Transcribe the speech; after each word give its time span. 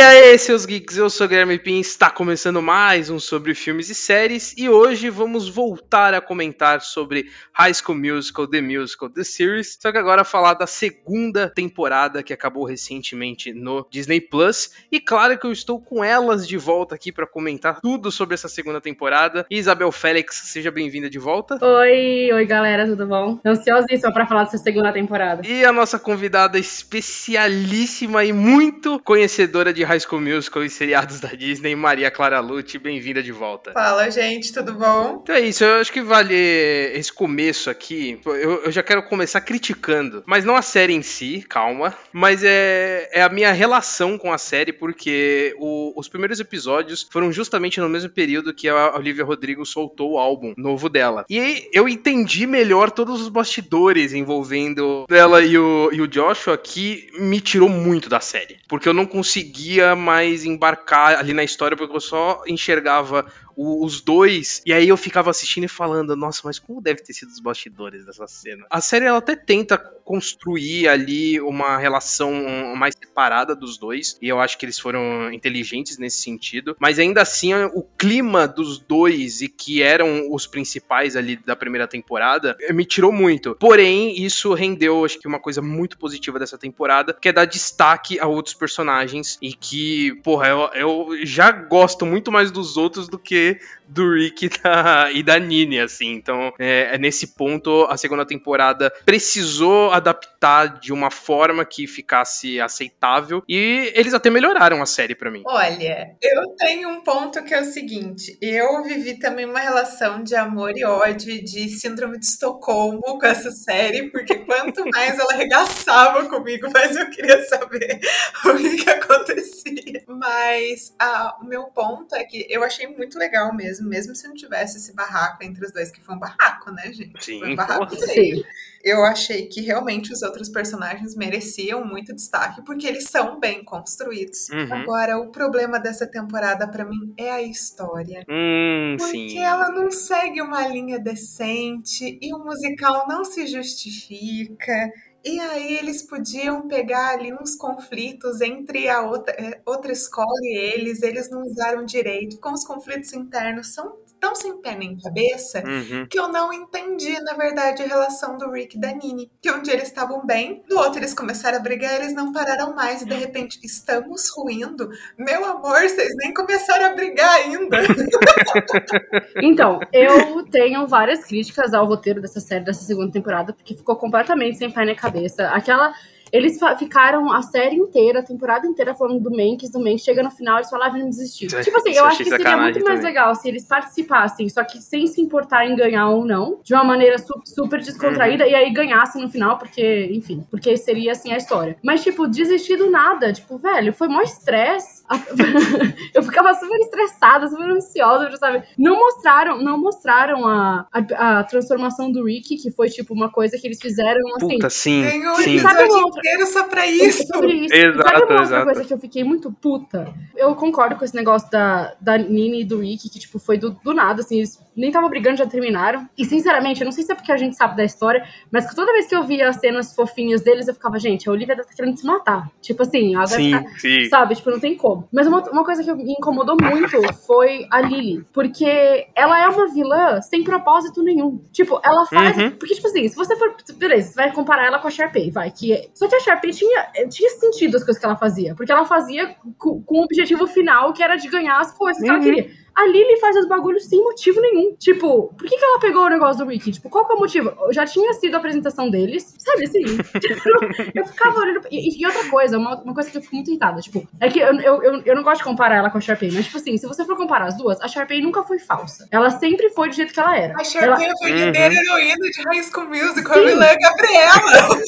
aí, 0.00 0.38
seus 0.38 0.64
geeks, 0.64 0.96
eu 0.96 1.10
sou 1.10 1.26
o 1.26 1.28
Guilherme 1.28 1.58
Pin, 1.58 1.78
está 1.78 2.08
começando 2.08 2.62
mais 2.62 3.10
um 3.10 3.18
sobre 3.18 3.54
filmes 3.54 3.90
e 3.90 3.94
séries 3.94 4.54
e 4.56 4.66
hoje 4.66 5.10
vamos 5.10 5.46
voltar 5.46 6.14
a 6.14 6.22
comentar 6.22 6.80
sobre 6.80 7.26
High 7.52 7.74
School 7.74 7.98
Musical, 7.98 8.46
The 8.46 8.62
Musical, 8.62 9.10
The 9.10 9.22
Series, 9.22 9.76
só 9.78 9.92
que 9.92 9.98
agora 9.98 10.24
falar 10.24 10.54
da 10.54 10.66
segunda 10.66 11.50
temporada 11.50 12.22
que 12.22 12.32
acabou 12.32 12.64
recentemente 12.64 13.52
no 13.52 13.86
Disney 13.90 14.22
Plus 14.22 14.70
e 14.90 14.98
claro 14.98 15.38
que 15.38 15.46
eu 15.46 15.52
estou 15.52 15.78
com 15.78 16.02
elas 16.02 16.48
de 16.48 16.56
volta 16.56 16.94
aqui 16.94 17.12
para 17.12 17.26
comentar 17.26 17.80
tudo 17.82 18.10
sobre 18.10 18.32
essa 18.34 18.48
segunda 18.48 18.80
temporada. 18.80 19.44
Isabel 19.50 19.92
Félix, 19.92 20.36
seja 20.46 20.70
bem-vinda 20.70 21.10
de 21.10 21.18
volta. 21.18 21.58
Oi, 21.60 22.32
oi 22.32 22.46
galera, 22.46 22.86
tudo 22.86 23.06
bom? 23.06 23.38
Ansiosíssima 23.44 24.12
para 24.14 24.26
falar 24.26 24.44
dessa 24.44 24.58
segunda 24.58 24.92
temporada. 24.92 25.46
E 25.46 25.62
a 25.62 25.72
nossa 25.72 25.98
convidada 25.98 26.58
especialíssima 26.58 28.24
e 28.24 28.32
muito 28.32 28.98
conhecedora 29.00 29.74
de 29.74 29.89
High 29.90 30.00
School 30.00 30.20
Musical 30.20 30.62
e 30.62 30.70
seriados 30.70 31.18
da 31.18 31.30
Disney, 31.30 31.74
Maria 31.74 32.12
Clara 32.12 32.38
Lute, 32.38 32.78
bem-vinda 32.78 33.20
de 33.20 33.32
volta. 33.32 33.72
Fala, 33.72 34.08
gente, 34.08 34.52
tudo 34.52 34.74
bom? 34.74 35.18
Então 35.20 35.34
é 35.34 35.40
isso, 35.40 35.64
eu 35.64 35.80
acho 35.80 35.92
que 35.92 36.00
vale 36.00 36.32
esse 36.32 37.12
começo 37.12 37.68
aqui. 37.68 38.20
Eu, 38.24 38.62
eu 38.64 38.70
já 38.70 38.84
quero 38.84 39.02
começar 39.02 39.40
criticando, 39.40 40.22
mas 40.26 40.44
não 40.44 40.54
a 40.54 40.62
série 40.62 40.92
em 40.92 41.02
si, 41.02 41.44
calma, 41.48 41.92
mas 42.12 42.44
é, 42.44 43.10
é 43.12 43.20
a 43.20 43.28
minha 43.28 43.50
relação 43.50 44.16
com 44.16 44.32
a 44.32 44.38
série, 44.38 44.72
porque 44.72 45.56
o, 45.58 45.92
os 45.98 46.06
primeiros 46.06 46.38
episódios 46.38 47.08
foram 47.10 47.32
justamente 47.32 47.80
no 47.80 47.88
mesmo 47.88 48.10
período 48.10 48.54
que 48.54 48.68
a 48.68 48.94
Olivia 48.94 49.24
Rodrigo 49.24 49.66
soltou 49.66 50.12
o 50.12 50.18
álbum 50.18 50.54
novo 50.56 50.88
dela. 50.88 51.24
E 51.28 51.68
eu 51.72 51.88
entendi 51.88 52.46
melhor 52.46 52.92
todos 52.92 53.20
os 53.20 53.28
bastidores 53.28 54.12
envolvendo 54.12 55.04
ela 55.10 55.42
e 55.42 55.58
o, 55.58 55.90
e 55.92 56.00
o 56.00 56.06
Joshua, 56.06 56.56
que 56.56 57.08
me 57.18 57.40
tirou 57.40 57.68
muito 57.68 58.08
da 58.08 58.20
série, 58.20 58.58
porque 58.68 58.88
eu 58.88 58.94
não 58.94 59.04
conseguia 59.04 59.79
conseguia 59.79 59.79
mais 59.96 60.44
embarcar 60.44 61.18
ali 61.18 61.32
na 61.32 61.44
história, 61.44 61.76
porque 61.76 61.96
eu 61.96 62.00
só 62.00 62.42
enxergava 62.46 63.26
o, 63.60 63.84
os 63.84 64.00
dois, 64.00 64.62
e 64.64 64.72
aí 64.72 64.88
eu 64.88 64.96
ficava 64.96 65.28
assistindo 65.28 65.64
e 65.64 65.68
falando, 65.68 66.16
nossa, 66.16 66.40
mas 66.44 66.58
como 66.58 66.80
deve 66.80 67.02
ter 67.02 67.12
sido 67.12 67.28
os 67.28 67.40
bastidores 67.40 68.06
dessa 68.06 68.26
cena? 68.26 68.64
A 68.70 68.80
série 68.80 69.04
ela 69.04 69.18
até 69.18 69.36
tenta 69.36 69.76
construir 69.76 70.88
ali 70.88 71.38
uma 71.40 71.76
relação 71.76 72.32
mais 72.74 72.94
separada 72.98 73.54
dos 73.54 73.76
dois, 73.76 74.16
e 74.22 74.28
eu 74.28 74.40
acho 74.40 74.56
que 74.56 74.64
eles 74.64 74.78
foram 74.78 75.30
inteligentes 75.30 75.98
nesse 75.98 76.22
sentido, 76.22 76.74
mas 76.80 76.98
ainda 76.98 77.20
assim 77.20 77.52
o 77.74 77.82
clima 77.82 78.48
dos 78.48 78.78
dois 78.78 79.42
e 79.42 79.48
que 79.48 79.82
eram 79.82 80.32
os 80.32 80.46
principais 80.46 81.14
ali 81.14 81.36
da 81.36 81.54
primeira 81.54 81.86
temporada 81.86 82.56
me 82.72 82.86
tirou 82.86 83.12
muito. 83.12 83.54
Porém, 83.56 84.20
isso 84.22 84.54
rendeu, 84.54 85.04
acho 85.04 85.18
que 85.18 85.28
uma 85.28 85.38
coisa 85.38 85.60
muito 85.60 85.98
positiva 85.98 86.38
dessa 86.38 86.56
temporada, 86.56 87.12
que 87.12 87.28
é 87.28 87.32
dar 87.32 87.44
destaque 87.44 88.18
a 88.18 88.26
outros 88.26 88.54
personagens 88.54 89.38
e 89.42 89.52
que, 89.52 90.14
porra, 90.22 90.48
eu, 90.48 90.70
eu 90.74 91.26
já 91.26 91.50
gosto 91.50 92.06
muito 92.06 92.32
mais 92.32 92.50
dos 92.50 92.76
outros 92.76 93.06
do 93.06 93.18
que 93.18 93.49
do 93.90 94.14
Rick 94.14 94.46
e 94.46 94.48
da, 94.48 95.12
e 95.12 95.22
da 95.22 95.38
Nini, 95.38 95.80
assim. 95.80 96.12
Então, 96.12 96.52
é, 96.58 96.94
é, 96.94 96.98
nesse 96.98 97.28
ponto, 97.28 97.86
a 97.90 97.96
segunda 97.96 98.24
temporada 98.24 98.92
precisou 99.04 99.90
adaptar 99.90 100.78
de 100.80 100.92
uma 100.92 101.10
forma 101.10 101.64
que 101.64 101.86
ficasse 101.86 102.60
aceitável 102.60 103.42
e 103.48 103.92
eles 103.94 104.14
até 104.14 104.30
melhoraram 104.30 104.80
a 104.80 104.86
série 104.86 105.14
para 105.14 105.30
mim. 105.30 105.42
Olha, 105.46 106.16
eu 106.22 106.54
tenho 106.56 106.88
um 106.88 107.02
ponto 107.02 107.42
que 107.42 107.52
é 107.52 107.60
o 107.60 107.64
seguinte: 107.64 108.38
eu 108.40 108.82
vivi 108.84 109.18
também 109.18 109.44
uma 109.44 109.60
relação 109.60 110.22
de 110.22 110.34
amor 110.36 110.76
e 110.76 110.84
ódio 110.84 111.30
e 111.30 111.42
de 111.42 111.68
síndrome 111.68 112.18
de 112.18 112.26
Estocolmo 112.26 113.00
com 113.00 113.26
essa 113.26 113.50
série, 113.50 114.10
porque 114.10 114.36
quanto 114.36 114.84
mais 114.90 115.18
ela 115.18 115.32
arregaçava 115.32 116.24
comigo, 116.26 116.70
mais 116.72 116.96
eu 116.96 117.10
queria 117.10 117.44
saber 117.46 118.00
o 118.46 118.56
que, 118.56 118.84
que 118.84 118.90
acontecia. 118.90 120.04
Mas 120.06 120.94
ah, 120.98 121.36
o 121.42 121.44
meu 121.44 121.64
ponto 121.64 122.14
é 122.14 122.24
que 122.24 122.46
eu 122.48 122.62
achei 122.62 122.86
muito 122.86 123.18
legal 123.18 123.39
legal 123.40 123.54
mesmo, 123.54 123.88
mesmo 123.88 124.14
se 124.14 124.28
não 124.28 124.34
tivesse 124.34 124.76
esse 124.76 124.94
barraco 124.94 125.42
entre 125.42 125.64
os 125.64 125.72
dois, 125.72 125.90
que 125.90 126.00
foi 126.00 126.14
um 126.14 126.18
barraco, 126.18 126.70
né, 126.70 126.92
gente? 126.92 127.24
Sim, 127.24 127.38
foi 127.38 127.52
um 127.52 127.56
barraco 127.56 127.96
sim. 127.96 128.42
Eu 128.82 129.04
achei 129.04 129.46
que 129.46 129.60
realmente 129.60 130.10
os 130.10 130.22
outros 130.22 130.48
personagens 130.48 131.14
mereciam 131.14 131.84
muito 131.84 132.14
destaque, 132.14 132.62
porque 132.64 132.86
eles 132.86 133.04
são 133.04 133.38
bem 133.38 133.62
construídos. 133.62 134.48
Uhum. 134.48 134.72
Agora, 134.72 135.18
o 135.18 135.30
problema 135.30 135.78
dessa 135.78 136.06
temporada, 136.06 136.66
para 136.66 136.86
mim, 136.86 137.12
é 137.18 137.30
a 137.30 137.42
história. 137.42 138.24
Hum, 138.26 138.96
porque 138.98 139.30
sim. 139.30 139.38
ela 139.38 139.70
não 139.70 139.90
segue 139.90 140.40
uma 140.40 140.66
linha 140.66 140.98
decente 140.98 142.18
e 142.22 142.34
o 142.34 142.38
musical 142.38 143.06
não 143.06 143.22
se 143.22 143.46
justifica. 143.46 144.90
E 145.24 145.38
aí 145.38 145.74
eles 145.76 146.02
podiam 146.02 146.66
pegar 146.66 147.10
ali 147.14 147.32
uns 147.34 147.54
conflitos 147.54 148.40
entre 148.40 148.88
a 148.88 149.02
outra, 149.02 149.34
é, 149.34 149.60
outra 149.66 149.92
escola 149.92 150.26
e 150.42 150.56
eles, 150.74 151.02
eles 151.02 151.28
não 151.30 151.42
usaram 151.42 151.84
direito, 151.84 152.38
com 152.40 152.52
os 152.52 152.64
conflitos 152.64 153.12
internos 153.12 153.74
são 153.74 153.98
tão 154.20 154.34
sem 154.34 154.60
pé 154.60 154.76
nem 154.76 154.98
cabeça 154.98 155.62
uhum. 155.66 156.06
que 156.06 156.18
eu 156.18 156.28
não 156.28 156.52
entendi, 156.52 157.18
na 157.22 157.32
verdade, 157.34 157.82
a 157.82 157.86
relação 157.86 158.36
do 158.36 158.50
Rick 158.50 158.76
e 158.76 158.80
da 158.80 158.92
Nini. 158.92 159.30
Que 159.40 159.50
um 159.50 159.62
dia 159.62 159.74
eles 159.74 159.88
estavam 159.88 160.24
bem, 160.24 160.62
no 160.68 160.78
outro 160.78 161.00
eles 161.00 161.14
começaram 161.14 161.58
a 161.58 161.60
brigar, 161.60 161.94
eles 161.94 162.14
não 162.14 162.32
pararam 162.32 162.74
mais, 162.74 163.02
e 163.02 163.06
de 163.06 163.14
repente 163.14 163.58
estamos 163.64 164.30
ruindo. 164.36 164.90
Meu 165.18 165.44
amor, 165.44 165.80
vocês 165.80 166.14
nem 166.16 166.34
começaram 166.34 166.86
a 166.86 166.94
brigar 166.94 167.34
ainda. 167.36 167.78
então, 169.42 169.80
eu 169.92 170.44
tenho 170.50 170.86
várias 170.86 171.24
críticas 171.24 171.72
ao 171.72 171.86
roteiro 171.86 172.20
dessa 172.20 172.40
série, 172.40 172.64
dessa 172.64 172.84
segunda 172.84 173.10
temporada, 173.10 173.52
porque 173.52 173.74
ficou 173.74 173.96
completamente 173.96 174.58
sem 174.58 174.70
pé 174.70 174.84
nem 174.84 174.94
cabeça. 174.94 175.48
Aquela 175.48 175.94
eles 176.32 176.58
ficaram 176.78 177.32
a 177.32 177.42
série 177.42 177.76
inteira, 177.76 178.20
a 178.20 178.22
temporada 178.22 178.66
inteira 178.66 178.94
falando 178.94 179.20
do 179.20 179.30
Manx, 179.30 179.70
do 179.70 179.80
Manx. 179.80 180.02
Chega 180.02 180.22
no 180.22 180.30
final, 180.30 180.56
eles 180.56 180.70
falavam 180.70 180.98
e 180.98 181.02
não 181.02 181.10
desistir. 181.10 181.46
tipo 181.46 181.76
assim, 181.76 181.92
eu 181.92 182.04
acho 182.04 182.18
que 182.18 182.30
seria 182.30 182.56
muito 182.56 182.84
mais 182.84 183.02
legal 183.02 183.34
se 183.34 183.48
eles 183.48 183.64
participassem, 183.64 184.48
só 184.48 184.64
que 184.64 184.78
sem 184.78 185.06
se 185.06 185.20
importar 185.20 185.66
em 185.66 185.76
ganhar 185.76 186.08
ou 186.08 186.24
não, 186.24 186.60
de 186.62 186.74
uma 186.74 186.84
maneira 186.84 187.18
su 187.18 187.40
super 187.44 187.80
descontraída, 187.80 188.44
uhum. 188.44 188.50
e 188.50 188.54
aí 188.54 188.72
ganhassem 188.72 189.22
no 189.22 189.30
final, 189.30 189.58
porque, 189.58 190.10
enfim, 190.12 190.44
porque 190.50 190.76
seria 190.76 191.12
assim 191.12 191.32
a 191.32 191.36
história. 191.36 191.76
Mas, 191.82 192.02
tipo, 192.02 192.28
desistir 192.28 192.76
do 192.76 192.90
nada, 192.90 193.32
tipo, 193.32 193.58
velho, 193.58 193.92
foi 193.92 194.08
mó 194.08 194.20
estresse. 194.20 194.99
eu 196.14 196.22
ficava 196.22 196.54
super 196.54 196.78
estressada, 196.78 197.48
super 197.48 197.68
ansiosa, 197.70 198.30
sabe? 198.36 198.62
Não 198.78 198.96
mostraram, 198.96 199.60
não 199.60 199.78
mostraram 199.78 200.46
a, 200.46 200.86
a, 200.92 201.40
a, 201.40 201.44
transformação 201.44 202.12
do 202.12 202.24
Rick, 202.24 202.56
que 202.56 202.70
foi, 202.70 202.88
tipo, 202.88 203.12
uma 203.12 203.30
coisa 203.30 203.58
que 203.58 203.66
eles 203.66 203.78
fizeram 203.80 204.20
assim. 204.36 204.54
Puta, 204.54 204.70
sim. 204.70 205.02
Tem 205.02 205.28
um 205.28 205.34
sim. 205.36 205.58
Sabe 205.58 205.82
uma 205.84 206.08
inteiro 206.08 206.46
só 206.46 206.64
pra 206.64 206.86
isso. 206.86 207.22
isso. 207.22 207.74
Exato, 207.74 208.08
Sabe 208.08 208.16
uma 208.16 208.20
outra 208.20 208.42
exato. 208.42 208.64
coisa 208.64 208.84
que 208.84 208.94
eu 208.94 208.98
fiquei 208.98 209.24
muito 209.24 209.52
puta? 209.52 210.14
Eu 210.36 210.54
concordo 210.54 210.96
com 210.96 211.04
esse 211.04 211.14
negócio 211.14 211.50
da, 211.50 211.94
da 212.00 212.16
Nini 212.16 212.60
e 212.60 212.64
do 212.64 212.78
Rick, 212.78 213.10
que, 213.10 213.18
tipo, 213.18 213.38
foi 213.38 213.58
do, 213.58 213.70
do 213.82 213.92
nada, 213.92 214.20
assim, 214.20 214.38
eles 214.38 214.60
nem 214.76 214.90
estavam 214.90 215.10
brigando, 215.10 215.38
já 215.38 215.46
terminaram. 215.46 216.08
E, 216.16 216.24
sinceramente, 216.24 216.80
eu 216.80 216.84
não 216.84 216.92
sei 216.92 217.02
se 217.02 217.10
é 217.10 217.14
porque 217.16 217.32
a 217.32 217.36
gente 217.36 217.56
sabe 217.56 217.76
da 217.76 217.84
história, 217.84 218.24
mas 218.50 218.68
que 218.68 218.76
toda 218.76 218.92
vez 218.92 219.06
que 219.06 219.14
eu 219.14 219.24
via 219.24 219.48
as 219.48 219.56
cenas 219.56 219.94
fofinhas 219.94 220.40
deles, 220.42 220.68
eu 220.68 220.74
ficava, 220.74 220.98
gente, 220.98 221.28
a 221.28 221.32
Olivia 221.32 221.56
tá 221.56 221.64
querendo 221.74 221.96
se 221.96 222.06
matar. 222.06 222.48
Tipo 222.60 222.82
assim, 222.82 223.16
ela 223.16 223.26
sim, 223.26 223.50
vai 223.50 223.60
ficar, 223.60 223.80
sim. 223.80 224.04
sabe? 224.06 224.34
Tipo, 224.36 224.50
não 224.50 224.60
tem 224.60 224.76
como. 224.76 224.99
Mas 225.12 225.26
uma, 225.26 225.42
uma 225.50 225.64
coisa 225.64 225.82
que 225.82 225.92
me 225.92 226.12
incomodou 226.12 226.56
muito 226.60 227.12
foi 227.26 227.66
a 227.70 227.80
Lily, 227.80 228.24
porque 228.32 229.06
ela 229.14 229.40
é 229.40 229.48
uma 229.48 229.66
vilã 229.72 230.20
sem 230.20 230.42
propósito 230.44 231.02
nenhum. 231.02 231.40
Tipo, 231.52 231.80
ela 231.84 232.06
faz... 232.06 232.36
Uhum. 232.36 232.50
Porque, 232.52 232.74
tipo 232.74 232.86
assim, 232.86 233.08
se 233.08 233.16
você 233.16 233.36
for... 233.36 233.54
Beleza, 233.76 234.10
você 234.10 234.14
vai 234.14 234.32
comparar 234.32 234.66
ela 234.66 234.78
com 234.78 234.88
a 234.88 234.90
Sharpay, 234.90 235.30
vai, 235.30 235.50
que... 235.50 235.72
É... 235.72 235.88
Só 235.94 236.08
que 236.08 236.14
a 236.14 236.20
Sharpay 236.20 236.50
tinha, 236.50 236.86
tinha 237.08 237.30
sentido 237.30 237.76
as 237.76 237.84
coisas 237.84 237.98
que 237.98 238.06
ela 238.06 238.16
fazia, 238.16 238.54
porque 238.54 238.72
ela 238.72 238.84
fazia 238.84 239.34
com, 239.58 239.82
com 239.82 240.00
o 240.00 240.04
objetivo 240.04 240.46
final, 240.46 240.92
que 240.92 241.02
era 241.02 241.16
de 241.16 241.28
ganhar 241.28 241.58
as 241.58 241.72
coisas 241.76 242.02
que 242.02 242.08
ela 242.08 242.18
Uhum. 242.18 242.24
queria. 242.24 242.50
A 242.74 242.86
Lily 242.86 243.20
faz 243.20 243.36
os 243.36 243.48
bagulhos 243.48 243.84
sem 243.84 244.02
motivo 244.02 244.40
nenhum. 244.40 244.74
Tipo, 244.76 245.34
por 245.34 245.48
que, 245.48 245.56
que 245.56 245.64
ela 245.64 245.80
pegou 245.80 246.04
o 246.04 246.08
negócio 246.08 246.44
do 246.44 246.50
Ricky? 246.50 246.72
Tipo, 246.72 246.88
qual 246.88 247.06
que 247.06 247.12
é 247.12 247.16
o 247.16 247.18
motivo? 247.18 247.52
Já 247.72 247.84
tinha 247.86 248.12
sido 248.14 248.34
a 248.34 248.38
apresentação 248.38 248.90
deles, 248.90 249.34
sabe 249.38 249.64
assim? 249.64 249.80
eu 250.94 251.06
ficava 251.06 251.40
olhando. 251.40 251.60
E, 251.70 252.00
e, 252.00 252.06
outra 252.06 252.28
coisa, 252.28 252.58
uma, 252.58 252.80
uma 252.82 252.94
coisa 252.94 253.10
que 253.10 253.18
eu 253.18 253.22
fico 253.22 253.34
muito 253.34 253.50
irritada, 253.50 253.80
tipo, 253.80 254.06
é 254.20 254.28
que 254.28 254.38
eu, 254.38 254.54
eu, 254.60 254.82
eu, 254.82 255.02
eu 255.04 255.16
não 255.16 255.22
gosto 255.22 255.38
de 255.38 255.44
comparar 255.44 255.76
ela 255.76 255.90
com 255.90 255.98
a 255.98 256.00
Sharpay, 256.00 256.30
mas, 256.32 256.46
tipo 256.46 256.58
assim, 256.58 256.76
se 256.76 256.86
você 256.86 257.04
for 257.04 257.16
comparar 257.16 257.46
as 257.46 257.56
duas, 257.56 257.80
a 257.80 257.88
Sharpay 257.88 258.20
nunca 258.20 258.42
foi 258.42 258.58
falsa. 258.58 259.06
Ela 259.10 259.30
sempre 259.30 259.70
foi 259.70 259.88
do 259.88 259.94
jeito 259.94 260.12
que 260.12 260.20
ela 260.20 260.36
era. 260.36 260.54
A 260.58 260.64
Sharpay 260.64 261.06
ela... 261.06 261.16
foi 261.18 261.32
a 261.32 261.34
verdadeira 261.34 261.74
uhum. 261.74 261.98
heroína 261.98 262.30
de 262.30 262.42
High 262.42 262.62
School 262.62 262.86
Musical, 262.88 263.36
a 263.36 263.42
vilã 263.42 263.66
Gabriela. 263.80 264.80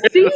Sim, 0.10 0.28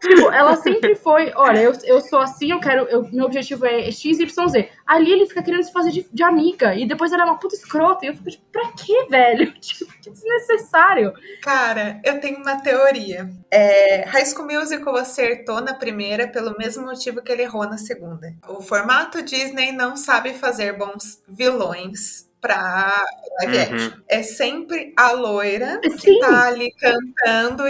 tipo, 0.00 0.30
ela 0.30 0.56
sempre 0.56 0.94
foi, 0.94 1.32
olha, 1.34 1.60
eu, 1.60 1.72
eu 1.84 2.00
sou 2.00 2.18
assim, 2.18 2.52
eu 2.52 2.60
quero, 2.60 2.84
eu, 2.84 3.08
meu 3.12 3.26
objetivo 3.26 3.66
é 3.66 3.90
X, 3.90 4.18
Y, 4.18 4.48
Z. 4.48 4.68
Ali 4.86 5.12
ele 5.12 5.26
fica 5.26 5.42
querendo 5.42 5.62
se 5.62 5.72
fazer 5.72 5.90
de, 5.90 6.06
de 6.18 6.24
amiga, 6.24 6.74
e 6.74 6.84
depois 6.84 7.12
ela 7.12 7.22
é 7.22 7.24
uma 7.26 7.38
puta 7.38 7.54
escrota, 7.54 8.04
e 8.04 8.08
eu 8.08 8.14
fico 8.14 8.28
tipo, 8.28 8.44
pra 8.50 8.72
quê, 8.72 9.06
velho? 9.08 9.54
Tipo, 9.68 9.92
que 10.00 10.10
desnecessário. 10.10 11.12
Cara, 11.42 12.00
eu 12.04 12.20
tenho 12.20 12.38
uma 12.38 12.60
teoria. 12.60 13.30
É, 13.50 14.04
High 14.08 14.26
School 14.26 14.46
Musical 14.46 14.96
acertou 14.96 15.60
na 15.60 15.74
primeira 15.74 16.26
pelo 16.26 16.56
mesmo 16.56 16.86
motivo 16.86 17.22
que 17.22 17.30
ele 17.30 17.42
errou 17.42 17.64
na 17.64 17.78
segunda. 17.78 18.34
O 18.48 18.60
formato 18.60 19.22
Disney 19.22 19.72
não 19.72 19.96
sabe 19.96 20.34
fazer 20.34 20.76
bons 20.76 21.22
vilões 21.28 22.27
pra 22.54 23.04
live 23.40 23.56
Uhum. 23.56 23.62
action. 23.76 23.90
É 24.08 24.22
sempre 24.22 24.92
a 24.96 25.12
loira 25.12 25.80
que 25.82 25.90
Sim. 25.98 26.18
tá 26.20 26.46
ali 26.46 26.72
cantando. 26.72 27.64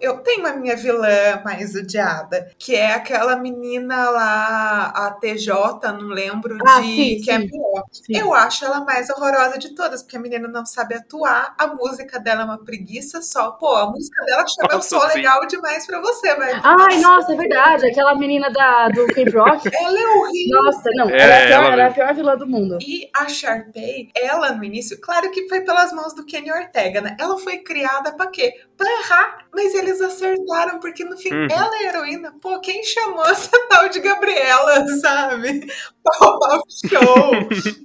Eu 0.00 0.18
tenho 0.18 0.46
a 0.46 0.52
minha 0.52 0.76
vilã 0.76 1.40
mais 1.44 1.74
odiada, 1.74 2.50
que 2.58 2.74
é 2.74 2.92
aquela 2.92 3.36
menina 3.36 4.10
lá, 4.10 4.86
a 4.94 5.10
TJ, 5.12 5.92
não 5.92 6.08
lembro 6.08 6.58
Ah, 6.66 6.80
de 6.80 6.86
sim, 6.86 7.20
que 7.22 7.30
é 7.30 7.40
sim. 7.40 7.48
pior. 7.48 7.84
Sim. 7.92 8.16
Eu 8.18 8.34
acho 8.34 8.64
ela 8.64 8.80
mais 8.80 9.08
horrorosa 9.10 9.58
de 9.58 9.74
todas, 9.74 10.02
porque 10.02 10.16
a 10.16 10.20
menina 10.20 10.48
não 10.48 10.66
sabe 10.66 10.94
atuar, 10.94 11.54
a 11.58 11.66
música 11.68 12.18
dela 12.18 12.42
é 12.42 12.44
uma 12.44 12.58
preguiça 12.64 13.22
só. 13.22 13.52
Pô, 13.52 13.74
a 13.74 13.90
música 13.90 14.24
dela 14.24 14.44
chama 14.46 14.68
Eu 14.72 14.82
Sou. 14.82 15.06
Legal 15.06 15.46
Demais 15.46 15.86
pra 15.86 16.00
você, 16.00 16.34
velho. 16.34 16.60
Ai, 16.62 16.98
nossa, 16.98 17.32
é 17.32 17.36
verdade. 17.36 17.86
Aquela 17.86 18.14
menina 18.16 18.50
da, 18.50 18.88
do 18.88 19.06
Cape 19.06 19.30
Rock. 19.30 19.68
Ela 19.72 19.98
é 19.98 20.06
horrível. 20.18 20.62
Nossa, 20.62 20.90
não. 20.94 21.08
É, 21.10 21.20
ela, 21.20 21.34
é 21.34 21.42
a 21.42 21.46
pior, 21.46 21.64
ela 21.64 21.72
ela 21.72 21.82
é 21.82 21.86
a 21.86 21.90
pior 21.92 22.14
vilã 22.14 22.36
do 22.36 22.46
mundo. 22.46 22.78
E 22.80 23.08
a 23.14 23.28
Sharpay, 23.28 24.10
ela 24.16 24.52
no 24.52 24.64
início, 24.64 25.00
claro 25.00 25.30
que 25.30 25.48
foi 25.48 25.60
pelas 25.62 25.92
mãos 25.92 26.14
do 26.14 26.24
Kenny 26.24 26.50
Ortega, 26.50 27.00
né? 27.00 27.16
Ela 27.18 27.38
foi 27.38 27.58
criada 27.58 28.12
pra 28.16 28.26
quê? 28.28 28.52
Pra 28.76 28.90
errar. 28.90 29.38
Mas 29.54 29.74
eles 29.74 30.00
acertaram, 30.02 30.78
porque 30.80 31.02
no 31.04 31.16
fim, 31.16 31.32
Uhum. 31.32 31.46
ela 31.50 31.70
é 31.82 31.86
a 31.86 31.88
heroína. 31.88 32.34
Pô, 32.42 32.60
quem 32.60 32.82
chamou 32.84 33.24
essa 33.26 33.50
tal 33.70 33.88
de 33.88 34.00
Gabriela, 34.00 34.86
sabe? 35.00 35.66
Pra 36.02 36.60
show. 36.88 37.32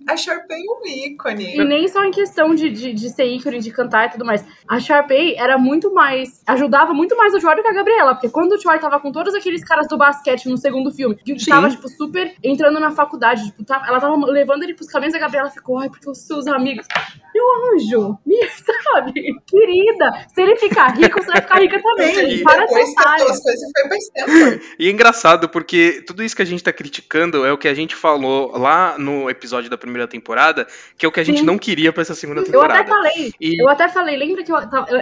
a 0.07 0.17
Sharpay 0.17 0.57
é 0.59 0.71
um 0.71 0.85
ícone. 0.85 1.55
E 1.55 1.63
nem 1.63 1.87
só 1.87 2.03
em 2.03 2.11
questão 2.11 2.53
de, 2.53 2.69
de, 2.69 2.93
de 2.93 3.09
ser 3.09 3.23
ícone, 3.25 3.59
de 3.59 3.71
cantar 3.71 4.07
e 4.07 4.11
tudo 4.11 4.25
mais. 4.25 4.43
A 4.67 4.79
Sharpay 4.79 5.35
era 5.37 5.57
muito 5.57 5.93
mais. 5.93 6.41
ajudava 6.45 6.93
muito 6.93 7.15
mais 7.15 7.33
o 7.33 7.39
Joy 7.39 7.55
do 7.55 7.61
que 7.61 7.69
a 7.69 7.73
Gabriela. 7.73 8.13
Porque 8.15 8.29
quando 8.29 8.51
o 8.53 8.59
Joy 8.61 8.77
tava 8.79 8.99
com 8.99 9.11
todos 9.11 9.33
aqueles 9.33 9.63
caras 9.63 9.87
do 9.87 9.97
basquete 9.97 10.49
no 10.49 10.57
segundo 10.57 10.91
filme, 10.91 11.15
que 11.15 11.39
Sim. 11.39 11.51
tava, 11.51 11.69
tipo, 11.69 11.87
super 11.87 12.35
entrando 12.43 12.79
na 12.81 12.91
faculdade, 12.91 13.45
tipo, 13.45 13.63
tá- 13.63 13.83
ela 13.87 13.99
tava 13.99 14.15
levando 14.25 14.63
ele 14.63 14.73
pros 14.73 14.87
caminhos, 14.87 15.15
a 15.15 15.19
Gabriela 15.19 15.49
ficou, 15.49 15.79
ai, 15.79 15.89
porque 15.89 16.09
os 16.09 16.19
seus 16.19 16.47
amigos. 16.47 16.85
Meu 17.33 17.45
anjo, 17.73 18.17
me, 18.25 18.35
sabe? 18.93 19.13
Querida, 19.47 20.25
se 20.33 20.41
ele 20.41 20.57
ficar 20.57 20.80
rico, 20.87 21.21
você 21.21 21.27
vai 21.31 21.41
ficar 21.41 21.59
rica 21.59 21.79
também. 21.83 22.33
E 22.35 22.43
Para 22.43 22.61
de 22.65 22.67
Depois 22.67 22.87
ser 22.89 22.95
que 22.95 23.01
otária. 23.01 23.25
as 23.31 23.43
coisas 23.43 23.71
foi 23.75 23.87
pra 23.87 23.97
Stanford. 23.97 24.61
E 24.79 24.87
é 24.87 24.91
engraçado 24.91 25.49
porque 25.49 26.03
tudo 26.05 26.23
isso 26.23 26.35
que 26.35 26.41
a 26.41 26.45
gente 26.45 26.63
tá 26.63 26.71
criticando 26.73 27.45
é 27.45 27.51
o 27.51 27.57
que 27.57 27.67
a 27.67 27.73
gente 27.73 27.95
falou 27.95 28.57
lá 28.57 28.97
no 28.97 29.29
episódio 29.29 29.69
da 29.69 29.77
primeira 29.77 30.07
temporada, 30.07 30.67
que 30.97 31.05
é 31.05 31.09
o 31.09 31.11
que 31.11 31.19
a 31.19 31.23
gente 31.23 31.39
Sim. 31.39 31.45
não 31.45 31.57
queria 31.57 31.91
pra 31.93 32.01
essa 32.01 32.15
segunda 32.15 32.41
Eu 32.41 32.61
até 32.61 32.83
temporada. 32.83 32.89
falei, 32.89 33.31
E 33.39 33.61
eu 33.63 33.69
até 33.69 33.87
falei, 33.89 34.17
lembra 34.17 34.43
que 34.43 34.51
eu, 34.51 34.57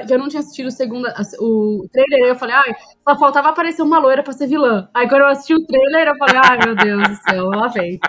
eu 0.09 0.17
não 0.19 0.27
tinha 0.27 0.39
assistido 0.41 0.67
o 0.67 0.71
segunda, 0.71 1.13
o 1.39 1.87
trailer, 1.91 2.29
eu 2.29 2.35
falei, 2.35 2.55
ai, 2.55 2.75
só 3.07 3.17
faltava 3.17 3.49
aparecer 3.49 3.81
uma 3.81 3.99
loira 3.99 4.23
pra 4.23 4.33
ser 4.33 4.47
vilã. 4.47 4.87
Aí 4.93 5.07
quando 5.07 5.21
eu 5.21 5.27
assisti 5.27 5.53
o 5.53 5.65
trailer, 5.65 6.07
eu 6.07 6.17
falei, 6.17 6.35
ai 6.43 6.57
meu 6.65 6.75
Deus 6.75 7.07
do 7.09 7.15
céu, 7.29 7.45
lá 7.49 7.67
vem. 7.67 7.99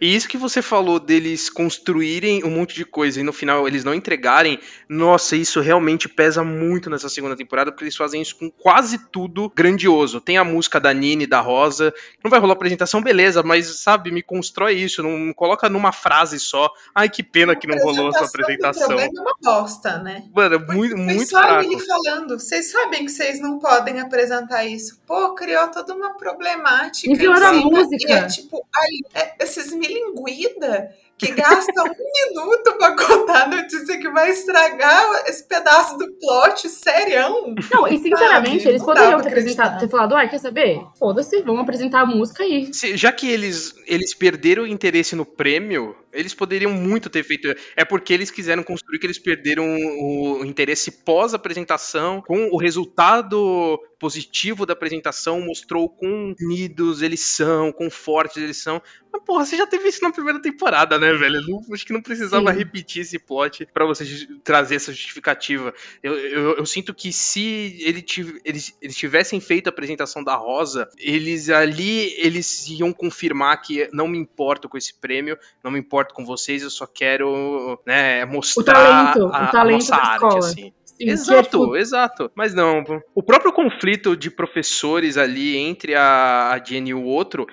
E 0.00 0.14
isso 0.14 0.28
que 0.28 0.36
você 0.36 0.60
falou 0.60 0.98
deles 0.98 1.48
construírem 1.48 2.44
um 2.44 2.50
monte 2.50 2.74
de 2.74 2.84
coisa 2.84 3.20
e 3.20 3.22
no 3.22 3.32
final 3.32 3.66
eles 3.66 3.84
não 3.84 3.94
entregarem, 3.94 4.58
nossa, 4.88 5.36
isso 5.36 5.60
realmente 5.60 6.08
pesa 6.08 6.42
muito 6.42 6.90
nessa 6.90 7.08
segunda 7.08 7.36
temporada, 7.36 7.70
porque 7.70 7.84
eles 7.84 7.96
fazem 7.96 8.20
isso 8.20 8.36
com 8.36 8.50
quase 8.50 8.98
tudo 9.10 9.50
grandioso. 9.54 10.20
Tem 10.20 10.36
a 10.36 10.44
música 10.44 10.80
da 10.80 10.92
Nini, 10.92 11.26
da 11.26 11.40
Rosa, 11.40 11.92
não 12.22 12.30
vai 12.30 12.40
rolar 12.40 12.54
apresentação, 12.54 13.02
beleza, 13.02 13.42
mas 13.42 13.66
sabe, 13.80 14.10
me 14.10 14.22
constrói 14.22 14.74
isso, 14.74 15.02
não 15.02 15.32
coloca 15.32 15.68
numa 15.68 15.92
frase 15.92 16.38
só. 16.38 16.70
Ai, 16.94 17.08
que 17.08 17.22
pena 17.22 17.56
que 17.56 17.66
não 17.66 17.78
rolou 17.78 18.10
essa 18.10 18.22
O 18.22 18.26
apresentação. 18.26 18.98
é 18.98 19.08
uma 19.08 19.34
bosta, 19.42 19.98
né? 19.98 20.24
Mano, 20.34 20.54
é 20.56 20.58
muito, 20.58 20.96
Foi 20.96 21.04
muito 21.04 21.30
só 21.30 21.38
a 21.38 21.42
fraco. 21.42 21.62
Lili 21.62 21.80
falando, 21.86 22.38
vocês 22.38 22.70
sabem 22.70 23.04
que 23.04 23.10
vocês 23.10 23.40
não 23.40 23.58
podem 23.58 24.00
apresentar 24.00 24.64
isso. 24.64 25.00
Pô, 25.06 25.34
criou 25.34 25.68
toda 25.68 25.94
uma 25.94 26.16
problemática. 26.16 27.12
E 27.12 27.16
pior 27.16 27.42
a 27.42 27.50
cima, 27.54 27.62
música. 27.62 28.12
E 28.12 28.12
é 28.12 28.26
tipo, 28.26 28.64
aí, 28.74 29.00
é, 29.14 29.41
esses 29.42 29.72
milinguida 29.72 30.90
que 31.18 31.30
gastam 31.32 31.84
um 31.84 31.88
minuto 32.34 32.76
pra 32.78 32.96
contar 32.96 33.42
a 33.44 33.48
notícia 33.48 33.98
que 33.98 34.10
vai 34.10 34.30
estragar 34.30 35.24
esse 35.26 35.46
pedaço 35.46 35.96
do 35.98 36.06
plot, 36.14 36.68
serião. 36.68 37.54
Não, 37.72 37.86
e 37.86 37.98
sinceramente, 37.98 38.58
Sabe, 38.64 38.68
eles 38.70 38.80
dá 38.80 38.86
poderiam 38.86 39.20
ter 39.20 39.28
apresentado, 39.28 39.80
ter 39.80 39.88
falado, 39.88 40.16
ai, 40.16 40.28
quer 40.28 40.38
saber? 40.38 40.80
Foda-se, 40.98 41.40
vamos 41.42 41.62
apresentar 41.62 42.00
a 42.00 42.06
música 42.06 42.42
aí. 42.42 42.72
Se- 42.74 42.96
já 42.96 43.12
que 43.12 43.30
eles, 43.30 43.72
eles 43.86 44.14
perderam 44.14 44.64
o 44.64 44.66
interesse 44.66 45.14
no 45.14 45.24
prêmio, 45.24 45.94
eles 46.12 46.34
poderiam 46.34 46.72
muito 46.72 47.08
ter 47.10 47.22
feito. 47.22 47.48
É 47.76 47.84
porque 47.84 48.12
eles 48.12 48.30
quiseram 48.30 48.62
construir 48.62 48.98
que 48.98 49.06
eles 49.06 49.18
perderam 49.18 49.64
o, 49.66 50.44
interesse 50.44 50.90
pós-apresentação, 51.04 52.20
com 52.22 52.48
o 52.50 52.56
resultado 52.58 53.80
positivo 53.98 54.66
da 54.66 54.72
apresentação, 54.72 55.40
mostrou 55.40 55.88
quão 55.88 56.34
unidos 56.40 57.02
eles 57.02 57.20
são, 57.20 57.70
quão 57.70 57.88
fortes 57.88 58.36
eles 58.42 58.56
são. 58.56 58.82
Mas, 59.12 59.22
porra, 59.24 59.44
você 59.44 59.56
já 59.56 59.66
teve 59.66 59.88
isso 59.88 60.02
na 60.02 60.10
primeira 60.10 60.40
temporada, 60.42 60.98
né, 60.98 61.12
velho? 61.12 61.36
Eu 61.36 61.46
não- 61.46 61.62
acho 61.72 61.86
que 61.86 61.92
não 61.92 62.02
precisava 62.02 62.50
Sim. 62.52 62.58
repetir 62.58 63.02
esse 63.02 63.18
plot 63.18 63.66
pra 63.72 63.84
você 63.84 64.04
trazer 64.42 64.74
essa 64.76 64.90
justificativa. 64.92 65.72
Eu, 66.02 66.18
eu, 66.18 66.56
eu 66.56 66.66
sinto 66.66 66.92
que 66.92 67.12
se 67.12 67.76
ele 67.80 68.02
tiv- 68.02 68.40
eles, 68.44 68.76
eles 68.82 68.96
tivessem 68.96 69.38
feito 69.40 69.68
a 69.68 69.70
apresentação 69.70 70.24
da 70.24 70.34
Rosa, 70.34 70.88
eles 70.98 71.48
ali 71.48 72.12
eles 72.18 72.66
iam 72.70 72.92
confirmar 72.92 73.60
que 73.62 73.88
não 73.92 74.08
me 74.08 74.18
importo 74.18 74.68
com 74.68 74.76
esse 74.76 74.94
prêmio, 74.94 75.38
não 75.62 75.70
me 75.70 75.78
importo 75.78 76.01
com 76.12 76.24
vocês, 76.24 76.62
eu 76.62 76.70
só 76.70 76.86
quero 76.86 77.78
né, 77.86 78.24
mostrar 78.24 78.74
talento, 78.74 79.30
a, 79.32 79.48
o 79.48 79.50
talento 79.50 79.92
a 79.92 79.96
nossa 79.96 79.96
arte, 79.96 80.38
assim. 80.38 80.72
Sim, 80.84 81.08
é, 81.08 81.12
Exato, 81.12 81.42
tipo, 81.42 81.76
exato. 81.76 82.30
Mas 82.34 82.54
não, 82.54 82.84
o 83.14 83.22
próprio 83.22 83.52
conflito 83.52 84.16
de 84.16 84.30
professores 84.30 85.16
ali 85.16 85.56
entre 85.56 85.94
a, 85.94 86.50
a 86.52 86.62
Jenny 86.62 86.90
e 86.90 86.94
o 86.94 87.04
outro. 87.04 87.46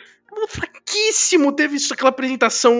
Fraquíssimo, 0.47 1.51
teve 1.51 1.75
isso, 1.75 1.93
aquela 1.93 2.09
apresentação 2.09 2.73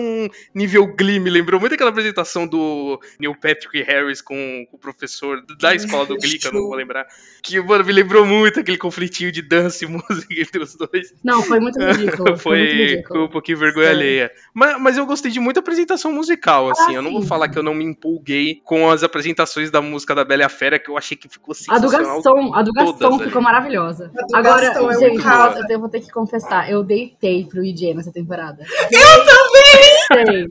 nível 0.54 0.86
Glee, 0.96 1.20
me 1.20 1.30
lembrou 1.30 1.60
muito 1.60 1.74
aquela 1.74 1.90
apresentação 1.90 2.46
do 2.46 3.00
Neil 3.18 3.34
Patrick 3.34 3.82
Harris 3.82 4.20
com, 4.20 4.66
com 4.70 4.76
o 4.76 4.78
professor 4.78 5.42
da 5.58 5.74
escola 5.74 6.06
do 6.06 6.16
Glee, 6.16 6.38
que 6.38 6.46
eu 6.46 6.52
não 6.52 6.62
vou 6.62 6.74
lembrar. 6.74 7.06
Que, 7.42 7.60
mano, 7.60 7.84
me 7.84 7.92
lembrou 7.92 8.26
muito 8.26 8.60
aquele 8.60 8.78
conflitinho 8.78 9.32
de 9.32 9.42
dança 9.42 9.84
e 9.84 9.88
música 9.88 10.26
entre 10.30 10.62
os 10.62 10.74
dois. 10.76 11.12
Não, 11.24 11.42
foi 11.42 11.60
muito 11.60 11.78
ridículo. 11.80 12.36
Foi, 12.40 12.58
muito 12.58 12.72
Foi 12.76 12.86
ridículo. 12.86 13.24
um 13.24 13.28
pouquinho 13.28 13.58
vergonha 13.58 13.86
Sério. 13.86 14.00
alheia. 14.00 14.32
Mas, 14.54 14.80
mas 14.80 14.96
eu 14.96 15.06
gostei 15.06 15.30
de 15.30 15.40
muita 15.40 15.60
apresentação 15.60 16.12
musical, 16.12 16.70
assim. 16.70 16.94
eu 16.94 17.02
não 17.02 17.12
vou 17.12 17.22
sim. 17.22 17.28
falar 17.28 17.48
que 17.48 17.58
eu 17.58 17.62
não 17.62 17.74
me 17.74 17.84
empolguei 17.84 18.60
com 18.64 18.90
as 18.90 19.02
apresentações 19.02 19.70
da 19.70 19.80
música 19.80 20.14
da 20.14 20.24
Bela 20.24 20.42
e 20.42 20.44
a 20.44 20.48
Fera, 20.48 20.78
que 20.78 20.90
eu 20.90 20.96
achei 20.96 21.16
que 21.16 21.28
ficou 21.28 21.54
A 21.68 21.78
do 21.78 21.88
sensacional. 21.88 22.16
Gaston, 22.16 22.54
a 22.54 22.62
do 22.62 22.72
Gaston 22.72 23.14
ali. 23.14 23.24
ficou 23.24 23.42
maravilhosa. 23.42 24.10
A 24.16 24.26
do 24.26 24.36
Agora, 24.36 24.66
Gaston 24.68 24.90
é 24.90 24.98
gente, 24.98 25.24
muito 25.24 25.72
eu 25.72 25.80
vou 25.80 25.88
ter 25.88 26.00
que 26.00 26.10
confessar, 26.10 26.70
eu 26.70 26.82
deitei 26.82 27.39
pro 27.46 27.64
IJ 27.64 27.94
nessa 27.94 28.12
temporada. 28.12 28.64
Eu 28.90 29.24
também! 29.24 30.48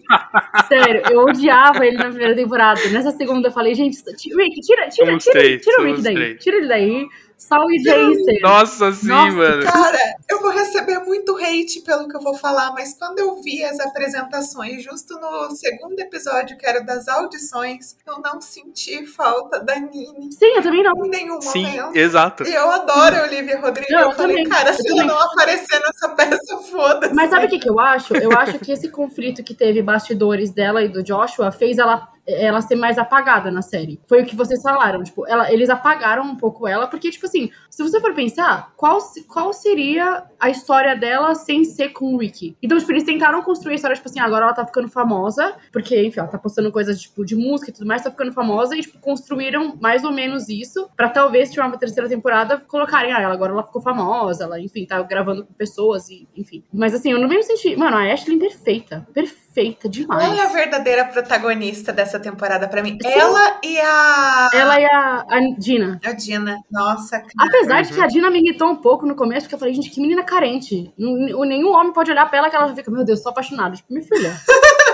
Sério, 0.68 1.03
eu 1.12 1.25
odiava 1.25 1.86
ele 1.86 1.97
na 1.97 2.09
primeira 2.09 2.36
temporada. 2.36 2.80
Nessa 2.89 3.12
segunda 3.12 3.50
eu 3.50 3.51
falei, 3.51 3.75
gente, 3.75 3.97
Rick, 4.07 4.62
tira, 4.62 4.88
tira, 4.89 5.18
tira, 5.18 5.57
tira 5.57 5.81
o 5.81 5.86
Rick 5.86 6.01
daí. 6.01 6.38
Tira 6.38 6.57
ele 6.57 6.68
daí. 6.68 7.07
O 7.51 7.71
IJ 7.71 8.15
ser. 8.25 8.39
Nossa, 8.41 8.92
sim, 8.92 9.07
Nossa, 9.07 9.31
mano. 9.35 9.63
Cara, 9.63 9.97
eu 10.30 10.42
vou 10.42 10.52
receber 10.52 10.99
muito 10.99 11.35
hate 11.37 11.81
pelo 11.85 12.07
que 12.07 12.16
eu 12.16 12.21
vou 12.21 12.35
falar, 12.35 12.71
mas 12.73 12.94
quando 12.97 13.19
eu 13.19 13.42
vi 13.42 13.63
as 13.63 13.80
apresentações, 13.80 14.83
justo 14.83 15.19
no 15.19 15.49
segundo 15.56 15.97
episódio, 15.99 16.57
que 16.57 16.66
era 16.66 16.81
das 16.83 17.07
audições, 17.07 17.95
eu 18.06 18.19
não 18.21 18.42
senti 18.42 19.06
falta 19.06 19.59
da 19.59 19.75
Nini 19.80 20.31
Sim, 20.33 20.45
eu 20.57 20.61
também 20.61 20.83
não. 20.83 21.06
em 21.06 21.09
nenhum 21.09 21.42
Sim, 21.42 21.66
momento. 21.66 21.97
exato. 21.97 22.44
E 22.44 22.54
eu 22.54 22.69
adoro 22.69 23.16
a 23.18 23.23
Olivia 23.23 23.59
Rodrigo. 23.59 23.92
Não, 23.92 23.99
eu 24.02 24.09
eu 24.09 24.16
falei, 24.16 24.35
também, 24.44 24.49
cara, 24.49 24.69
eu 24.69 24.73
se 24.73 24.83
também. 24.83 24.99
ela 24.99 25.07
não 25.13 25.19
aparecer 25.21 25.80
nessa 25.81 26.09
peça, 26.09 26.57
foda-se. 26.69 27.13
Mas 27.16 27.30
sabe 27.30 27.45
o 27.45 27.49
que, 27.49 27.59
que 27.59 27.69
eu 27.69 27.80
acho? 27.80 28.16
Eu 28.16 28.31
acho 28.37 28.59
que 28.59 28.71
esse 28.71 28.90
conflito 28.90 29.44
que 29.44 29.54
teve 29.54 29.81
bastidores 29.81 30.52
dela 30.52 30.83
e 30.83 30.90
do 30.90 31.02
Joshua 31.02 31.52
fez 31.52 31.78
ela, 31.78 32.07
ela 32.28 32.61
ser 32.61 32.76
mais 32.76 32.97
apagada 32.97 33.49
na 33.52 33.61
série. 33.61 33.99
Foi 34.07 34.21
o 34.21 34.26
que 34.26 34.35
vocês 34.35 34.61
falaram. 34.61 35.04
Tipo, 35.04 35.28
ela, 35.28 35.52
eles 35.52 35.69
apagaram 35.69 36.23
um 36.23 36.35
pouco 36.35 36.68
ela, 36.68 36.88
porque, 36.88 37.09
tipo 37.11 37.26
assim, 37.26 37.49
se 37.69 37.81
você 37.83 37.99
for 37.99 38.14
pensar, 38.14 38.71
qual, 38.78 38.99
se- 39.02 39.23
qual 39.26 39.52
seria 39.54 40.23
a 40.40 40.49
história 40.49 40.95
dela 40.95 41.35
sem 41.35 41.64
ser 41.64 41.90
com 41.90 42.14
o 42.14 42.18
Ricky? 42.18 42.56
Então, 42.61 42.78
tipo, 42.78 42.92
eles 42.92 43.04
tentaram 43.04 43.42
construir 43.42 43.73
a 43.73 43.76
história, 43.76 43.95
tipo 43.95 44.07
assim, 44.09 44.19
agora 44.19 44.45
ela 44.45 44.54
tá 44.54 44.66
ficando 44.66 44.88
famosa, 44.90 45.56
porque, 45.71 46.02
enfim, 46.06 46.19
ela 46.19 46.30
tá 46.30 46.38
postando 46.38 46.71
coisas, 46.71 46.99
tipo, 47.02 47.26
de 47.26 47.35
música 47.35 47.71
e 47.71 47.73
tudo 47.73 47.88
mais, 47.88 48.02
tá 48.04 48.11
ficando 48.11 48.31
famosa, 48.31 48.76
e, 48.76 48.81
tipo, 48.81 48.99
construíram 48.99 49.76
mais 49.81 50.04
ou 50.04 50.11
menos 50.11 50.49
isso, 50.49 50.90
pra 50.95 51.09
talvez, 51.09 51.49
tiver 51.49 51.64
uma 51.66 51.78
terceira 51.78 52.07
temporada, 52.09 52.57
colocarem, 52.68 53.11
ah, 53.11 53.21
ela 53.21 53.33
agora 53.33 53.52
ela 53.52 53.64
ficou 53.64 53.81
famosa, 53.81 54.44
ela, 54.44 54.59
enfim, 54.59 54.85
tá 54.85 55.02
gravando 55.02 55.45
com 55.45 55.54
pessoas, 55.54 56.09
e, 56.09 56.28
enfim. 56.35 56.64
Mas, 56.71 56.94
assim, 56.94 57.11
eu 57.11 57.19
não 57.19 57.28
mesmo 57.28 57.44
senti, 57.44 57.76
mano, 57.76 57.97
a 57.97 58.11
Ashley 58.14 58.38
perfeita, 58.38 59.07
perfeita 59.14 59.48
demais. 59.89 60.23
Ela 60.23 60.35
é 60.35 60.45
a 60.45 60.49
verdadeira 60.49 61.06
protagonista 61.06 61.91
dessa 61.91 62.19
temporada 62.19 62.68
pra 62.68 62.81
mim. 62.83 62.97
Sim. 63.01 63.07
Ela 63.09 63.59
e 63.63 63.79
a. 63.79 64.49
Ela 64.53 64.79
e 64.79 64.85
a, 64.85 65.25
a 65.29 65.39
Dina. 65.57 65.99
A 66.06 66.11
Dina. 66.13 66.57
Nossa, 66.71 67.19
cara. 67.19 67.31
Apesar 67.49 67.81
de 67.81 67.89
Uhum. 67.89 67.95
que 67.95 68.01
a 68.01 68.07
Dina 68.07 68.29
me 68.29 68.39
irritou 68.39 68.69
um 68.69 68.75
pouco 68.75 69.06
no 69.06 69.15
começo, 69.15 69.41
porque 69.45 69.56
eu 69.56 69.59
falei, 69.59 69.73
gente, 69.73 69.89
que 69.89 69.99
menina 70.01 70.23
carente. 70.23 70.94
Nenhum 70.97 71.71
homem 71.73 71.94
pode 71.94 72.11
olhar 72.11 72.25
pra 72.29 72.39
ela 72.39 72.49
que 72.49 72.56
ela 72.56 72.68
já 72.68 72.75
fica, 72.75 72.91
meu 72.91 73.03
Deus, 73.03 73.21
tô 73.21 73.29
apaixonada. 73.29 73.75
Tipo, 73.75 73.91
minha 73.94 74.03
filha. 74.06 74.33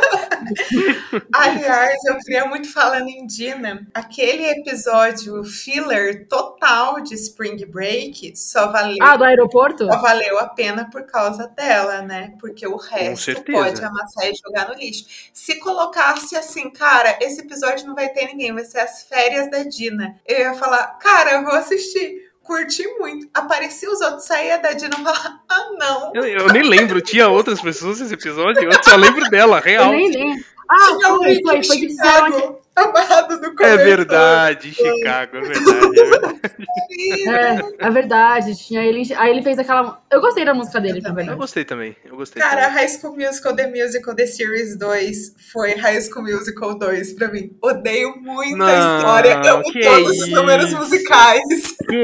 Aliás, 1.33 2.03
eu 2.05 2.17
queria 2.19 2.45
muito 2.45 2.71
falando 2.71 3.07
em 3.07 3.25
Dina, 3.25 3.85
aquele 3.93 4.45
episódio 4.45 5.43
filler 5.43 6.27
total 6.27 7.01
de 7.01 7.15
Spring 7.15 7.65
Break 7.65 8.35
só 8.35 8.71
valeu. 8.71 8.97
Ah, 9.01 9.17
do 9.17 9.23
aeroporto? 9.23 9.85
Só 9.85 9.99
valeu 9.99 10.39
a 10.39 10.47
pena 10.47 10.89
por 10.89 11.03
causa 11.03 11.47
dela, 11.47 12.01
né? 12.01 12.33
Porque 12.39 12.67
o 12.67 12.77
resto 12.77 13.41
pode 13.43 13.83
amassar 13.83 14.25
e 14.25 14.35
jogar 14.35 14.69
no 14.69 14.75
lixo. 14.75 15.05
Se 15.33 15.59
colocasse 15.59 16.35
assim, 16.35 16.69
cara, 16.69 17.17
esse 17.21 17.41
episódio 17.41 17.87
não 17.87 17.95
vai 17.95 18.09
ter 18.09 18.25
ninguém, 18.25 18.53
vai 18.53 18.65
ser 18.65 18.79
as 18.79 19.03
férias 19.03 19.49
da 19.49 19.63
Dina. 19.63 20.19
Eu 20.25 20.39
ia 20.39 20.53
falar, 20.53 20.87
cara, 20.99 21.33
eu 21.33 21.43
vou 21.43 21.53
assistir 21.53 22.24
curti 22.45 22.87
muito. 22.99 23.27
Aparecia 23.33 23.91
os 23.91 24.01
outros, 24.01 24.25
saía 24.25 24.57
da 24.57 24.73
Dina 24.73 24.95
e 24.99 25.03
falava, 25.03 25.39
ah, 25.49 25.69
não. 25.77 26.11
Eu, 26.13 26.25
eu, 26.25 26.47
nem 26.53 26.63
lembro, 26.63 27.01
tinha 27.01 27.27
outras 27.27 27.61
pessoas 27.61 27.99
nesse 27.99 28.13
episódio, 28.13 28.63
eu 28.63 28.83
só 28.83 28.95
lembro 28.95 29.29
dela, 29.29 29.59
real. 29.59 29.91
Eu 29.91 29.97
nem 29.97 30.11
lembro. 30.11 30.45
Ah, 30.69 30.97
Tinha 30.97 31.15
foi, 31.15 31.41
foi, 31.43 31.63
foi 31.63 31.77
que 31.77 31.87
disseram 31.87 32.59
Amado 32.75 33.39
do 33.39 33.63
É 33.63 33.77
verdade, 33.77 34.73
Chicago, 34.73 35.37
é 35.37 35.41
verdade. 35.41 35.99
É 35.99 36.03
verdade. 36.03 37.75
é, 37.79 37.87
é 37.87 37.89
verdade. 37.89 38.55
Tinha 38.57 38.83
ele, 38.83 39.01
aí 39.15 39.31
ele 39.31 39.41
fez 39.41 39.57
aquela. 39.57 40.01
Eu 40.15 40.21
gostei 40.21 40.45
da 40.45 40.53
música 40.53 40.79
dele, 40.79 41.01
também. 41.01 41.27
Eu 41.27 41.37
gostei 41.37 41.65
também. 41.65 41.95
Eu 42.05 42.15
gostei 42.15 42.41
Cara, 42.41 42.67
também. 42.67 42.75
High 42.75 42.87
School 42.89 43.15
Musical 43.15 43.55
The 43.55 43.67
Musical 43.67 44.15
The 44.15 44.25
Series 44.25 44.77
2 44.77 45.35
foi 45.51 45.75
High 45.75 46.01
School 46.01 46.23
Musical 46.23 46.77
2 46.77 47.13
pra 47.13 47.27
mim. 47.29 47.55
Odeio 47.61 48.15
muito 48.17 48.57
não, 48.57 48.65
a 48.65 48.97
história. 48.97 49.35
Amo 49.51 49.63
todos 49.63 50.19
os 50.21 50.29
números 50.29 50.73
musicais. 50.73 51.75
Que 51.89 52.03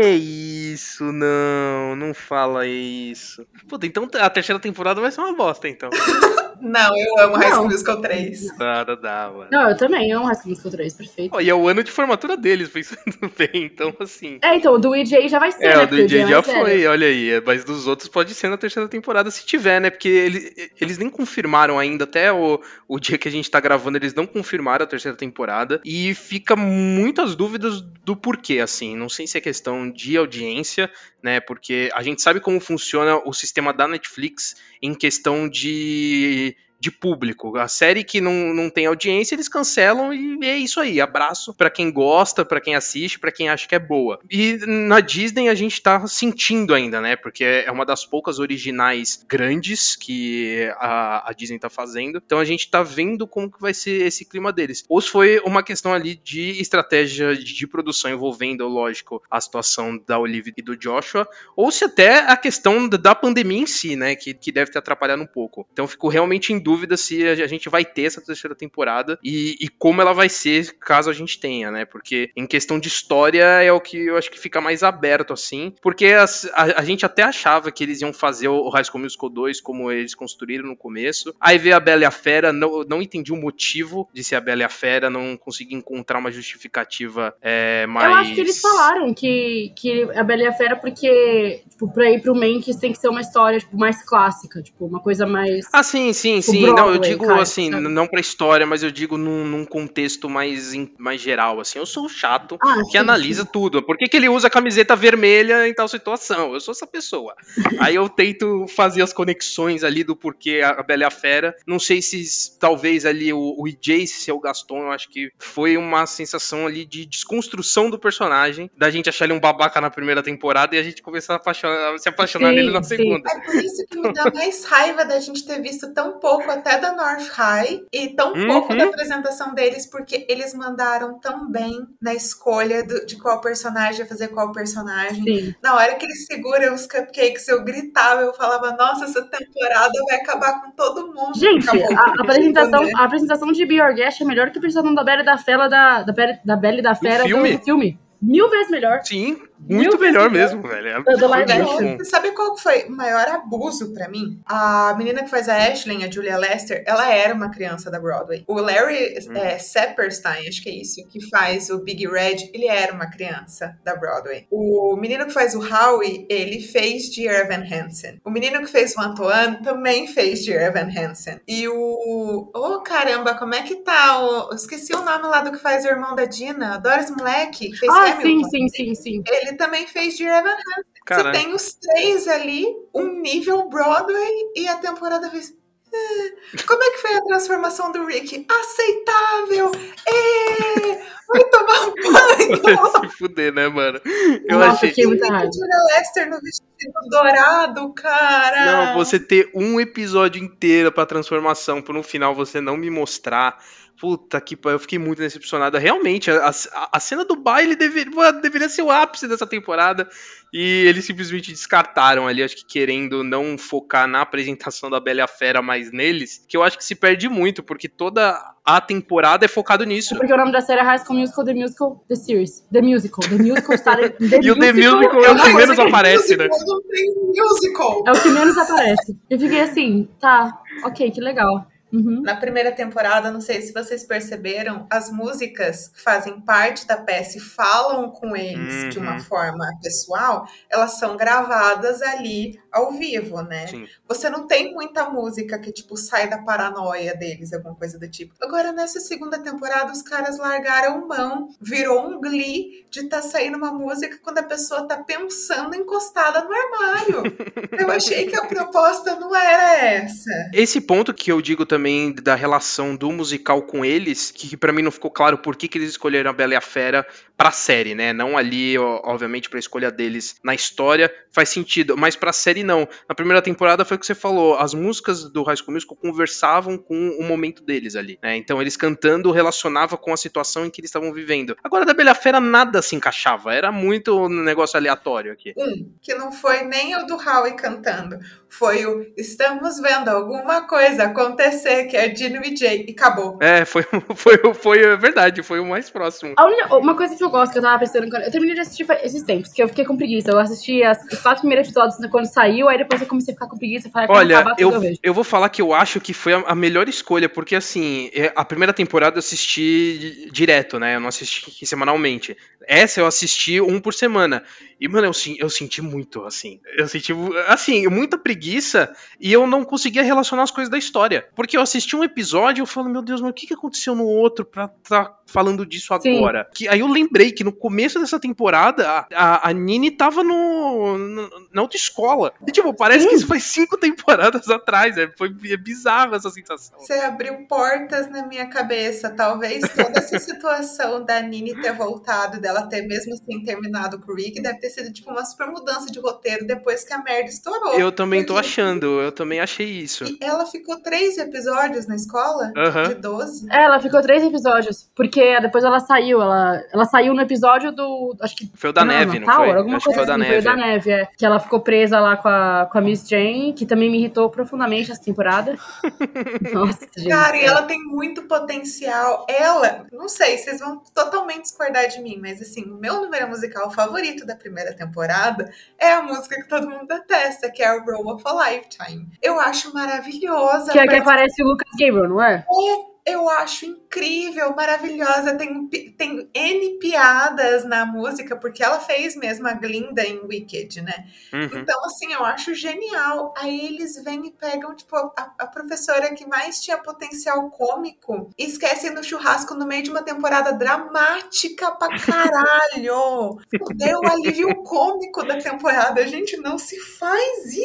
isso, 0.73 1.11
não. 1.11 1.95
Não 1.95 2.13
fala 2.13 2.65
isso. 2.65 3.45
Puta, 3.67 3.85
então 3.85 4.07
a 4.19 4.29
terceira 4.29 4.59
temporada 4.59 4.99
vai 4.99 5.11
ser 5.11 5.21
uma 5.21 5.33
bosta, 5.33 5.67
então. 5.67 5.89
não, 6.61 6.91
eu 6.97 7.19
amo 7.25 7.35
High 7.35 7.51
School 7.51 7.69
Musical 7.69 8.01
3. 8.01 8.57
Nada 8.57 8.95
dá, 8.95 9.31
mano. 9.33 9.47
Não, 9.51 9.69
eu 9.69 9.77
também 9.77 10.11
amo 10.11 10.25
High 10.25 10.35
School 10.35 10.49
Musical 10.49 10.61
Musical 10.61 10.71
3, 10.71 10.93
perfeito. 10.93 11.35
Oh, 11.35 11.41
e 11.41 11.49
é 11.49 11.55
o 11.55 11.67
ano 11.67 11.83
de 11.83 11.91
formatura 11.91 12.37
deles, 12.37 12.69
pensando 12.69 13.01
bem, 13.37 13.65
então 13.65 13.93
assim. 13.99 14.39
É, 14.41 14.55
então, 14.55 14.79
do 14.79 14.95
EJ 14.95 15.27
já 15.27 15.39
vai 15.39 15.51
ser, 15.51 15.65
é, 15.65 15.77
né? 15.77 15.83
o 15.83 15.87
do 15.87 15.97
EJ 15.97 16.27
já 16.27 16.43
foi, 16.43 16.85
olha 16.85 17.07
aí. 17.07 17.31
É, 17.31 17.41
mas 17.41 17.63
dos 17.63 17.87
outros 17.87 18.00
pode 18.09 18.33
ser 18.33 18.49
na 18.49 18.57
terceira 18.57 18.87
temporada, 18.87 19.29
se 19.31 19.45
tiver, 19.45 19.79
né? 19.79 19.89
Porque 19.89 20.07
eles, 20.07 20.71
eles 20.79 20.97
nem 20.97 21.09
confirmaram 21.09 21.77
ainda, 21.77 22.03
até 22.03 22.31
o, 22.31 22.61
o 22.87 22.99
dia 22.99 23.17
que 23.17 23.27
a 23.27 23.31
gente 23.31 23.49
tá 23.49 23.59
gravando, 23.59 23.97
eles 23.97 24.13
não 24.13 24.25
confirmaram 24.25 24.83
a 24.83 24.87
terceira 24.87 25.17
temporada. 25.17 25.81
E 25.85 26.13
fica 26.13 26.55
muitas 26.55 27.35
dúvidas 27.35 27.81
do 27.81 28.15
porquê, 28.15 28.59
assim. 28.59 28.95
Não 28.95 29.09
sei 29.09 29.27
se 29.27 29.37
é 29.37 29.41
questão 29.41 29.89
de 29.89 30.17
audiência, 30.17 30.91
né? 31.21 31.39
Porque 31.39 31.89
a 31.93 32.03
gente 32.03 32.21
sabe 32.21 32.39
como 32.39 32.59
funciona 32.59 33.17
o 33.25 33.33
sistema 33.33 33.73
da 33.73 33.87
Netflix 33.87 34.55
em 34.81 34.93
questão 34.93 35.47
de 35.47 36.55
de 36.81 36.89
público. 36.89 37.55
A 37.57 37.67
série 37.67 38.03
que 38.03 38.19
não, 38.19 38.55
não 38.55 38.67
tem 38.67 38.87
audiência, 38.87 39.35
eles 39.35 39.47
cancelam 39.47 40.11
e 40.11 40.43
é 40.43 40.57
isso 40.57 40.79
aí. 40.79 40.99
Abraço 40.99 41.53
para 41.53 41.69
quem 41.69 41.91
gosta, 41.91 42.43
para 42.43 42.59
quem 42.59 42.73
assiste, 42.73 43.19
para 43.19 43.31
quem 43.31 43.49
acha 43.49 43.67
que 43.67 43.75
é 43.75 43.79
boa. 43.79 44.19
E 44.31 44.57
na 44.65 44.99
Disney 44.99 45.47
a 45.47 45.53
gente 45.53 45.79
tá 45.79 46.07
sentindo 46.07 46.73
ainda, 46.73 46.99
né? 46.99 47.15
Porque 47.15 47.43
é 47.43 47.71
uma 47.71 47.85
das 47.85 48.03
poucas 48.03 48.39
originais 48.39 49.23
grandes 49.29 49.95
que 49.95 50.73
a, 50.77 51.29
a 51.29 51.33
Disney 51.33 51.59
tá 51.59 51.69
fazendo. 51.69 52.19
Então 52.25 52.39
a 52.39 52.45
gente 52.45 52.67
tá 52.67 52.81
vendo 52.81 53.27
como 53.27 53.51
que 53.51 53.61
vai 53.61 53.75
ser 53.75 54.07
esse 54.07 54.25
clima 54.25 54.51
deles. 54.51 54.83
Ou 54.89 54.99
se 54.99 55.11
foi 55.11 55.39
uma 55.45 55.61
questão 55.61 55.93
ali 55.93 56.15
de 56.15 56.59
estratégia 56.59 57.35
de 57.35 57.67
produção 57.67 58.09
envolvendo, 58.09 58.67
lógico, 58.67 59.21
a 59.29 59.39
situação 59.39 60.01
da 60.07 60.17
Olivia 60.17 60.51
e 60.57 60.63
do 60.63 60.75
Joshua, 60.75 61.27
ou 61.55 61.69
se 61.69 61.85
até 61.85 62.21
a 62.21 62.35
questão 62.35 62.89
da 62.89 63.13
pandemia 63.13 63.59
em 63.59 63.67
si, 63.67 63.95
né? 63.95 64.15
Que, 64.15 64.33
que 64.33 64.51
deve 64.51 64.71
ter 64.71 64.79
atrapalhado 64.79 65.21
um 65.21 65.27
pouco. 65.27 65.67
Então 65.71 65.87
ficou 65.87 66.09
realmente 66.09 66.51
em 66.51 66.57
dúvida 66.57 66.70
dúvida 66.71 66.95
se 66.95 67.27
a 67.27 67.47
gente 67.47 67.67
vai 67.67 67.83
ter 67.83 68.03
essa 68.03 68.21
terceira 68.21 68.55
temporada 68.55 69.19
e, 69.21 69.57
e, 69.59 69.67
como 69.67 70.01
ela 70.01 70.13
vai 70.13 70.29
ser 70.29 70.77
caso 70.79 71.09
a 71.09 71.13
gente 71.13 71.37
tenha, 71.37 71.69
né? 71.69 71.83
Porque 71.83 72.31
em 72.35 72.47
questão 72.47 72.79
de 72.79 72.87
história 72.87 73.43
é 73.43 73.71
o 73.73 73.81
que 73.81 73.97
eu 73.97 74.17
acho 74.17 74.31
que 74.31 74.39
fica 74.39 74.61
mais 74.61 74.83
aberto, 74.83 75.33
assim. 75.33 75.73
Porque 75.81 76.05
as, 76.05 76.45
a, 76.53 76.79
a, 76.79 76.83
gente 76.85 77.05
até 77.05 77.23
achava 77.23 77.71
que 77.71 77.83
eles 77.83 78.01
iam 78.01 78.13
fazer 78.13 78.47
o 78.47 78.69
High 78.69 78.85
School 78.85 79.03
Musical 79.03 79.29
2 79.29 79.59
como 79.59 79.91
eles 79.91 80.15
construíram 80.15 80.65
no 80.65 80.77
começo. 80.77 81.35
Aí 81.41 81.57
veio 81.57 81.75
a 81.75 81.79
Bela 81.79 82.03
e 82.03 82.05
a 82.05 82.11
Fera, 82.11 82.53
não, 82.53 82.83
não 82.87 83.01
entendi 83.01 83.33
o 83.33 83.35
motivo 83.35 84.07
de 84.13 84.23
ser 84.23 84.35
a 84.35 84.41
Bela 84.41 84.61
e 84.61 84.63
a 84.63 84.69
Fera, 84.69 85.09
não 85.09 85.35
consegui 85.35 85.75
encontrar 85.75 86.19
uma 86.19 86.31
justificativa 86.31 87.35
é, 87.41 87.85
mais... 87.87 88.09
Eu 88.09 88.17
acho 88.17 88.33
que 88.35 88.41
eles 88.41 88.61
falaram 88.61 89.13
que, 89.13 89.73
que 89.75 90.03
a 90.15 90.23
Bela 90.23 90.43
e 90.43 90.47
a 90.47 90.53
Fera 90.53 90.77
porque, 90.77 91.63
tipo, 91.69 91.91
pra 91.91 92.09
ir 92.09 92.21
pro 92.21 92.33
Manx 92.33 92.77
tem 92.77 92.93
que 92.93 92.97
ser 92.97 93.09
uma 93.09 93.21
história, 93.21 93.59
tipo, 93.59 93.77
mais 93.77 94.01
clássica, 94.07 94.61
tipo, 94.61 94.85
uma 94.85 95.01
coisa 95.01 95.25
mais... 95.25 95.65
Ah, 95.73 95.83
sim, 95.83 96.13
sim, 96.13 96.39
tipo, 96.39 96.51
sim. 96.53 96.60
Broadway, 96.61 96.85
não, 96.85 96.93
eu 96.93 96.99
digo 96.99 97.27
cara, 97.27 97.41
assim, 97.41 97.71
sabe? 97.71 97.87
não 97.87 98.07
pra 98.07 98.19
história, 98.19 98.65
mas 98.65 98.83
eu 98.83 98.91
digo 98.91 99.17
num, 99.17 99.45
num 99.45 99.65
contexto 99.65 100.29
mais, 100.29 100.71
mais 100.97 101.21
geral, 101.21 101.59
assim. 101.59 101.79
Eu 101.79 101.85
sou 101.85 102.05
o 102.05 102.09
chato 102.09 102.57
ah, 102.61 102.81
que 102.85 102.91
sim, 102.91 102.97
analisa 102.97 103.43
sim. 103.43 103.49
tudo. 103.51 103.81
Por 103.83 103.97
que, 103.97 104.07
que 104.07 104.17
ele 104.17 104.29
usa 104.29 104.49
camiseta 104.49 104.95
vermelha 104.95 105.67
em 105.67 105.73
tal 105.73 105.87
situação? 105.87 106.53
Eu 106.53 106.59
sou 106.59 106.71
essa 106.71 106.87
pessoa. 106.87 107.33
Aí 107.79 107.95
eu 107.95 108.07
tento 108.09 108.65
fazer 108.67 109.01
as 109.01 109.13
conexões 109.13 109.83
ali 109.83 110.03
do 110.03 110.15
porquê 110.15 110.61
a 110.63 110.81
Bela 110.83 111.03
e 111.03 111.05
a 111.05 111.11
Fera. 111.11 111.55
Não 111.65 111.79
sei 111.79 112.01
se 112.01 112.57
talvez 112.59 113.05
ali 113.05 113.33
o, 113.33 113.55
o 113.57 113.67
EJ 113.67 114.07
ser 114.07 114.31
o 114.31 114.39
Gaston, 114.39 114.83
eu 114.83 114.91
acho 114.91 115.09
que 115.09 115.31
foi 115.39 115.77
uma 115.77 116.05
sensação 116.05 116.67
ali 116.67 116.85
de 116.85 117.05
desconstrução 117.05 117.89
do 117.89 117.97
personagem, 117.97 118.69
da 118.77 118.89
gente 118.89 119.09
achar 119.09 119.25
ele 119.25 119.33
um 119.33 119.39
babaca 119.39 119.79
na 119.81 119.89
primeira 119.89 120.21
temporada 120.21 120.75
e 120.75 120.79
a 120.79 120.83
gente 120.83 121.01
começar 121.01 121.33
a, 121.33 121.37
apaixonar, 121.37 121.93
a 121.93 121.97
se 121.97 122.09
apaixonar 122.09 122.49
sim, 122.49 122.55
nele 122.55 122.71
na 122.71 122.83
segunda. 122.83 123.29
É 123.29 123.39
por 123.39 123.55
isso 123.55 123.85
que 123.87 123.99
me 123.99 124.13
dá 124.13 124.31
mais 124.31 124.65
raiva 124.65 125.05
da 125.05 125.19
gente 125.19 125.45
ter 125.45 125.61
visto 125.61 125.93
tão 125.93 126.19
pouco 126.19 126.50
até 126.53 126.79
da 126.79 126.93
North 126.93 127.27
High 127.29 127.81
e 127.91 128.09
tão 128.09 128.33
uhum. 128.33 128.47
pouco 128.47 128.75
da 128.75 128.85
apresentação 128.85 129.53
deles, 129.53 129.85
porque 129.85 130.25
eles 130.29 130.53
mandaram 130.53 131.19
tão 131.19 131.49
bem 131.49 131.87
na 132.01 132.13
escolha 132.13 132.83
do, 132.83 133.05
de 133.05 133.17
qual 133.17 133.41
personagem 133.41 134.05
fazer 134.05 134.29
qual 134.29 134.51
personagem. 134.51 135.23
Sim. 135.23 135.55
Na 135.61 135.75
hora 135.75 135.95
que 135.95 136.05
eles 136.05 136.25
seguram 136.25 136.73
os 136.73 136.85
cupcakes, 136.85 137.47
eu 137.47 137.63
gritava, 137.63 138.21
eu 138.21 138.33
falava, 138.33 138.71
nossa, 138.73 139.05
essa 139.05 139.21
temporada 139.23 139.91
vai 140.09 140.19
acabar 140.19 140.61
com 140.61 140.71
todo 140.71 141.13
mundo. 141.13 141.37
Gente, 141.37 141.67
a, 141.69 141.99
a, 141.99 142.21
apresentação, 142.21 142.89
a 142.95 143.03
apresentação 143.03 143.51
de 143.51 143.65
Be 143.65 143.75
Your 143.75 143.93
Guest 143.93 144.21
é 144.21 144.25
melhor 144.25 144.51
que 144.51 144.57
a 144.57 144.59
apresentação 144.59 144.93
da 144.93 145.03
Bela 145.03 145.21
e 145.21 145.25
da 145.25 145.37
Fera 145.37 145.67
da, 145.67 146.03
da, 146.03 146.13
Bela, 146.13 146.39
da 146.43 146.55
Bela 146.55 146.79
e 146.79 146.81
da 146.81 146.95
Fera 146.95 147.23
do 147.23 147.59
filme 147.63 147.99
mil 148.21 148.49
vezes 148.49 148.69
melhor. 148.69 149.01
Sim, 149.03 149.41
muito 149.69 149.99
melhor 149.99 150.29
mesmo, 150.29 150.61
velho. 150.61 151.03
É 151.07 151.17
do 151.17 151.27
live 151.27 151.51
action. 151.51 151.97
Sabe 152.03 152.31
qual 152.31 152.57
foi 152.57 152.85
o 152.85 152.91
maior 152.91 153.27
abuso 153.27 153.93
para 153.93 154.07
mim? 154.07 154.39
A 154.45 154.93
menina 154.97 155.23
que 155.23 155.29
faz 155.29 155.47
a 155.47 155.55
Ashley, 155.55 156.03
a 156.03 156.11
Julia 156.11 156.37
Lester, 156.37 156.83
ela 156.85 157.11
era 157.11 157.33
uma 157.33 157.49
criança 157.49 157.89
da 157.89 157.99
Broadway. 157.99 158.43
O 158.47 158.55
Larry 158.55 159.15
hum. 159.29 159.35
é, 159.35 159.57
Sepperstein, 159.57 160.47
acho 160.47 160.61
que 160.61 160.69
é 160.69 160.75
isso, 160.75 161.05
que 161.07 161.29
faz 161.29 161.69
o 161.69 161.79
Big 161.79 162.07
Red, 162.07 162.49
ele 162.53 162.67
era 162.67 162.93
uma 162.93 163.09
criança 163.09 163.77
da 163.83 163.95
Broadway. 163.95 164.45
O 164.49 164.95
menino 164.95 165.25
que 165.25 165.33
faz 165.33 165.55
o 165.55 165.59
Howie, 165.59 166.25
ele 166.29 166.61
fez 166.61 167.09
Dear 167.15 167.45
Evan 167.45 167.63
Hansen. 167.63 168.19
O 168.25 168.29
menino 168.29 168.59
que 168.59 168.67
fez 168.67 168.95
o 168.95 169.01
Antoine 169.01 169.61
também 169.63 170.07
fez 170.07 170.45
Dear 170.45 170.63
Evan 170.63 170.89
Hansen. 170.89 171.39
E 171.47 171.67
o... 171.67 172.51
Oh, 172.53 172.79
caramba, 172.81 173.35
como 173.35 173.55
é 173.55 173.61
que 173.61 173.75
tá? 173.75 174.19
O... 174.21 174.53
Esqueci 174.53 174.93
o 174.93 175.01
nome 175.03 175.27
lá 175.27 175.41
do 175.41 175.51
que 175.51 175.59
faz 175.59 175.85
o 175.85 175.87
irmão 175.87 176.15
da 176.15 176.25
Dina. 176.25 176.75
Adoro 176.75 176.99
esse 177.01 177.11
moleque. 177.11 177.75
Fez 177.75 177.91
ah, 177.91 178.11
Hamilton. 178.11 178.49
sim, 178.49 178.69
sim, 178.69 178.69
sim, 178.69 178.95
sim. 178.95 179.23
Ele 179.25 179.50
também 179.53 179.87
fez 179.87 180.17
Dear 180.17 180.39
Evan 180.39 180.51
Hansen. 180.51 180.91
Você 181.09 181.31
tem 181.31 181.53
os 181.53 181.73
três 181.73 182.27
ali, 182.27 182.65
um 182.93 183.21
nível 183.21 183.67
Broadway 183.69 184.51
e 184.55 184.67
a 184.67 184.77
temporada 184.77 185.29
fez. 185.29 185.53
Ah, 185.93 186.57
como 186.65 186.81
é 186.83 186.89
que 186.91 186.97
foi 186.99 187.13
a 187.15 187.21
transformação 187.23 187.91
do 187.91 188.05
Rick? 188.05 188.47
Aceitável! 188.49 189.71
É, 190.07 191.03
vai 191.27 191.43
tomar 191.49 191.87
um 191.87 191.93
banho! 192.13 193.09
Se 193.09 193.17
fuder, 193.17 193.53
né, 193.53 193.67
mano? 193.67 193.99
Eu 194.47 194.59
Nossa, 194.59 194.71
achei 194.71 194.91
que. 194.91 195.05
Lester 195.05 196.29
no 196.29 196.39
vestido 196.39 196.93
dourado, 197.09 197.93
cara! 197.93 198.65
Não, 198.65 198.93
você 198.93 199.19
ter 199.19 199.51
um 199.53 199.81
episódio 199.81 200.41
inteiro 200.41 200.93
pra 200.93 201.05
transformação, 201.05 201.81
por 201.81 201.93
no 201.93 202.03
final 202.03 202.33
você 202.33 202.61
não 202.61 202.77
me 202.77 202.89
mostrar 202.89 203.57
Puta 204.01 204.41
que 204.41 204.57
eu 204.65 204.79
fiquei 204.79 204.97
muito 204.97 205.19
decepcionada. 205.19 205.77
Realmente, 205.77 206.31
a, 206.31 206.47
a, 206.47 206.89
a 206.93 206.99
cena 206.99 207.23
do 207.23 207.35
baile 207.35 207.75
deveria, 207.75 208.31
deveria 208.31 208.67
ser 208.67 208.81
o 208.81 208.89
ápice 208.89 209.27
dessa 209.27 209.45
temporada. 209.45 210.09
E 210.51 210.85
eles 210.87 211.05
simplesmente 211.05 211.51
descartaram 211.51 212.27
ali, 212.27 212.41
acho 212.41 212.55
que 212.55 212.65
querendo 212.65 213.23
não 213.23 213.59
focar 213.59 214.07
na 214.07 214.21
apresentação 214.21 214.89
da 214.89 214.99
Bela 214.99 215.19
e 215.19 215.21
a 215.21 215.27
Fera 215.27 215.61
mais 215.61 215.91
neles, 215.91 216.43
que 216.47 216.57
eu 216.57 216.63
acho 216.63 216.79
que 216.79 216.83
se 216.83 216.95
perde 216.95 217.29
muito, 217.29 217.61
porque 217.61 217.87
toda 217.87 218.37
a 218.65 218.81
temporada 218.81 219.45
é 219.45 219.47
focado 219.47 219.85
nisso. 219.85 220.15
É 220.15 220.17
porque 220.17 220.33
o 220.33 220.37
nome 220.37 220.51
da 220.51 220.61
série 220.61 220.81
é 220.81 220.83
High 220.83 221.05
School 221.05 221.19
Musical, 221.19 221.45
The 221.45 221.53
Musical, 221.53 222.05
The 222.09 222.15
Series. 222.15 222.67
The 222.73 222.81
Musical. 222.81 223.29
The 223.29 223.35
Musical 223.35 223.75
está... 223.75 223.95
The 223.95 224.39
e 224.41 224.49
o 224.49 224.57
The 224.57 224.73
Musical 224.73 225.23
é 225.23 225.31
o 225.31 225.35
que 225.43 225.53
menos 225.53 225.77
aparece, 225.77 226.35
né? 226.35 226.47
Musical. 226.47 228.03
É 228.07 228.11
o 228.11 228.19
que 228.19 228.29
menos 228.29 228.57
aparece. 228.57 229.15
Eu 229.29 229.39
fiquei 229.39 229.61
assim, 229.61 230.09
tá, 230.19 230.59
ok, 230.83 231.11
que 231.11 231.21
legal. 231.21 231.70
Uhum. 231.91 232.21
Na 232.21 232.35
primeira 232.35 232.71
temporada, 232.71 233.31
não 233.31 233.41
sei 233.41 233.61
se 233.61 233.73
vocês 233.73 234.03
perceberam, 234.05 234.87
as 234.89 235.11
músicas 235.11 235.89
que 235.89 236.01
fazem 236.01 236.39
parte 236.41 236.87
da 236.87 236.97
peça 236.97 237.37
e 237.37 237.41
falam 237.41 238.09
com 238.09 238.35
eles 238.35 238.83
uhum. 238.83 238.89
de 238.89 238.99
uma 238.99 239.13
uhum. 239.13 239.19
forma 239.19 239.65
pessoal, 239.81 240.47
elas 240.69 240.97
são 240.97 241.17
gravadas 241.17 242.01
ali 242.01 242.59
ao 242.71 242.91
vivo, 242.93 243.41
né? 243.41 243.67
Sim. 243.67 243.87
Você 244.07 244.29
não 244.29 244.47
tem 244.47 244.73
muita 244.73 245.09
música 245.09 245.59
que, 245.59 245.71
tipo, 245.71 245.97
sai 245.97 246.29
da 246.29 246.37
paranoia 246.37 247.15
deles, 247.15 247.53
alguma 247.53 247.75
coisa 247.75 247.99
do 247.99 248.09
tipo. 248.09 248.33
Agora, 248.41 248.71
nessa 248.71 248.99
segunda 248.99 249.39
temporada, 249.39 249.91
os 249.91 250.01
caras 250.01 250.37
largaram 250.37 251.07
mão, 251.07 251.49
virou 251.59 252.07
um 252.07 252.19
glee 252.19 252.85
de 252.89 253.07
tá 253.07 253.21
saindo 253.21 253.57
uma 253.57 253.71
música 253.71 254.17
quando 254.21 254.39
a 254.39 254.43
pessoa 254.43 254.87
tá 254.87 254.97
pensando 254.97 255.75
encostada 255.75 256.43
no 256.43 256.53
armário. 256.53 257.23
eu 257.77 257.91
achei 257.91 258.25
que 258.25 258.35
a 258.35 258.45
proposta 258.45 259.15
não 259.15 259.35
era 259.35 259.77
essa. 259.85 260.49
Esse 260.53 260.81
ponto 260.81 261.13
que 261.13 261.31
eu 261.31 261.41
digo 261.41 261.65
também 261.65 262.13
da 262.13 262.35
relação 262.35 262.95
do 262.95 263.11
musical 263.11 263.61
com 263.63 263.83
eles, 263.83 264.31
que 264.31 264.55
para 264.55 264.73
mim 264.73 264.81
não 264.81 264.91
ficou 264.91 265.11
claro 265.11 265.37
por 265.37 265.55
que, 265.55 265.67
que 265.67 265.77
eles 265.77 265.89
escolheram 265.89 266.29
a 266.29 266.33
Bela 266.33 266.53
e 266.53 266.57
a 266.57 266.61
Fera 266.61 267.05
pra 267.37 267.51
série, 267.51 267.95
né? 267.95 268.13
Não 268.13 268.37
ali, 268.37 268.77
obviamente, 268.77 269.49
pra 269.49 269.59
escolha 269.59 269.91
deles 269.91 270.35
na 270.43 270.53
história, 270.53 271.11
faz 271.31 271.49
sentido, 271.49 271.97
mas 271.97 272.15
pra 272.15 272.31
série 272.31 272.60
não. 272.63 272.87
Na 273.07 273.15
primeira 273.15 273.41
temporada 273.41 273.85
foi 273.85 273.97
o 273.97 273.99
que 273.99 274.05
você 274.05 274.15
falou, 274.15 274.57
as 274.57 274.73
músicas 274.73 275.29
do 275.31 275.43
High 275.43 275.57
School 275.57 275.73
Musical 275.73 275.97
conversavam 275.97 276.77
com 276.77 277.09
o 277.19 277.23
momento 277.23 277.63
deles 277.63 277.95
ali, 277.95 278.17
né? 278.21 278.35
Então 278.35 278.61
eles 278.61 278.77
cantando 278.77 279.31
relacionava 279.31 279.97
com 279.97 280.13
a 280.13 280.17
situação 280.17 280.65
em 280.65 280.69
que 280.69 280.81
eles 280.81 280.89
estavam 280.89 281.13
vivendo. 281.13 281.55
Agora 281.63 281.85
da 281.85 281.93
Bela 281.93 282.15
Fera 282.15 282.39
nada 282.39 282.81
se 282.81 282.95
encaixava, 282.95 283.53
era 283.53 283.71
muito 283.71 284.25
um 284.25 284.29
negócio 284.29 284.77
aleatório 284.77 285.31
aqui. 285.31 285.53
Um, 285.57 285.91
que 286.01 286.13
não 286.15 286.31
foi 286.31 286.63
nem 286.63 286.95
o 286.95 287.05
do 287.05 287.15
Howie 287.15 287.55
cantando, 287.55 288.19
foi 288.49 288.85
o 288.85 289.11
Estamos 289.17 289.79
vendo 289.79 290.09
alguma 290.09 290.67
coisa 290.67 291.03
acontecer, 291.03 291.85
que 291.85 291.95
é 291.95 292.07
Dino 292.07 292.41
e 292.43 292.55
Jay, 292.55 292.85
e 292.87 292.91
acabou. 292.91 293.37
É, 293.41 293.65
foi, 293.65 293.83
foi, 294.15 294.53
foi 294.53 294.97
verdade, 294.97 295.43
foi 295.43 295.59
o 295.59 295.65
mais 295.65 295.89
próximo. 295.89 296.35
Única, 296.39 296.75
uma 296.75 296.95
coisa 296.95 297.15
que 297.15 297.23
eu 297.23 297.29
gosto, 297.29 297.51
que 297.51 297.57
eu 297.59 297.61
tava 297.61 297.79
pensando, 297.79 298.09
quando, 298.09 298.23
eu 298.23 298.31
terminei 298.31 298.55
de 298.55 298.61
assistir 298.61 298.85
esses 299.03 299.23
tempos, 299.23 299.51
que 299.51 299.61
eu 299.61 299.67
fiquei 299.67 299.85
com 299.85 299.95
preguiça. 299.95 300.31
Eu 300.31 300.39
assisti 300.39 300.83
as, 300.83 301.03
os 301.11 301.21
quatro 301.21 301.41
primeiros 301.41 301.67
episódios 301.67 301.97
quando 302.09 302.25
saiu, 302.25 302.50
aí 302.69 302.77
depois 302.77 303.01
eu 303.01 303.07
comecei 303.07 303.33
a 303.33 303.35
ficar 303.35 303.47
com 303.47 303.57
preguiça 303.57 303.87
e 303.87 303.91
falei, 303.91 304.07
Olha, 304.09 304.45
eu, 304.57 304.71
eu, 304.71 304.93
eu, 305.01 305.13
vou 305.13 305.23
falar 305.23 305.49
que 305.49 305.61
eu 305.61 305.73
acho 305.73 305.99
que 305.99 306.13
foi 306.13 306.33
a, 306.33 306.39
a, 306.39 306.55
melhor 306.55 306.87
escolha, 306.89 307.29
porque 307.29 307.55
assim, 307.55 308.09
é, 308.13 308.31
a 308.35 308.43
primeira 308.43 308.73
temporada 308.73 309.15
eu 309.15 309.19
assisti 309.19 310.29
direto, 310.31 310.79
né? 310.79 310.95
Eu 310.95 310.99
não 310.99 311.07
assisti 311.07 311.65
semanalmente. 311.65 312.35
Essa 312.67 313.01
eu 313.01 313.07
assisti 313.07 313.59
um 313.61 313.79
por 313.79 313.93
semana. 313.93 314.43
E, 314.81 314.87
mano, 314.87 315.05
eu, 315.05 315.11
eu 315.37 315.47
senti 315.47 315.79
muito, 315.79 316.25
assim. 316.25 316.59
Eu 316.75 316.87
senti, 316.87 317.13
assim, 317.45 317.85
muita 317.85 318.17
preguiça 318.17 318.91
e 319.19 319.31
eu 319.31 319.45
não 319.45 319.63
conseguia 319.63 320.01
relacionar 320.01 320.41
as 320.41 320.49
coisas 320.49 320.71
da 320.71 320.77
história. 320.77 321.29
Porque 321.35 321.55
eu 321.55 321.61
assisti 321.61 321.95
um 321.95 322.03
episódio 322.03 322.61
e 322.61 322.63
eu 322.63 322.65
falo, 322.65 322.89
meu 322.89 323.03
Deus, 323.03 323.21
mas 323.21 323.29
o 323.29 323.33
que, 323.33 323.45
que 323.45 323.53
aconteceu 323.53 323.93
no 323.93 324.07
outro 324.07 324.43
pra 324.43 324.67
tá 324.67 325.15
falando 325.27 325.67
disso 325.67 325.93
agora? 325.93 326.49
Que, 326.51 326.67
aí 326.67 326.79
eu 326.79 326.87
lembrei 326.87 327.31
que 327.31 327.43
no 327.43 327.53
começo 327.53 327.99
dessa 327.99 328.19
temporada, 328.19 328.89
a, 328.89 329.07
a, 329.13 329.49
a 329.49 329.53
Nini 329.53 329.91
tava 329.91 330.23
no, 330.23 330.97
no, 330.97 331.29
na 331.53 331.61
outra 331.61 331.77
escola. 331.77 332.33
E, 332.47 332.51
tipo, 332.51 332.73
parece 332.73 333.03
Sim. 333.03 333.09
que 333.09 333.15
isso 333.17 333.27
foi 333.27 333.39
cinco 333.39 333.77
temporadas 333.77 334.49
atrás. 334.49 334.97
É, 334.97 335.07
foi 335.15 335.31
é 335.45 335.57
bizarro 335.57 336.15
essa 336.15 336.31
sensação. 336.31 336.79
Você 336.79 336.93
abriu 336.93 337.45
portas 337.47 338.09
na 338.09 338.25
minha 338.25 338.47
cabeça. 338.47 339.11
Talvez 339.11 339.61
toda 339.75 339.99
essa 339.99 340.17
situação 340.17 341.05
da 341.05 341.21
Nini 341.21 341.53
ter 341.61 341.73
voltado, 341.75 342.41
dela 342.41 342.63
ter 342.63 342.81
mesmo 342.81 343.13
assim 343.13 343.43
terminado 343.43 343.99
com 343.99 344.11
o 344.11 344.15
Rick, 344.15 344.41
deve 344.41 344.57
ter 344.57 344.70
sido 344.71 344.91
tipo 344.91 345.11
uma 345.11 345.25
super 345.25 345.47
mudança 345.47 345.91
de 345.91 345.99
roteiro 345.99 346.45
depois 346.45 346.83
que 346.83 346.93
a 346.93 347.01
merda 347.01 347.29
estourou. 347.29 347.79
Eu 347.79 347.91
também 347.91 348.25
tô 348.25 348.37
achando, 348.37 349.01
eu 349.01 349.11
também 349.11 349.39
achei 349.39 349.67
isso. 349.67 350.05
E 350.05 350.17
ela 350.21 350.45
ficou 350.45 350.77
três 350.81 351.17
episódios 351.17 351.87
na 351.87 351.95
escola? 351.95 352.51
De 352.87 352.95
12? 352.95 353.47
É, 353.51 353.63
ela 353.63 353.79
ficou 353.79 354.01
três 354.01 354.23
episódios. 354.23 354.89
Porque 354.95 355.39
depois 355.39 355.63
ela 355.63 355.79
saiu. 355.79 356.21
Ela, 356.21 356.63
ela 356.71 356.85
saiu 356.85 357.13
no 357.13 357.21
episódio 357.21 357.71
do. 357.71 358.15
Acho 358.21 358.35
que. 358.35 358.51
Foi 358.55 358.69
o 358.69 358.73
da 358.73 358.85
neve, 358.85 359.19
Natal, 359.19 359.39
não 359.39 359.45
foi? 359.45 359.57
Alguma 359.57 359.77
acho 359.77 359.85
coisa 359.85 359.99
foi 359.99 360.03
o 360.03 360.07
da 360.07 360.13
assim, 360.13 360.21
neve. 360.21 360.41
Foi 360.41 360.51
o 360.51 360.55
da 360.55 360.67
neve, 360.67 360.91
é. 360.91 361.07
Que 361.17 361.25
ela 361.25 361.39
ficou 361.39 361.59
presa 361.59 361.99
lá 361.99 362.17
com 362.17 362.27
a, 362.27 362.69
com 362.71 362.77
a 362.77 362.81
Miss 362.81 363.07
Jane, 363.07 363.53
que 363.53 363.65
também 363.65 363.89
me 363.89 363.97
irritou 363.97 364.29
profundamente 364.29 364.91
essa 364.91 365.01
temporada. 365.01 365.57
Nossa, 366.53 366.87
gente. 366.95 367.09
Cara, 367.09 367.37
e 367.37 367.43
ela 367.43 367.63
tem 367.63 367.79
muito 367.83 368.23
potencial. 368.23 369.25
Ela, 369.27 369.85
não 369.91 370.07
sei, 370.07 370.37
vocês 370.37 370.59
vão 370.59 370.81
totalmente 370.93 371.43
discordar 371.43 371.87
de 371.87 372.01
mim, 372.01 372.19
mas 372.21 372.41
assim, 372.41 372.63
o 372.63 372.75
meu 372.75 373.01
número 373.01 373.27
musical 373.27 373.71
favorito 373.71 374.25
da 374.25 374.35
primeira 374.35 374.60
primeira 374.61 374.73
temporada 374.73 375.51
é 375.77 375.93
a 375.93 376.03
música 376.03 376.35
que 376.35 376.47
todo 376.47 376.69
mundo 376.69 376.87
detesta, 376.87 377.51
que 377.51 377.63
é 377.63 377.73
o 377.73 377.83
Roll 377.83 378.15
of 378.15 378.23
a 378.25 378.49
Lifetime. 378.49 379.07
Eu 379.21 379.39
acho 379.39 379.73
maravilhosa. 379.73 380.71
Que 380.71 380.79
é 380.79 380.87
que 380.87 380.95
aparece 380.95 381.43
o 381.43 381.47
Lucas 381.47 381.69
Gabriel, 381.71 382.07
não 382.07 382.21
é? 382.21 382.45
É 382.49 382.90
eu 383.05 383.27
acho 383.29 383.65
incrível, 383.65 384.55
maravilhosa. 384.55 385.35
Tem, 385.35 385.67
tem 385.67 386.29
N 386.33 386.79
piadas 386.79 387.65
na 387.65 387.85
música, 387.85 388.35
porque 388.35 388.63
ela 388.63 388.79
fez 388.79 389.15
mesmo 389.15 389.47
a 389.47 389.53
Glinda 389.53 390.03
em 390.03 390.19
Wicked, 390.19 390.81
né? 390.81 391.07
Uhum. 391.33 391.59
Então, 391.59 391.83
assim, 391.85 392.13
eu 392.13 392.23
acho 392.23 392.53
genial. 392.53 393.33
Aí 393.37 393.65
eles 393.65 394.01
vêm 394.03 394.27
e 394.27 394.31
pegam, 394.31 394.75
tipo, 394.75 394.95
a, 394.95 395.33
a, 395.39 395.47
professora 395.47 396.13
que 396.13 396.27
mais 396.27 396.61
tinha 396.61 396.77
potencial 396.77 397.49
cômico 397.49 398.29
e 398.37 398.45
esquecem 398.45 398.91
no 398.91 399.03
churrasco 399.03 399.55
no 399.55 399.65
meio 399.65 399.83
de 399.83 399.89
uma 399.89 400.03
temporada 400.03 400.53
dramática 400.53 401.71
pra 401.71 401.97
caralho. 401.99 403.37
Deu 403.75 403.99
o 403.99 404.07
alívio 404.07 404.63
cômico 404.63 405.25
da 405.25 405.37
temporada. 405.37 406.01
A 406.01 406.07
gente 406.07 406.37
não 406.37 406.57
se 406.57 406.79
faz 406.79 407.45
isso. 407.45 407.60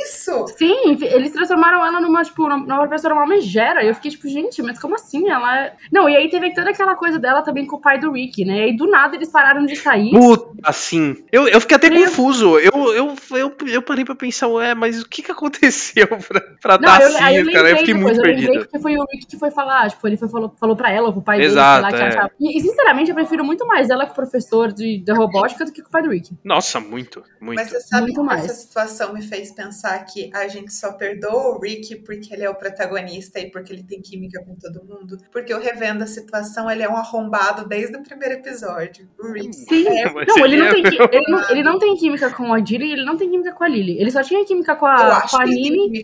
Sim, 0.99 1.07
eles 1.07 1.33
transformaram 1.33 1.85
ela 1.85 2.01
numa, 2.01 2.23
tipo, 2.23 2.49
numa 2.49 2.79
professora 2.87 3.15
uma 3.15 3.27
megera. 3.27 3.83
E 3.83 3.89
eu 3.89 3.95
fiquei, 3.95 4.11
tipo, 4.11 4.29
gente, 4.29 4.63
mas 4.63 4.79
como 4.79 4.95
assim? 4.95 5.29
ela. 5.29 5.59
É- 5.59 5.75
Não, 5.93 6.09
e 6.09 6.17
aí 6.17 6.29
teve 6.29 6.53
toda 6.55 6.71
aquela 6.71 6.95
coisa 6.95 7.19
dela 7.19 7.43
também 7.43 7.67
com 7.67 7.77
o 7.77 7.81
pai 7.81 7.99
do 7.99 8.13
Rick, 8.13 8.45
né? 8.45 8.59
E 8.59 8.63
aí 8.63 8.77
do 8.77 8.87
nada 8.89 9.17
eles 9.17 9.31
pararam 9.31 9.65
de 9.65 9.77
sair. 9.77 10.11
Puta, 10.11 10.53
assim. 10.63 11.25
Eu, 11.31 11.49
eu 11.49 11.61
fiquei 11.61 11.77
até 11.77 11.91
Meu... 11.91 12.05
confuso. 12.05 12.59
Eu, 12.59 12.95
eu, 12.95 13.15
eu, 13.33 13.57
eu 13.67 13.83
parei 13.83 14.05
pra 14.05 14.15
pensar, 14.15 14.49
ué, 14.49 14.75
mas 14.75 15.01
o 15.01 15.09
que 15.09 15.23
que 15.23 15.31
aconteceu 15.31 16.07
pra, 16.29 16.41
pra 16.61 16.75
Não, 16.79 16.81
dar 16.81 17.01
eu, 17.01 17.09
assim, 17.09 17.37
eu 17.37 17.53
cara? 17.53 17.71
Eu 17.71 17.77
fiquei 17.79 17.95
muito 17.95 18.21
perdido. 18.21 18.55
Eu 18.55 18.67
que 18.67 18.79
foi 18.79 18.97
o 18.97 19.05
Rick 19.11 19.27
que 19.27 19.39
foi 19.39 19.51
falar, 19.51 19.91
tipo, 19.91 20.07
ele 20.07 20.17
foi, 20.17 20.29
falou, 20.29 20.55
falou 20.59 20.77
pra 20.77 20.91
ela, 20.91 21.13
pro 21.13 21.23
pai 21.23 21.43
Exato, 21.43 21.83
dele, 21.83 21.97
sei 21.97 22.01
lá, 22.01 22.09
que 22.11 22.17
é. 22.17 22.19
achava. 22.19 22.33
E, 22.41 22.59
e, 22.59 22.61
sinceramente, 22.61 23.11
eu 23.11 23.15
prefiro 23.15 23.45
muito 23.45 23.67
mais 23.67 23.91
ela 23.91 24.07
com 24.07 24.13
o 24.13 24.15
professor 24.15 24.73
de, 24.73 24.99
de 24.99 25.13
robótica 25.13 25.65
do 25.65 25.73
que 25.73 25.83
com 25.83 25.89
o 25.89 25.91
pai 25.91 26.03
do 26.03 26.11
Rick. 26.11 26.35
Nossa, 26.45 26.81
muito, 26.81 27.23
muito. 27.41 27.57
Mas 27.57 27.71
você 27.71 27.81
sabe 27.81 28.03
muito 28.05 28.21
que 28.21 28.27
mais. 28.27 28.45
essa 28.45 28.55
situação 28.55 29.13
me 29.13 29.23
fez 29.23 29.51
pensar 29.53 29.99
que 30.05 30.31
a 30.35 30.49
gente 30.49 30.73
só 30.73 30.86
perdoa 30.95 31.57
o 31.57 31.61
Rick 31.61 31.97
porque 31.97 32.33
ele 32.33 32.45
é 32.45 32.51
o 32.51 32.55
protagonista 32.55 33.39
e 33.41 33.51
porque 33.51 33.73
ele 33.73 33.83
tem 33.83 34.01
química 34.01 34.43
com 34.45 34.55
todo 34.55 34.85
mundo? 34.85 35.19
Porque 35.33 35.53
o 35.53 35.61
revendo 35.61 36.05
a 36.05 36.07
situação, 36.07 36.71
ele 36.71 36.83
é 36.83 36.89
um 36.89 36.97
arrombado 36.97 37.67
desde 37.67 37.97
o 37.97 38.03
primeiro 38.03 38.35
episódio. 38.35 39.09
Sim. 39.53 39.87
É, 39.89 40.05
não, 40.27 40.45
ele 40.45 40.57
não, 40.57 40.71
tem, 40.71 40.83
ele, 40.87 41.25
não, 41.29 41.51
ele 41.51 41.63
não 41.63 41.79
tem 41.79 41.97
química 41.97 42.31
com 42.31 42.53
a 42.53 42.61
Dilly 42.61 42.87
e 42.87 42.93
ele 42.93 43.05
não 43.05 43.17
tem 43.17 43.31
química 43.31 43.53
com 43.53 43.65
a 43.65 43.69
Lily. 43.69 43.99
Ele 44.01 44.11
só 44.11 44.23
tinha 44.23 44.45
química 44.45 44.77
com 44.77 44.87
a, 44.87 45.23
com 45.29 45.41
a 45.41 45.45
Nini. 45.45 46.03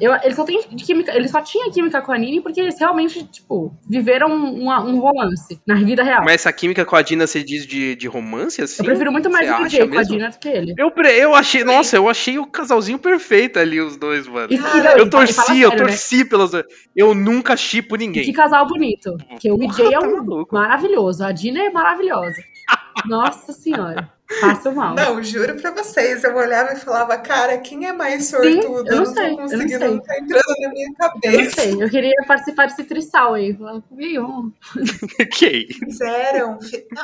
Eu, 0.00 0.14
ele 0.22 0.34
só 0.34 0.44
tem 0.44 0.62
química, 0.62 1.14
ele 1.14 1.28
só 1.28 1.40
tinha 1.40 1.70
química 1.70 2.00
com 2.00 2.12
a 2.12 2.18
Nini 2.18 2.40
porque 2.40 2.60
eles 2.60 2.78
realmente, 2.78 3.24
tipo, 3.24 3.74
viveram 3.88 4.28
um, 4.28 4.68
um 4.68 5.00
romance 5.00 5.60
na 5.66 5.74
vida 5.74 6.02
real. 6.02 6.24
Mas 6.24 6.34
essa 6.34 6.52
química 6.52 6.84
com 6.84 6.96
a 6.96 7.02
Dina 7.02 7.26
você 7.26 7.42
diz 7.42 7.66
de, 7.66 7.94
de 7.94 8.06
romance, 8.06 8.60
assim? 8.62 8.82
Eu 8.82 8.86
prefiro 8.86 9.12
muito 9.12 9.30
mais 9.30 9.48
o 9.50 9.64
DJ 9.64 9.88
com 9.88 9.98
a 9.98 10.02
Dina 10.02 10.30
do 10.30 10.38
que 10.38 10.48
ele. 10.48 10.74
Eu, 10.76 10.92
eu 11.04 11.34
achei, 11.34 11.64
nossa, 11.64 11.96
eu 11.96 12.08
achei 12.08 12.38
o 12.38 12.46
casalzinho 12.46 12.98
perfeito 12.98 13.58
ali, 13.58 13.80
os 13.80 13.96
dois, 14.02 14.26
mano. 14.26 14.48
eu 14.98 15.08
torci, 15.08 15.60
eu 15.60 15.70
né? 15.70 15.76
torci 15.76 16.18
né? 16.18 16.24
pelos 16.24 16.50
dois. 16.50 16.64
Eu 16.94 17.14
nunca 17.14 17.56
chipo 17.56 17.94
ninguém. 17.94 18.24
Que 18.24 18.32
casal 18.32 18.66
bonito. 18.66 19.16
Porque 19.28 19.50
o 19.50 19.62
EJ 19.62 19.80
é 19.80 19.90
tá 19.92 20.00
um 20.00 20.44
maravilhoso, 20.50 21.24
a 21.24 21.30
Dina 21.30 21.62
é 21.62 21.70
maravilhosa. 21.70 22.42
Nossa 23.06 23.52
senhora. 23.52 24.12
Passo 24.40 24.72
mal. 24.72 24.94
Não, 24.94 25.22
juro 25.22 25.54
pra 25.60 25.70
vocês, 25.70 26.24
eu 26.24 26.34
olhava 26.34 26.72
e 26.72 26.76
falava, 26.76 27.16
cara, 27.18 27.58
quem 27.58 27.86
é 27.86 27.92
mais 27.92 28.28
sortudo? 28.28 28.62
Sim, 28.62 28.88
eu 28.88 28.96
não, 28.96 29.06
sei, 29.06 29.30
tô 29.30 29.36
conseguindo, 29.36 29.78
não, 29.78 30.00
tá 30.00 30.18
entrando 30.18 30.54
na 30.60 30.68
minha 30.70 30.94
cabeça. 30.94 31.36
Eu 31.36 31.44
não 31.44 31.50
sei, 31.50 31.82
eu 31.82 31.90
queria 31.90 32.14
participar 32.26 32.66
desse 32.66 32.84
trisal 32.84 33.34
aí. 33.34 33.56
Quem? 35.32 35.66
Fizeram. 35.72 36.58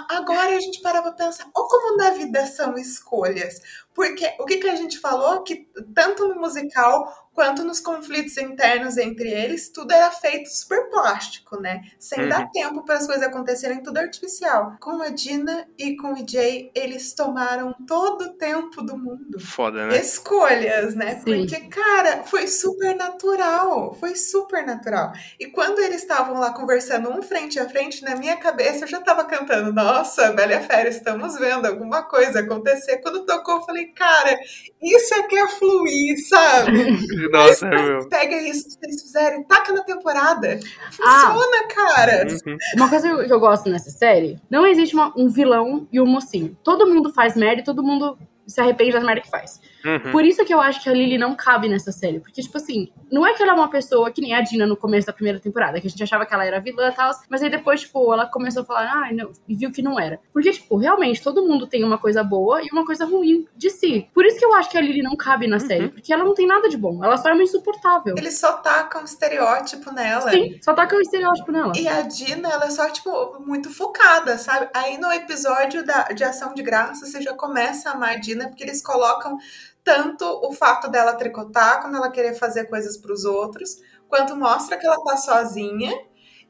Agora 0.08 0.56
a 0.56 0.60
gente 0.60 0.80
parava 0.80 1.12
pra 1.12 1.26
pensar, 1.26 1.44
olha 1.54 1.68
como 1.68 1.96
na 1.96 2.10
vida 2.10 2.46
são 2.46 2.76
escolhas. 2.76 3.60
Porque 3.98 4.32
o 4.38 4.44
que, 4.44 4.58
que 4.58 4.68
a 4.68 4.76
gente 4.76 5.00
falou? 5.00 5.42
Que 5.42 5.66
tanto 5.92 6.28
no 6.28 6.36
musical 6.36 7.28
quanto 7.34 7.64
nos 7.64 7.80
conflitos 7.80 8.36
internos 8.36 8.96
entre 8.96 9.28
eles, 9.28 9.70
tudo 9.70 9.92
era 9.92 10.10
feito 10.10 10.48
super 10.48 10.88
plástico, 10.88 11.60
né? 11.60 11.82
Sem 11.98 12.22
uhum. 12.22 12.28
dar 12.28 12.50
tempo 12.50 12.84
para 12.84 12.96
as 12.96 13.06
coisas 13.06 13.24
acontecerem, 13.24 13.82
tudo 13.82 13.98
artificial. 13.98 14.76
Com 14.80 15.02
a 15.02 15.08
Dina 15.08 15.68
e 15.76 15.96
com 15.96 16.12
o 16.12 16.16
EJ, 16.16 16.70
eles 16.74 17.12
tomaram 17.18 17.74
todo 17.86 18.26
o 18.26 18.32
tempo 18.34 18.80
do 18.80 18.96
mundo. 18.96 19.40
Foda, 19.40 19.86
né? 19.86 20.00
Escolhas, 20.00 20.94
né? 20.94 21.16
Sim. 21.16 21.46
Porque, 21.46 21.60
cara, 21.68 22.22
foi 22.22 22.46
super 22.46 22.94
natural. 22.94 23.92
Foi 23.94 24.14
super 24.14 24.64
natural. 24.64 25.12
E 25.38 25.46
quando 25.46 25.80
eles 25.80 26.00
estavam 26.00 26.38
lá 26.38 26.52
conversando 26.52 27.10
um 27.10 27.20
frente 27.20 27.58
a 27.58 27.68
frente, 27.68 28.04
na 28.04 28.14
minha 28.14 28.36
cabeça 28.36 28.84
eu 28.84 28.88
já 28.88 29.00
tava 29.00 29.24
cantando: 29.24 29.72
Nossa, 29.72 30.32
Bela 30.32 30.60
Fera, 30.60 30.88
estamos 30.88 31.36
vendo 31.38 31.66
alguma 31.66 32.04
coisa 32.04 32.40
acontecer. 32.40 32.98
Quando 32.98 33.26
tocou, 33.26 33.56
eu 33.56 33.62
falei: 33.62 33.86
Cara, 33.86 34.38
isso 34.80 35.14
é 35.14 35.22
que 35.24 35.36
é 35.36 35.48
fluir, 35.48 36.28
sabe? 36.28 36.70
Nossa, 37.32 37.66
é 37.66 37.70
meu. 37.70 38.08
Pega 38.08 38.36
isso 38.36 38.64
que 38.64 38.70
vocês 38.70 39.02
fizeram 39.02 39.40
e 39.40 39.44
taca 39.44 39.72
na 39.72 39.82
temporada. 39.82 40.60
Funciona, 40.92 41.56
ah, 41.64 41.74
cara. 41.74 42.26
Uhum. 42.46 42.56
Uma 42.76 42.88
coisa 42.88 43.24
que 43.24 43.32
eu 43.32 43.40
gosto 43.40 43.68
nessa 43.68 43.90
série: 43.90 44.40
não 44.48 44.64
existe 44.64 44.94
uma, 44.94 45.12
um 45.16 45.28
vilão 45.28 45.88
e 45.92 46.00
um 46.00 46.06
mocinho. 46.06 46.56
Todo 46.62 46.86
mundo 46.86 46.97
faz 47.12 47.36
merda 47.36 47.60
e 47.60 47.64
todo 47.64 47.82
mundo 47.82 48.18
se 48.46 48.60
arrepende 48.60 48.92
das 48.92 49.04
merda 49.04 49.20
que 49.20 49.30
faz. 49.30 49.60
Uhum. 49.88 50.12
Por 50.12 50.24
isso 50.24 50.44
que 50.44 50.52
eu 50.52 50.60
acho 50.60 50.82
que 50.82 50.88
a 50.88 50.92
Lily 50.92 51.16
não 51.16 51.34
cabe 51.34 51.68
nessa 51.68 51.90
série. 51.90 52.20
Porque, 52.20 52.42
tipo 52.42 52.56
assim, 52.56 52.90
não 53.10 53.26
é 53.26 53.32
que 53.32 53.42
ela 53.42 53.52
é 53.52 53.54
uma 53.54 53.70
pessoa 53.70 54.10
que 54.10 54.20
nem 54.20 54.34
a 54.34 54.40
Dina 54.40 54.66
no 54.66 54.76
começo 54.76 55.06
da 55.06 55.12
primeira 55.12 55.40
temporada, 55.40 55.80
que 55.80 55.86
a 55.86 55.90
gente 55.90 56.02
achava 56.02 56.26
que 56.26 56.34
ela 56.34 56.44
era 56.44 56.60
vilã 56.60 56.88
e 56.88 56.92
tal, 56.92 57.10
mas 57.28 57.42
aí 57.42 57.50
depois, 57.50 57.80
tipo, 57.80 58.12
ela 58.12 58.26
começou 58.26 58.62
a 58.62 58.66
falar, 58.66 58.90
ah, 58.90 59.12
não, 59.12 59.32
e 59.48 59.54
viu 59.54 59.72
que 59.72 59.80
não 59.80 59.98
era. 59.98 60.20
Porque, 60.32 60.50
tipo, 60.50 60.76
realmente, 60.76 61.22
todo 61.22 61.46
mundo 61.46 61.66
tem 61.66 61.84
uma 61.84 61.98
coisa 61.98 62.22
boa 62.22 62.62
e 62.62 62.68
uma 62.70 62.84
coisa 62.84 63.04
ruim 63.04 63.46
de 63.56 63.70
si. 63.70 64.08
Por 64.12 64.26
isso 64.26 64.38
que 64.38 64.44
eu 64.44 64.54
acho 64.54 64.68
que 64.70 64.76
a 64.76 64.80
Lily 64.80 65.02
não 65.02 65.16
cabe 65.16 65.46
na 65.46 65.58
série, 65.58 65.88
porque 65.88 66.12
ela 66.12 66.24
não 66.24 66.34
tem 66.34 66.46
nada 66.46 66.68
de 66.68 66.76
bom. 66.76 67.02
Ela 67.02 67.16
só 67.16 67.30
é 67.30 67.32
uma 67.32 67.42
insuportável. 67.42 68.14
Eles 68.16 68.38
só 68.38 68.54
tacam 68.54 69.02
um 69.02 69.04
estereótipo 69.04 69.92
nela. 69.92 70.30
Sim, 70.30 70.58
só 70.62 70.74
taca 70.74 70.96
um 70.96 71.00
estereótipo 71.00 71.50
nela. 71.52 71.72
E 71.76 71.88
a 71.88 72.02
Dina, 72.02 72.48
ela 72.50 72.66
é 72.66 72.70
só, 72.70 72.88
tipo, 72.90 73.40
muito 73.40 73.70
focada, 73.70 74.36
sabe? 74.38 74.68
Aí 74.74 74.98
no 74.98 75.12
episódio 75.12 75.84
da, 75.84 76.04
de 76.04 76.24
Ação 76.24 76.52
de 76.54 76.62
Graça, 76.62 77.06
você 77.06 77.20
já 77.22 77.34
começa 77.34 77.90
a 77.90 77.92
amar 77.92 78.10
a 78.10 78.16
Dina, 78.16 78.48
porque 78.48 78.62
eles 78.62 78.82
colocam 78.82 79.38
tanto 79.88 80.22
o 80.46 80.52
fato 80.52 80.90
dela 80.90 81.14
tricotar 81.14 81.80
quando 81.80 81.96
ela 81.96 82.10
querer 82.10 82.34
fazer 82.34 82.66
coisas 82.66 82.98
para 82.98 83.10
os 83.10 83.24
outros, 83.24 83.78
quanto 84.06 84.36
mostra 84.36 84.76
que 84.76 84.86
ela 84.86 85.02
tá 85.02 85.16
sozinha. 85.16 85.90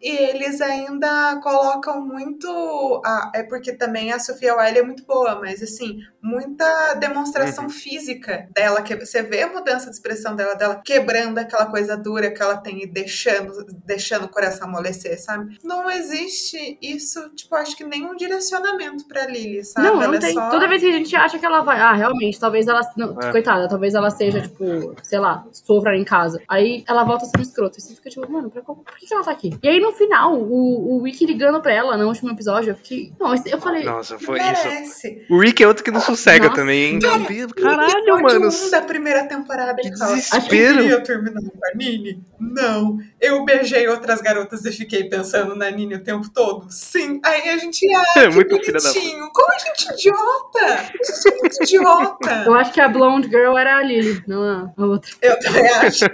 E 0.00 0.08
eles 0.08 0.61
ainda 0.61 1.40
colocam 1.42 2.00
muito. 2.04 3.02
Ah, 3.04 3.32
é 3.34 3.42
porque 3.42 3.72
também 3.72 4.12
a 4.12 4.18
Sofia 4.18 4.54
Wiley 4.56 4.78
é 4.78 4.82
muito 4.82 5.04
boa, 5.04 5.38
mas 5.40 5.62
assim, 5.62 5.98
muita 6.22 6.94
demonstração 6.94 7.64
Uhum. 7.64 7.70
física 7.70 8.46
dela. 8.54 8.80
Que 8.82 8.94
você 8.94 9.22
vê 9.22 9.42
a 9.42 9.52
mudança 9.52 9.87
de 9.90 9.96
expressão 9.96 10.37
dela, 10.37 10.54
dela 10.54 10.80
quebrando 10.84 11.38
aquela 11.38 11.66
coisa 11.66 11.96
dura 11.96 12.30
que 12.30 12.40
ela 12.42 12.56
tem 12.56 12.82
e 12.82 12.87
deixando, 12.87 13.64
deixando 13.84 14.24
o 14.26 14.28
coração 14.28 14.68
amolecer, 14.68 15.20
sabe? 15.20 15.58
Não 15.64 15.90
existe 15.90 16.78
isso, 16.80 17.28
tipo, 17.34 17.54
acho 17.56 17.76
que 17.76 17.84
nenhum 17.84 18.14
direcionamento 18.14 19.06
pra 19.08 19.26
Lily, 19.26 19.64
sabe? 19.64 19.87
Não, 19.87 19.94
ela 20.02 20.08
não 20.08 20.14
é 20.14 20.20
tem. 20.20 20.34
só. 20.34 20.48
Toda 20.50 20.68
vez 20.68 20.80
que 20.80 20.88
a 20.88 20.92
gente 20.92 21.16
acha 21.16 21.38
que 21.38 21.46
ela 21.46 21.62
vai. 21.62 21.80
Ah, 21.80 21.94
realmente, 21.94 22.38
talvez 22.38 22.66
ela. 22.68 22.80
Não, 22.96 23.20
É. 23.20 23.30
Coitada, 23.32 23.68
talvez 23.68 23.94
ela 23.94 24.11
seja, 24.11 24.40
tipo, 24.42 24.94
sei 25.02 25.18
lá, 25.18 25.44
sofra 25.52 25.96
em 25.96 26.04
casa. 26.04 26.40
Aí 26.48 26.84
ela 26.87 27.04
volta 27.04 27.24
a 27.24 27.28
ser 27.28 27.38
um 27.38 27.42
escroto. 27.42 27.78
E 27.78 27.82
você 27.82 27.94
fica 27.94 28.11
tipo, 28.11 28.30
mano, 28.30 28.50
pra 28.50 28.62
por 28.62 28.76
que, 28.98 29.12
ela 29.12 29.24
tá 29.24 29.30
aqui? 29.30 29.56
E 29.62 29.68
aí 29.68 29.80
no 29.88 29.92
final, 29.96 30.35
o, 30.38 30.98
o 30.98 31.03
Wiki 31.03 31.24
ligando 31.24 31.61
pra 31.61 31.72
ela 31.72 31.96
no 31.96 32.07
último 32.07 32.31
episódio, 32.31 32.70
eu 32.70 32.77
fiquei. 32.77 33.12
Não, 33.18 33.35
eu 33.35 33.61
falei. 33.61 33.85
Nossa, 33.85 34.18
foi 34.18 34.38
isso. 34.38 34.46
merece. 34.46 35.27
O 35.31 35.40
Rick 35.40 35.62
é 35.62 35.66
outro 35.66 35.83
que 35.83 35.90
não 35.90 36.01
sossega 36.01 36.46
Nossa. 36.46 36.61
também, 36.61 36.85
hein? 36.85 36.98
Cara, 37.01 37.24
Caralho, 37.55 38.22
mano. 38.22 38.48
um 38.48 38.70
da 38.70 38.83
primeira 38.83 39.24
temporada 39.24 39.81
Que 39.81 39.96
fala, 39.96 40.14
desespero. 40.14 40.79
Acho 40.79 40.88
que 40.88 40.92
eu 40.94 41.03
terminar 41.03 41.40
com 41.40 41.66
a 41.72 41.77
Nini? 41.77 42.22
Não. 42.38 42.98
Eu 43.20 43.44
beijei 43.44 43.88
outras 43.88 44.20
garotas 44.20 44.64
e 44.64 44.72
fiquei 44.72 45.05
pensando 45.05 45.55
na 45.57 45.70
Nini 45.70 45.94
o 45.94 46.03
tempo 46.05 46.29
todo? 46.31 46.66
Sim. 46.70 47.20
Aí 47.24 47.48
a 47.48 47.57
gente, 47.57 47.87
ah, 47.94 48.20
É 48.20 48.29
muito 48.29 48.59
filha 48.61 48.79
da 48.79 48.92
bonitinho. 48.92 49.31
Como 49.33 49.53
a 49.53 49.59
gente 49.59 49.88
é 49.88 49.94
idiota? 49.94 50.64
A 50.64 50.83
gente 50.83 51.29
é 51.29 51.38
muito 51.40 51.62
idiota. 51.62 52.44
Eu 52.46 52.55
acho 52.55 52.72
que 52.72 52.81
a 52.81 52.88
Blonde 52.88 53.29
Girl 53.29 53.57
era 53.57 53.79
a 53.79 53.83
Lily, 53.83 54.22
não 54.27 54.42
a, 54.42 54.72
a 54.77 54.87
outra. 54.87 55.11
Eu 55.22 55.38
também 55.40 55.66
acho. 55.68 56.05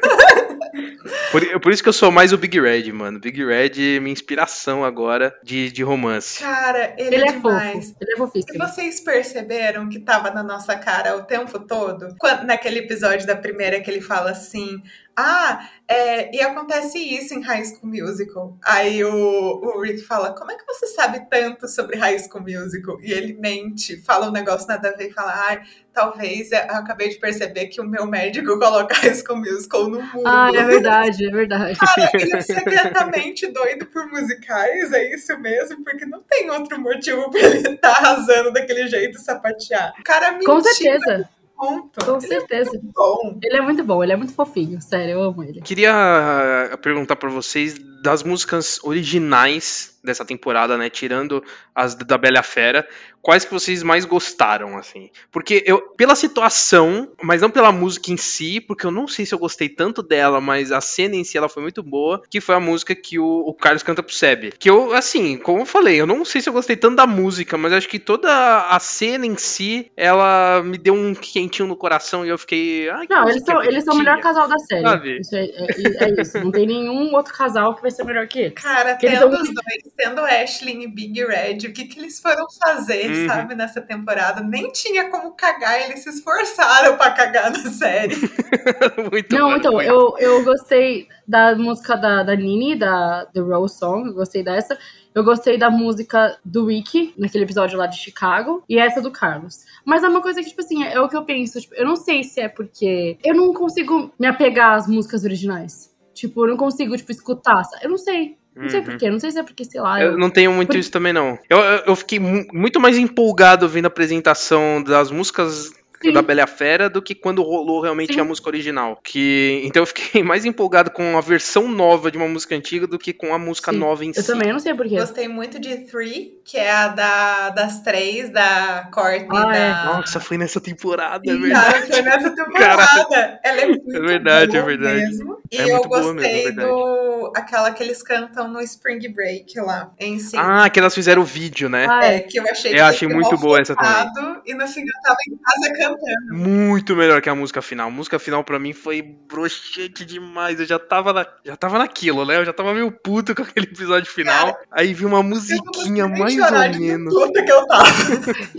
Por, 1.31 1.61
por 1.61 1.73
isso 1.73 1.83
que 1.83 1.89
eu 1.89 1.93
sou 1.93 2.11
mais 2.11 2.33
o 2.33 2.39
Big 2.39 2.59
Red, 2.61 2.91
mano. 2.93 3.21
Big 3.21 3.45
Red 3.45 3.64
é 3.69 4.01
minha 4.01 4.13
inspiração 4.13 4.85
agora 4.85 5.37
de, 5.43 5.71
de 5.71 5.83
romance. 5.83 6.41
Cara, 6.41 6.95
ele, 6.99 7.17
Ele 7.17 7.25
é 7.25 7.29
é 7.29 7.33
demais. 7.33 7.87
fofo. 7.89 7.97
Ele 8.01 8.11
é 8.11 8.15
E 8.15 8.19
fofíssimo. 8.19 8.59
vocês 8.59 9.01
perceberam 9.01 9.89
que 9.89 9.99
tava 10.01 10.31
na 10.31 10.43
nossa 10.43 10.77
cara 10.77 11.17
o 11.17 11.25
tempo 11.25 11.59
todo? 11.61 12.15
Quando, 12.19 12.45
naquele 12.45 12.81
episódio 12.81 13.27
da 13.27 13.37
primeira 13.37 13.81
que 13.81 13.91
ele 13.91 14.01
fala 14.01 14.31
assim: 14.31 14.83
Ah, 15.17 15.69
é, 15.87 16.35
e 16.35 16.41
acontece 16.41 16.99
isso 16.99 17.35
em 17.35 17.43
High 17.43 17.65
School 17.65 17.93
Musical. 17.93 18.57
Aí 18.65 19.05
o, 19.05 19.11
o 19.11 19.81
Rick 19.81 20.03
fala: 20.03 20.35
Como 20.35 20.51
é 20.51 20.57
que 20.57 20.65
você 20.67 20.87
sabe 20.89 21.29
tanto 21.31 21.69
sobre 21.69 21.97
High 21.97 22.19
School 22.19 22.43
Musical? 22.43 23.01
E 23.01 23.13
ele 23.13 23.35
mente, 23.35 24.01
fala 24.03 24.29
um 24.29 24.33
negócio 24.33 24.67
nada 24.67 24.89
a 24.89 24.93
ver 24.93 25.11
e 25.11 25.13
fala: 25.13 25.33
Ai, 25.47 25.63
talvez 25.93 26.51
eu 26.51 26.59
acabei 26.59 27.11
de 27.11 27.19
perceber 27.19 27.67
que 27.67 27.81
o 27.81 27.85
meu 27.85 28.07
médico 28.07 28.59
coloca 28.59 28.95
High 28.95 29.15
School 29.15 29.39
Musical 29.39 29.89
no 29.89 30.03
mundo. 30.03 30.27
Ah, 30.27 30.51
é 30.53 30.65
verdade, 30.65 31.27
é 31.27 31.31
verdade. 31.31 31.79
Cara, 31.79 32.11
ele 32.15 32.37
é 32.37 32.41
secretamente 32.41 33.47
doido 33.47 33.87
por 33.87 34.07
musicais, 34.11 34.93
é 34.93 35.15
isso 35.15 35.39
mesmo? 35.39 35.85
Porque 35.85 36.05
não 36.07 36.23
tem 36.23 36.51
outro 36.51 36.81
motivo 36.81 37.31
pra 37.31 37.41
ele 37.41 37.69
estar 37.69 37.93
arrasando 37.99 38.53
daquele 38.53 38.89
jeito 38.89 39.21
sapatear. 39.21 39.93
Cara, 40.03 40.33
mentira, 40.33 40.53
Com 40.53 40.61
certeza, 40.61 41.29
ponto. 41.57 42.05
com 42.05 42.17
Ele 42.17 42.21
certeza. 42.27 42.77
é 42.77 42.81
bom. 42.83 43.39
Ele 43.43 43.57
é 43.57 43.61
muito 43.61 43.85
bom, 43.85 44.03
ele 44.03 44.13
é 44.13 44.17
muito 44.17 44.35
fofinho. 44.35 44.81
Sério, 44.81 45.13
eu 45.13 45.23
amo 45.23 45.43
ele. 45.43 45.61
Queria 45.61 45.93
ah, 45.93 46.77
perguntar 46.79 47.17
pra 47.17 47.31
vocês 47.31 47.79
das 48.03 48.23
músicas 48.23 48.79
originais 48.83 49.99
dessa 50.05 50.25
temporada, 50.25 50.77
né? 50.77 50.91
Tirando 50.91 51.43
as 51.75 51.95
da 51.95 52.19
Bela 52.19 52.43
Fera, 52.43 52.87
quais 53.25 53.45
que 53.45 53.53
vocês 53.53 53.83
mais 53.83 54.05
gostaram, 54.05 54.77
assim? 54.77 55.11
Porque 55.33 55.63
eu, 55.67 55.81
pela 55.97 56.15
situação, 56.15 57.11
mas 57.23 57.41
não 57.43 57.51
pela 57.51 57.73
música 57.73 58.13
em 58.13 58.17
si, 58.17 58.61
porque 58.61 58.85
eu 58.87 58.91
não 58.91 59.09
sei 59.09 59.25
se 59.27 59.35
eu 59.35 59.39
gostei 59.39 59.69
tanto 59.69 60.03
dela, 60.03 60.41
mas 60.41 60.71
a 60.71 60.81
cena 60.81 61.17
em 61.17 61.25
si 61.25 61.37
ela 61.39 61.49
foi 61.49 61.63
muito 61.63 61.83
boa, 61.83 62.23
que 62.31 62.41
foi 62.41 62.55
a 62.55 62.61
música 62.61 62.95
que 62.95 63.19
o, 63.19 63.25
o 63.47 63.55
Carlos 63.55 63.83
canta 63.83 64.03
pro 64.03 64.15
Seb. 64.15 64.53
Que 64.59 64.69
eu, 64.69 64.93
assim, 64.95 65.37
como 65.39 65.61
eu 65.63 65.67
falei, 65.67 66.01
eu 66.01 66.07
não 66.07 66.25
sei 66.25 66.41
se 66.41 66.49
eu 66.49 66.53
gostei 66.53 66.77
tanto 66.77 66.97
da 66.97 67.07
música, 67.07 67.57
mas 67.57 67.73
acho 67.73 67.89
que 67.89 67.99
toda 67.99 68.29
a 68.69 68.79
cena 68.79 69.25
em 69.27 69.37
si, 69.37 69.91
ela 69.97 70.63
me 70.63 70.77
deu 70.77 70.95
um 70.95 71.15
quentinho 71.15 71.67
no 71.69 71.77
coração 71.77 72.25
e 72.25 72.29
eu 72.29 72.37
fiquei. 72.39 72.89
Não, 73.09 73.29
eles 73.29 73.43
são, 73.45 73.63
eles 73.65 73.85
são 73.85 73.95
o 73.95 73.99
melhor 73.99 74.21
casal 74.21 74.47
da 74.47 74.59
série. 74.59 74.83
Sabe? 74.83 75.19
Isso 75.21 75.35
é, 75.35 75.45
é- 75.45 76.05
é 76.17 76.21
isso. 76.21 76.39
Não 76.41 76.53
tem 76.53 76.67
nenhum 76.67 77.15
outro 77.15 77.33
casal 77.33 77.75
que 77.75 77.81
vai 77.83 77.91
ser 77.91 78.05
melhor 78.05 78.27
que 78.29 78.39
eles. 78.39 78.55
Cara, 78.55 78.91
Porque 78.93 79.07
eles 79.07 79.19
tendo 79.19 79.33
são- 79.33 79.43
os 79.43 79.49
dois, 79.49 79.95
tendo 79.97 80.21
Ashley 80.21 80.83
e 80.85 80.87
Big 80.89 81.25
Red, 81.25 81.69
o 81.69 81.73
que, 81.73 81.87
que 81.87 81.99
eles 81.99 82.21
foram 82.21 82.45
fazer, 82.63 83.14
Uhum. 83.15 83.27
sabe, 83.27 83.55
nessa 83.55 83.81
temporada? 83.81 84.41
Nem 84.41 84.71
tinha 84.73 85.11
como 85.11 85.33
cagar, 85.33 85.83
eles 85.83 86.03
se 86.03 86.11
esforçaram 86.11 86.97
pra 86.97 87.11
cagar 87.13 87.51
na 87.51 87.71
série. 87.71 88.17
muito 89.11 89.35
Não, 89.35 89.49
mano, 89.49 89.59
então, 89.59 89.73
muito. 89.73 89.89
eu, 89.89 90.17
eu 90.19 90.45
gostei 90.45 91.09
da 91.27 91.55
música 91.55 91.97
da, 91.97 92.23
da 92.23 92.35
Nini, 92.35 92.77
da 92.77 93.27
The 93.33 93.41
Rose 93.41 93.79
Song, 93.79 94.09
eu 94.09 94.15
gostei 94.15 94.43
dessa. 94.43 94.79
Eu 95.15 95.23
gostei 95.23 95.57
da 95.57 95.71
música 95.71 96.37
do 96.45 96.67
Ricky, 96.67 97.15
naquele 97.17 97.45
episódio 97.45 97.79
lá 97.79 97.87
de 97.87 97.97
Chicago, 97.97 98.65
e 98.69 98.79
essa 98.79 99.01
do 99.01 99.13
Carlos. 99.13 99.65
Mas 99.85 100.03
é 100.03 100.09
uma 100.09 100.21
coisa 100.21 100.43
que, 100.43 100.49
tipo 100.49 100.61
assim, 100.61 100.83
é 100.83 101.01
o 101.01 101.09
que 101.09 101.17
eu 101.17 101.25
penso. 101.25 101.61
Tipo, 101.61 101.75
eu 101.77 101.87
não 101.87 101.95
sei 101.95 102.25
se 102.25 102.41
é 102.41 102.49
porque 102.49 103.17
eu 103.25 103.35
não 103.35 103.55
consigo 103.55 104.13
me 104.19 104.27
apegar 104.27 104.75
às 104.75 104.89
músicas 104.89 105.25
originais. 105.25 105.95
Tipo, 106.13 106.45
eu 106.45 106.51
não 106.51 106.57
consigo, 106.57 106.97
tipo, 106.97 107.13
escutar. 107.13 107.63
Eu 107.81 107.91
não 107.91 107.99
sei. 107.99 108.37
Não 108.57 108.69
sei 108.69 108.81
Uhum. 108.81 108.87
porquê. 108.87 109.11
Não 109.11 109.19
sei 109.21 109.31
se 109.33 109.39
é 109.39 109.43
porque, 109.43 109.65
sei 109.65 109.81
lá. 109.81 110.01
Eu 110.01 110.17
não 110.17 110.31
tenho 110.31 110.53
muito 110.53 110.77
isso 110.79 110.91
também, 110.91 111.13
não. 111.13 111.39
Eu, 111.51 111.59
eu, 111.59 111.83
eu 111.87 111.97
fiquei 111.97 112.19
mu- 112.21 112.47
muito 112.53 112.79
mais 112.81 112.97
empolgado 112.97 113.69
vendo 113.69 113.87
a 113.87 113.89
apresentação 113.89 114.83
das 114.83 115.11
músicas 115.11 115.73
Sim. 116.09 116.13
da 116.13 116.23
Bela 116.23 116.47
Fera 116.47 116.89
do 116.89 117.03
que 117.03 117.15
quando 117.15 117.43
rolou 117.43 117.81
realmente 117.81 118.15
Sim. 118.15 118.21
a 118.21 118.25
música 118.25 118.49
original. 118.49 118.99
Que, 119.03 119.63
então 119.65 119.83
eu 119.83 119.87
fiquei 119.87 120.23
mais 120.25 120.45
empolgado 120.45 120.91
com 120.91 121.17
a 121.17 121.21
versão 121.21 121.69
nova 121.69 122.11
de 122.11 122.17
uma 122.19 122.29
música 122.29 122.55
antiga 122.55 122.87
do 122.87 122.99
que 122.99 123.13
com 123.13 123.35
a 123.35 123.39
música 123.39 123.73
Sim. 123.73 123.79
nova 123.79 124.05
em 124.05 124.09
Eu 124.09 124.15
si. 124.23 124.27
também, 124.27 124.49
eu 124.49 124.53
não 124.55 124.61
sei 124.61 124.75
porquê. 124.75 124.97
Gostei 124.97 125.29
muito 125.29 125.59
de 125.59 125.77
Three, 125.79 126.41
que 126.45 126.57
é 126.57 126.71
a 126.71 126.89
da, 126.89 127.51
das 127.51 127.81
três, 127.83 128.31
da 128.31 128.89
Courtney 128.93 129.29
Ah, 129.31 129.57
é. 129.57 129.71
da. 129.71 129.85
Nossa, 129.97 130.21
foi 130.21 130.37
nessa 130.39 130.61
temporada, 130.61 131.31
é 131.31 131.35
verdade. 131.37 131.73
cara, 131.73 131.87
foi 131.87 132.03
nessa 132.03 132.31
temporada. 132.35 133.41
Ela 133.43 133.61
é 133.61 133.67
muito 133.67 133.85
É 133.95 134.01
verdade, 134.01 134.53
boa 134.53 134.63
é 134.63 134.67
verdade. 134.67 135.01
mesmo. 135.01 135.39
E 135.51 135.57
É 135.59 135.65
eu 135.73 135.83
boa 135.83 136.01
gostei 136.03 136.45
mesmo, 136.47 136.61
é 136.61 136.65
do 136.67 137.33
aquela 137.37 137.71
que 137.71 137.83
eles 137.83 138.03
cantam 138.03 138.49
no 138.49 138.61
Spring 138.61 139.09
Break 139.13 139.59
lá, 139.61 139.91
em 140.01 140.19
si. 140.19 140.37
Ah, 140.39 140.69
que 140.69 140.79
elas 140.79 140.95
fizeram 140.95 141.23
o 141.23 141.25
vídeo, 141.25 141.69
né? 141.69 141.87
Ah, 141.89 142.05
É, 142.07 142.17
é. 142.17 142.21
que 142.21 142.39
eu 142.39 142.49
achei 142.49 142.71
Eu 142.73 142.75
que 142.77 142.81
achei 142.81 143.09
muito 143.09 143.37
boa 143.37 143.61
essa 143.61 143.75
também. 143.75 144.37
E 144.47 144.55
no 144.55 144.67
fim 144.67 144.81
eu 144.81 145.03
tava 145.03 145.17
em 145.29 145.37
casa 145.37 145.73
cantando. 145.73 145.94
Muito 146.31 146.95
melhor 146.97 147.21
que 147.23 147.29
a 147.29 147.35
música 147.35 147.61
final. 147.63 147.89
A 147.89 147.91
música 147.91 148.19
final 148.19 148.43
pra 148.45 148.59
mim 148.59 148.73
foi 148.73 149.03
broxante 149.03 150.05
demais. 150.05 150.61
Eu 150.61 150.67
já 150.67 150.79
tava, 150.79 151.13
na, 151.13 151.27
já 151.45 151.57
tava 151.57 151.79
naquilo, 151.79 152.25
né? 152.25 152.39
Eu 152.39 152.45
já 152.45 152.53
tava 152.53 152.73
meio 152.75 152.91
puto 152.91 153.35
com 153.35 153.43
aquele 153.43 153.67
episódio 153.67 154.11
final. 154.11 154.57
Aí 154.71 154.93
vi 154.95 155.05
uma 155.05 155.23
musiquinha 155.23 156.07
mais 156.09 156.35
ou 156.37 156.81
menos. 156.81 157.15
que 157.33 157.53
eu 157.53 157.67
tava. 157.67 157.85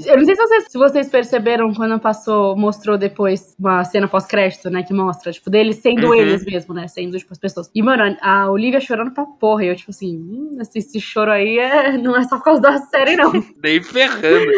Eu 0.05 0.17
não 0.17 0.25
sei 0.25 0.35
se 0.35 0.41
vocês, 0.41 0.63
se 0.69 0.77
vocês 0.77 1.09
perceberam 1.09 1.73
quando 1.73 1.99
passou, 1.99 2.55
mostrou 2.55 2.97
depois 2.97 3.55
uma 3.59 3.83
cena 3.83 4.07
pós-crédito, 4.07 4.69
né? 4.69 4.83
Que 4.83 4.93
mostra, 4.93 5.31
tipo, 5.31 5.49
deles 5.49 5.77
sendo 5.77 6.07
Uhum. 6.07 6.13
eles 6.15 6.45
mesmo, 6.45 6.73
né? 6.73 6.87
Sendo, 6.87 7.17
tipo, 7.17 7.31
as 7.31 7.39
pessoas. 7.39 7.69
E, 7.73 7.81
mano, 7.81 8.17
a 8.21 8.49
Olivia 8.49 8.79
chorando 8.79 9.11
pra 9.11 9.25
porra. 9.25 9.65
E 9.65 9.67
eu, 9.69 9.75
tipo 9.75 9.91
assim, 9.91 10.15
hum, 10.17 10.57
esse, 10.61 10.79
esse 10.79 10.99
choro 11.01 11.31
aí 11.31 11.57
é, 11.57 11.97
não 11.97 12.15
é 12.15 12.23
só 12.23 12.37
por 12.37 12.43
causa 12.43 12.61
da 12.61 12.77
série, 12.77 13.15
não. 13.15 13.31
Nem 13.61 13.81
ferrando. 13.81 14.51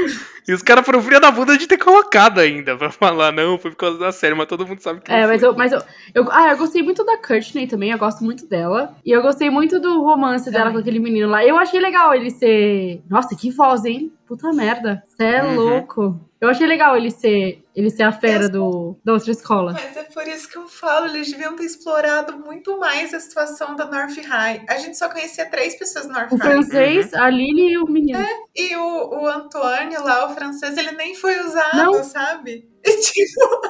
E 0.47 0.53
os 0.53 0.61
caras 0.61 0.85
foram 0.85 1.01
fria 1.01 1.19
da 1.19 1.29
bunda 1.29 1.57
de 1.57 1.67
ter 1.67 1.77
colocado 1.77 2.39
ainda. 2.39 2.77
Pra 2.77 2.89
falar, 2.89 3.31
não, 3.33 3.57
foi 3.59 3.71
por 3.71 3.77
causa 3.77 3.97
da 3.97 4.11
série, 4.13 4.33
mas 4.33 4.47
todo 4.47 4.65
mundo 4.65 4.79
sabe 4.79 5.01
que 5.01 5.11
É, 5.11 5.27
mas 5.27 5.43
eu, 5.43 5.53
mas 5.55 5.71
eu, 5.73 5.81
eu. 6.15 6.25
Ah, 6.31 6.49
eu 6.51 6.57
gostei 6.57 6.81
muito 6.81 7.03
da 7.03 7.17
Courtney 7.17 7.67
também, 7.67 7.91
eu 7.91 7.97
gosto 7.97 8.23
muito 8.23 8.47
dela. 8.47 8.95
E 9.05 9.11
eu 9.11 9.21
gostei 9.21 9.49
muito 9.49 9.77
do 9.79 10.01
romance 10.03 10.45
dela 10.49 10.65
Também. 10.65 10.73
com 10.75 10.79
aquele 10.79 10.99
menino 10.99 11.27
lá. 11.29 11.43
Eu 11.43 11.57
achei 11.57 11.79
legal 11.81 12.13
ele 12.13 12.29
ser. 12.31 13.01
Nossa, 13.09 13.35
que 13.35 13.51
voz, 13.51 13.83
hein? 13.83 14.11
Puta 14.25 14.51
merda. 14.53 15.03
Cê 15.17 15.23
é 15.23 15.43
Uhum. 15.43 15.55
louco. 15.55 16.19
Eu 16.39 16.49
achei 16.49 16.67
legal 16.67 16.95
ele 16.95 17.09
ser, 17.09 17.63
ele 17.75 17.89
ser 17.89 18.03
a 18.03 18.11
fera 18.11 18.47
do, 18.47 18.95
da 19.03 19.13
outra 19.13 19.31
escola. 19.31 19.73
Mas 19.73 19.97
é 19.97 20.03
por 20.03 20.27
isso 20.27 20.47
que 20.47 20.55
eu 20.55 20.67
falo, 20.67 21.07
eles 21.07 21.31
deviam 21.31 21.55
ter 21.55 21.63
explorado 21.63 22.37
muito 22.37 22.79
mais 22.79 23.11
a 23.11 23.19
situação 23.19 23.75
da 23.75 23.85
North 23.85 24.15
High. 24.17 24.63
A 24.69 24.77
gente 24.77 24.97
só 24.97 25.09
conhecia 25.09 25.49
três 25.49 25.75
pessoas 25.79 26.05
no 26.07 26.13
North 26.13 26.31
O 26.31 26.35
High. 26.35 26.51
francês, 26.51 27.13
a 27.15 27.27
Lily 27.29 27.71
e 27.73 27.77
o 27.79 27.87
menino. 27.87 28.23
E 28.55 28.75
o, 28.75 29.21
o 29.21 29.27
Antoine 29.27 29.97
lá, 29.97 30.27
o 30.29 30.35
francês, 30.35 30.77
ele 30.77 30.91
nem 30.91 31.15
foi 31.15 31.39
usado, 31.39 31.75
Não. 31.77 32.03
sabe? 32.03 32.67
E 32.87 33.01
tipo, 33.01 33.61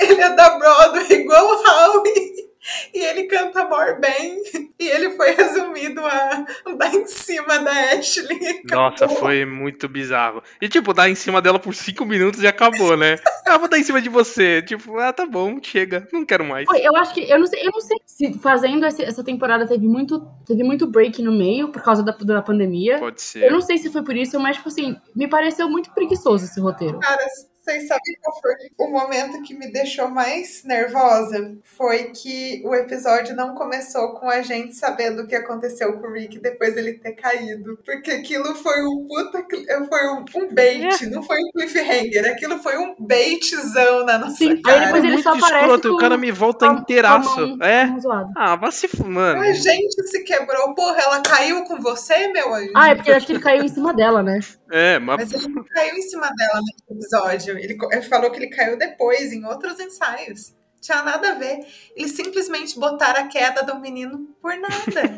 ele 0.00 0.20
é 0.22 0.34
da 0.34 0.58
Broadway 0.58 1.12
igual 1.12 1.44
o 1.44 1.98
Howie. 1.98 2.47
E 2.94 2.98
ele 3.00 3.24
canta 3.24 3.64
more 3.68 4.00
bem. 4.00 4.42
E 4.78 4.86
ele 4.88 5.10
foi 5.10 5.32
resumido 5.32 6.00
a 6.04 6.46
dar 6.76 6.94
em 6.94 7.06
cima 7.06 7.58
da 7.58 7.72
Ashley. 7.92 8.62
Nossa, 8.70 9.08
foi 9.08 9.44
muito 9.44 9.88
bizarro. 9.88 10.42
E 10.60 10.68
tipo, 10.68 10.92
dar 10.94 11.08
em 11.10 11.14
cima 11.14 11.42
dela 11.42 11.58
por 11.58 11.74
cinco 11.74 12.04
minutos 12.04 12.42
e 12.42 12.46
acabou, 12.46 12.96
né? 12.96 13.16
Ah, 13.46 13.58
vou 13.58 13.68
dar 13.68 13.78
em 13.78 13.82
cima 13.82 14.00
de 14.00 14.08
você. 14.08 14.62
Tipo, 14.62 14.98
ah, 14.98 15.12
tá 15.12 15.26
bom, 15.26 15.58
chega, 15.62 16.06
não 16.12 16.24
quero 16.24 16.44
mais. 16.44 16.66
Foi, 16.66 16.80
eu 16.80 16.94
acho 16.96 17.14
que. 17.14 17.28
Eu 17.28 17.38
não 17.38 17.46
sei, 17.46 17.60
eu 17.60 17.70
não 17.72 17.80
sei 17.80 17.96
se 18.06 18.38
fazendo 18.38 18.84
essa 18.86 19.24
temporada 19.24 19.66
teve 19.66 19.86
muito, 19.86 20.20
teve 20.46 20.62
muito 20.62 20.86
break 20.86 21.22
no 21.22 21.32
meio 21.32 21.68
por 21.70 21.82
causa 21.82 22.02
da, 22.02 22.12
da 22.12 22.42
pandemia. 22.42 22.98
Pode 22.98 23.16
Eu 23.16 23.20
ser. 23.20 23.50
não 23.50 23.60
sei 23.60 23.78
se 23.78 23.90
foi 23.90 24.02
por 24.02 24.16
isso, 24.16 24.38
mas, 24.38 24.56
tipo 24.56 24.68
assim, 24.68 24.96
me 25.14 25.28
pareceu 25.28 25.68
muito 25.68 25.90
preguiçoso 25.92 26.44
esse 26.44 26.60
roteiro. 26.60 26.98
Cara, 27.00 27.26
vocês 27.68 27.86
sabem 27.86 28.14
qual 28.22 28.40
foi 28.40 28.54
o 28.78 28.90
momento 28.90 29.42
que 29.42 29.54
me 29.54 29.70
deixou 29.70 30.08
mais 30.08 30.62
nervosa? 30.64 31.54
Foi 31.76 32.04
que 32.04 32.62
o 32.64 32.74
episódio 32.74 33.36
não 33.36 33.54
começou 33.54 34.14
com 34.14 34.28
a 34.30 34.40
gente 34.40 34.74
sabendo 34.74 35.22
o 35.22 35.26
que 35.26 35.34
aconteceu 35.34 35.92
com 35.98 36.06
o 36.08 36.12
Rick 36.12 36.38
depois 36.38 36.74
dele 36.74 36.94
ter 36.94 37.12
caído. 37.12 37.78
Porque 37.84 38.10
aquilo 38.10 38.54
foi 38.54 38.82
um 38.82 39.06
puta. 39.06 39.42
cli- 39.42 39.66
Foi 39.88 40.08
um, 40.08 40.24
um 40.36 40.54
bait, 40.54 41.06
não 41.10 41.22
foi 41.22 41.36
um 41.38 41.50
cliffhanger. 41.52 42.32
Aquilo 42.32 42.58
foi 42.58 42.78
um 42.78 42.94
baitzão 42.98 44.04
na 44.06 44.18
nossa 44.18 44.36
Sim, 44.36 44.50
aí 44.52 44.62
cara. 44.62 44.84
depois 44.86 45.04
ele 45.04 45.12
muito 45.12 45.24
só 45.24 45.34
aparece 45.34 45.88
o 45.88 45.96
cara 45.98 46.16
me 46.16 46.30
volta 46.32 46.70
a- 46.70 46.74
inteiraço. 46.74 47.58
a 47.60 47.66
É. 47.68 47.88
Ah, 48.36 48.56
vai 48.56 48.72
se 48.72 48.88
fu- 48.88 49.04
mano. 49.06 49.42
A 49.42 49.52
gente 49.52 50.02
se 50.08 50.20
quebrou. 50.24 50.74
Porra, 50.74 50.98
ela 51.00 51.20
caiu 51.20 51.64
com 51.64 51.78
você, 51.80 52.28
meu 52.28 52.54
anjo? 52.54 52.72
Ah, 52.74 52.90
é 52.90 52.94
porque 52.94 53.10
eu 53.10 53.16
acho 53.16 53.26
que 53.26 53.32
ele 53.32 53.40
caiu 53.42 53.62
em 53.62 53.68
cima 53.68 53.92
dela, 53.92 54.22
né? 54.22 54.40
É, 54.70 54.98
mas 54.98 55.18
Mas 55.18 55.32
ele 55.32 55.48
não 55.54 55.64
caiu 55.64 55.94
em 55.96 56.02
cima 56.02 56.30
dela 56.36 56.60
nesse 56.60 56.92
episódio. 57.04 57.57
Ele, 57.58 57.76
falou 58.02 58.30
que 58.30 58.38
ele 58.38 58.48
caiu 58.48 58.76
depois, 58.76 59.32
em 59.32 59.44
outros 59.44 59.78
ensaios. 59.80 60.52
Tinha 60.80 61.02
nada 61.02 61.32
a 61.32 61.34
ver. 61.34 61.66
Eles 61.96 62.14
simplesmente 62.14 62.78
botaram 62.78 63.24
a 63.24 63.28
queda 63.28 63.62
do 63.62 63.78
menino 63.80 64.36
por 64.40 64.54
nada. 64.56 65.16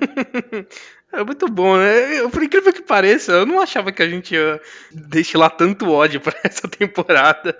é 1.12 1.25
muito 1.25 1.49
bom, 1.49 1.77
né? 1.77 2.20
Eu, 2.20 2.31
por 2.31 2.42
incrível 2.42 2.73
que 2.73 2.83
pareça, 2.83 3.33
eu 3.33 3.46
não 3.46 3.61
achava 3.61 3.90
que 3.92 4.03
a 4.03 4.09
gente 4.09 4.35
ia 4.35 4.61
destilar 4.92 5.51
tanto 5.57 5.90
ódio 5.90 6.20
pra 6.20 6.35
essa 6.44 6.68
temporada. 6.68 7.57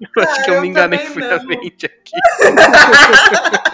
Eu 0.00 0.22
acho 0.22 0.40
Ah, 0.40 0.44
que 0.44 0.50
eu 0.50 0.54
eu 0.54 0.62
me 0.62 0.68
enganei 0.68 0.98
friamente 1.00 1.86
aqui. 1.86 2.12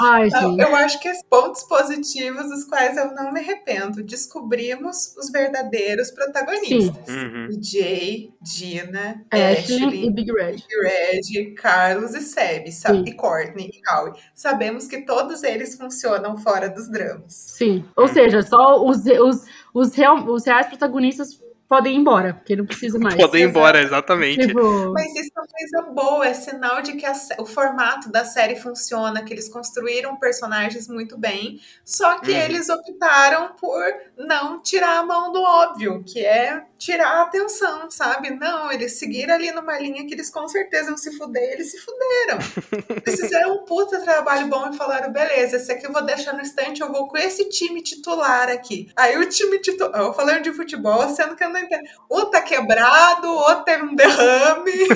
Ai, 0.00 0.28
gente. 0.30 0.60
eu 0.60 0.74
acho 0.76 1.00
que 1.00 1.10
os 1.10 1.22
pontos 1.22 1.62
positivos, 1.64 2.48
dos 2.48 2.64
quais 2.64 2.96
eu 2.96 3.12
não 3.14 3.32
me 3.32 3.40
arrependo. 3.40 4.02
Descobrimos 4.02 5.14
os 5.16 5.30
verdadeiros 5.30 6.10
protagonistas. 6.10 7.08
Uhum. 7.08 7.48
Jay, 7.62 8.30
Dina, 8.40 9.24
Ashley 9.30 9.84
Ashley, 9.84 10.06
e 10.06 10.10
Big 10.10 10.32
Red. 10.32 10.56
Red, 10.82 11.54
Carlos 11.54 12.14
e 12.14 12.20
Seb, 12.20 12.70
Sim. 12.70 13.04
e 13.06 13.12
Courtney 13.12 13.70
e 13.72 13.80
Howie. 13.90 14.12
Sabemos 14.34 14.86
que 14.86 15.02
todos 15.02 15.42
eles 15.42 15.76
funcionam 15.76 16.36
fora 16.36 16.68
dos 16.68 16.88
dramas. 16.90 17.32
Sim. 17.56 17.84
Ou 17.96 18.05
seja, 18.08 18.42
só 18.42 18.84
os, 18.84 19.04
os, 19.04 19.44
os, 19.74 19.94
real, 19.94 20.24
os 20.28 20.44
reais 20.44 20.66
protagonistas 20.66 21.38
podem 21.68 21.94
ir 21.94 21.98
embora, 21.98 22.34
porque 22.34 22.54
não 22.56 22.66
precisa 22.66 22.98
mais. 22.98 23.16
Podem 23.16 23.42
ir 23.42 23.46
embora, 23.48 23.82
exatamente. 23.82 24.46
Tipo, 24.46 24.92
Mas 24.92 25.14
isso 25.14 25.30
é 25.36 25.40
uma 25.40 25.46
coisa 25.48 25.92
boa, 25.92 26.26
é 26.26 26.34
sinal 26.34 26.82
de 26.82 26.92
que 26.94 27.04
a 27.06 27.12
o 27.38 27.46
formato 27.46 28.10
da 28.10 28.24
série 28.24 28.56
funciona, 28.56 29.22
que 29.24 29.32
eles 29.32 29.48
construíram 29.48 30.16
personagens 30.16 30.88
muito 30.88 31.16
bem, 31.18 31.60
só 31.84 32.18
que 32.20 32.30
Uhum. 32.30 32.38
eles 32.38 32.68
optaram 32.68 33.52
por 33.60 33.82
não 34.16 34.60
tirar 34.60 34.98
a 34.98 35.02
mão 35.02 35.32
do 35.32 35.40
óbvio, 35.42 36.02
que 36.04 36.24
é 36.24 36.64
tirar 36.78 37.08
a 37.08 37.22
atenção, 37.22 37.90
sabe? 37.90 38.30
Não, 38.30 38.70
eles 38.70 38.98
seguiram 38.98 39.34
ali 39.34 39.50
numa 39.50 39.78
linha 39.78 40.06
que 40.06 40.12
eles 40.14 40.28
com 40.30 40.46
certeza 40.46 40.90
iam 40.90 40.96
se 40.96 41.16
fuder, 41.16 41.52
eles 41.52 41.70
se 41.70 41.78
fuderam. 41.78 42.38
Eles 43.06 43.20
fizeram 43.20 43.54
um 43.56 43.64
puta 43.64 44.00
trabalho 44.00 44.48
bom 44.48 44.70
e 44.70 44.76
falaram, 44.76 45.12
beleza, 45.12 45.56
esse 45.56 45.70
aqui 45.72 45.86
eu 45.86 45.92
vou 45.92 46.04
deixar 46.04 46.32
no 46.34 46.40
estante, 46.40 46.80
eu 46.80 46.90
vou 46.92 47.06
com 47.08 47.16
esse 47.16 47.48
time 47.48 47.80
titular 47.82 48.48
aqui. 48.48 48.90
Aí 48.96 49.16
o 49.16 49.28
time 49.28 49.58
titular, 49.60 50.00
eu 50.00 50.12
falando 50.12 50.42
de 50.42 50.52
futebol, 50.52 51.08
sendo 51.08 51.34
que 51.36 51.44
eu 51.44 51.50
não 51.56 51.66
entendo. 51.66 51.82
Um 52.10 52.30
tá 52.30 52.42
quebrado, 52.42 53.26
o 53.28 53.34
outro 53.36 53.64
teve 53.64 53.82
um 53.84 53.94
derrame, 53.94 54.72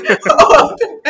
outro... 0.51 1.01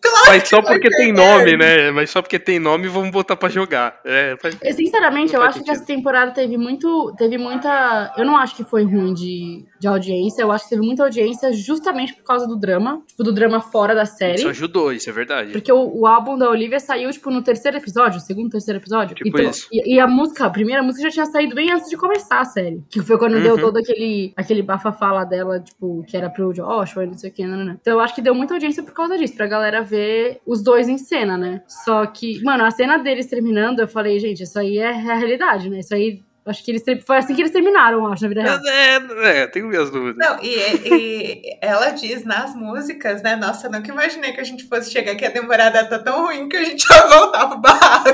Claro 0.00 0.26
Mas 0.28 0.48
só 0.48 0.62
porque 0.62 0.88
tem 0.90 1.12
nome, 1.12 1.56
né? 1.56 1.90
Mas 1.90 2.10
só 2.10 2.22
porque 2.22 2.38
tem 2.38 2.58
nome, 2.58 2.88
vamos 2.88 3.10
botar 3.10 3.36
pra 3.36 3.48
jogar. 3.48 4.00
É, 4.04 4.36
faz- 4.40 4.56
Eu, 4.62 4.72
Sinceramente, 4.72 5.34
eu 5.34 5.42
acho 5.42 5.62
que 5.62 5.70
essa 5.70 5.84
temporada 5.84 6.30
teve 6.32 6.56
muito. 6.56 7.12
Teve 7.18 7.36
muita. 7.38 8.12
Eu 8.16 8.24
não 8.24 8.36
acho 8.36 8.54
que 8.56 8.64
foi 8.64 8.84
ruim 8.84 9.12
de, 9.12 9.64
de 9.78 9.86
audiência. 9.88 10.42
Eu 10.42 10.52
acho 10.52 10.64
que 10.64 10.70
teve 10.70 10.82
muita 10.84 11.02
audiência 11.04 11.52
justamente 11.52 12.14
por 12.14 12.22
causa 12.24 12.46
do 12.46 12.56
drama. 12.56 13.02
Tipo, 13.06 13.22
do 13.24 13.32
drama 13.32 13.60
fora 13.60 13.94
da 13.94 14.04
série. 14.06 14.36
Isso 14.36 14.48
ajudou, 14.48 14.92
isso 14.92 15.08
é 15.10 15.12
verdade. 15.12 15.52
Porque 15.52 15.72
o, 15.72 16.00
o 16.00 16.06
álbum 16.06 16.36
da 16.38 16.48
Olivia 16.48 16.80
saiu, 16.80 17.10
tipo, 17.10 17.30
no 17.30 17.42
terceiro 17.42 17.76
episódio, 17.76 18.20
segundo, 18.20 18.50
terceiro 18.50 18.78
episódio. 18.80 19.14
Tipo 19.14 19.28
Então, 19.28 19.50
isso. 19.50 19.68
E, 19.72 19.94
e 19.96 20.00
a 20.00 20.06
música, 20.06 20.46
a 20.46 20.50
primeira 20.50 20.82
música 20.82 21.04
já 21.04 21.10
tinha 21.10 21.26
saído 21.26 21.54
bem 21.54 21.70
antes 21.72 21.88
de 21.90 21.96
começar 21.96 22.40
a 22.40 22.44
série. 22.44 22.82
Que 22.90 23.00
foi 23.02 23.18
quando 23.18 23.40
deu 23.42 23.54
Uhum. 23.54 23.60
todo 23.60 23.78
aquele, 23.78 24.32
aquele 24.36 24.62
bafafá 24.62 24.99
lá 25.12 25.24
dela, 25.24 25.60
tipo, 25.60 26.04
que 26.06 26.16
era 26.16 26.28
pro 26.30 26.52
Joshua, 26.52 27.06
não 27.06 27.14
sei 27.14 27.30
o 27.30 27.32
que, 27.32 27.46
não, 27.46 27.56
não, 27.56 27.64
não. 27.64 27.72
Então 27.72 27.94
eu 27.94 28.00
acho 28.00 28.14
que 28.14 28.22
deu 28.22 28.34
muita 28.34 28.54
audiência 28.54 28.82
por 28.82 28.92
causa 28.92 29.16
disso, 29.16 29.34
pra 29.34 29.46
galera 29.46 29.82
ver 29.82 30.40
os 30.46 30.62
dois 30.62 30.88
em 30.88 30.98
cena, 30.98 31.36
né? 31.36 31.62
Só 31.66 32.06
que, 32.06 32.42
mano, 32.42 32.64
a 32.64 32.70
cena 32.70 32.98
deles 32.98 33.26
terminando, 33.26 33.80
eu 33.80 33.88
falei, 33.88 34.18
gente, 34.18 34.42
isso 34.42 34.58
aí 34.58 34.78
é 34.78 34.88
a 34.88 35.16
realidade, 35.16 35.70
né? 35.70 35.80
Isso 35.80 35.94
aí. 35.94 36.22
Acho 36.46 36.64
que 36.64 36.70
eles 36.70 36.82
foi 37.04 37.18
assim 37.18 37.34
que 37.34 37.42
eles 37.42 37.52
terminaram, 37.52 38.06
acho, 38.06 38.22
na 38.22 38.28
vida 38.28 38.42
real. 38.42 38.58
É, 38.66 38.96
é, 38.96 39.38
é, 39.42 39.46
tenho 39.46 39.66
minhas 39.66 39.90
dúvidas. 39.90 40.16
Não, 40.16 40.42
e, 40.42 40.56
e 40.56 41.58
ela 41.60 41.90
diz 41.90 42.24
nas 42.24 42.54
músicas, 42.54 43.22
né? 43.22 43.36
Nossa, 43.36 43.68
nunca 43.68 43.90
imaginei 43.90 44.32
que 44.32 44.40
a 44.40 44.44
gente 44.44 44.66
fosse 44.66 44.90
chegar 44.90 45.12
aqui, 45.12 45.24
a 45.24 45.30
temporada 45.30 45.84
tá 45.84 45.98
tão 45.98 46.26
ruim 46.26 46.48
que 46.48 46.56
a 46.56 46.64
gente 46.64 46.86
vai 46.88 47.08
voltar 47.08 47.46
pro 47.46 47.58
barraco. 47.58 48.10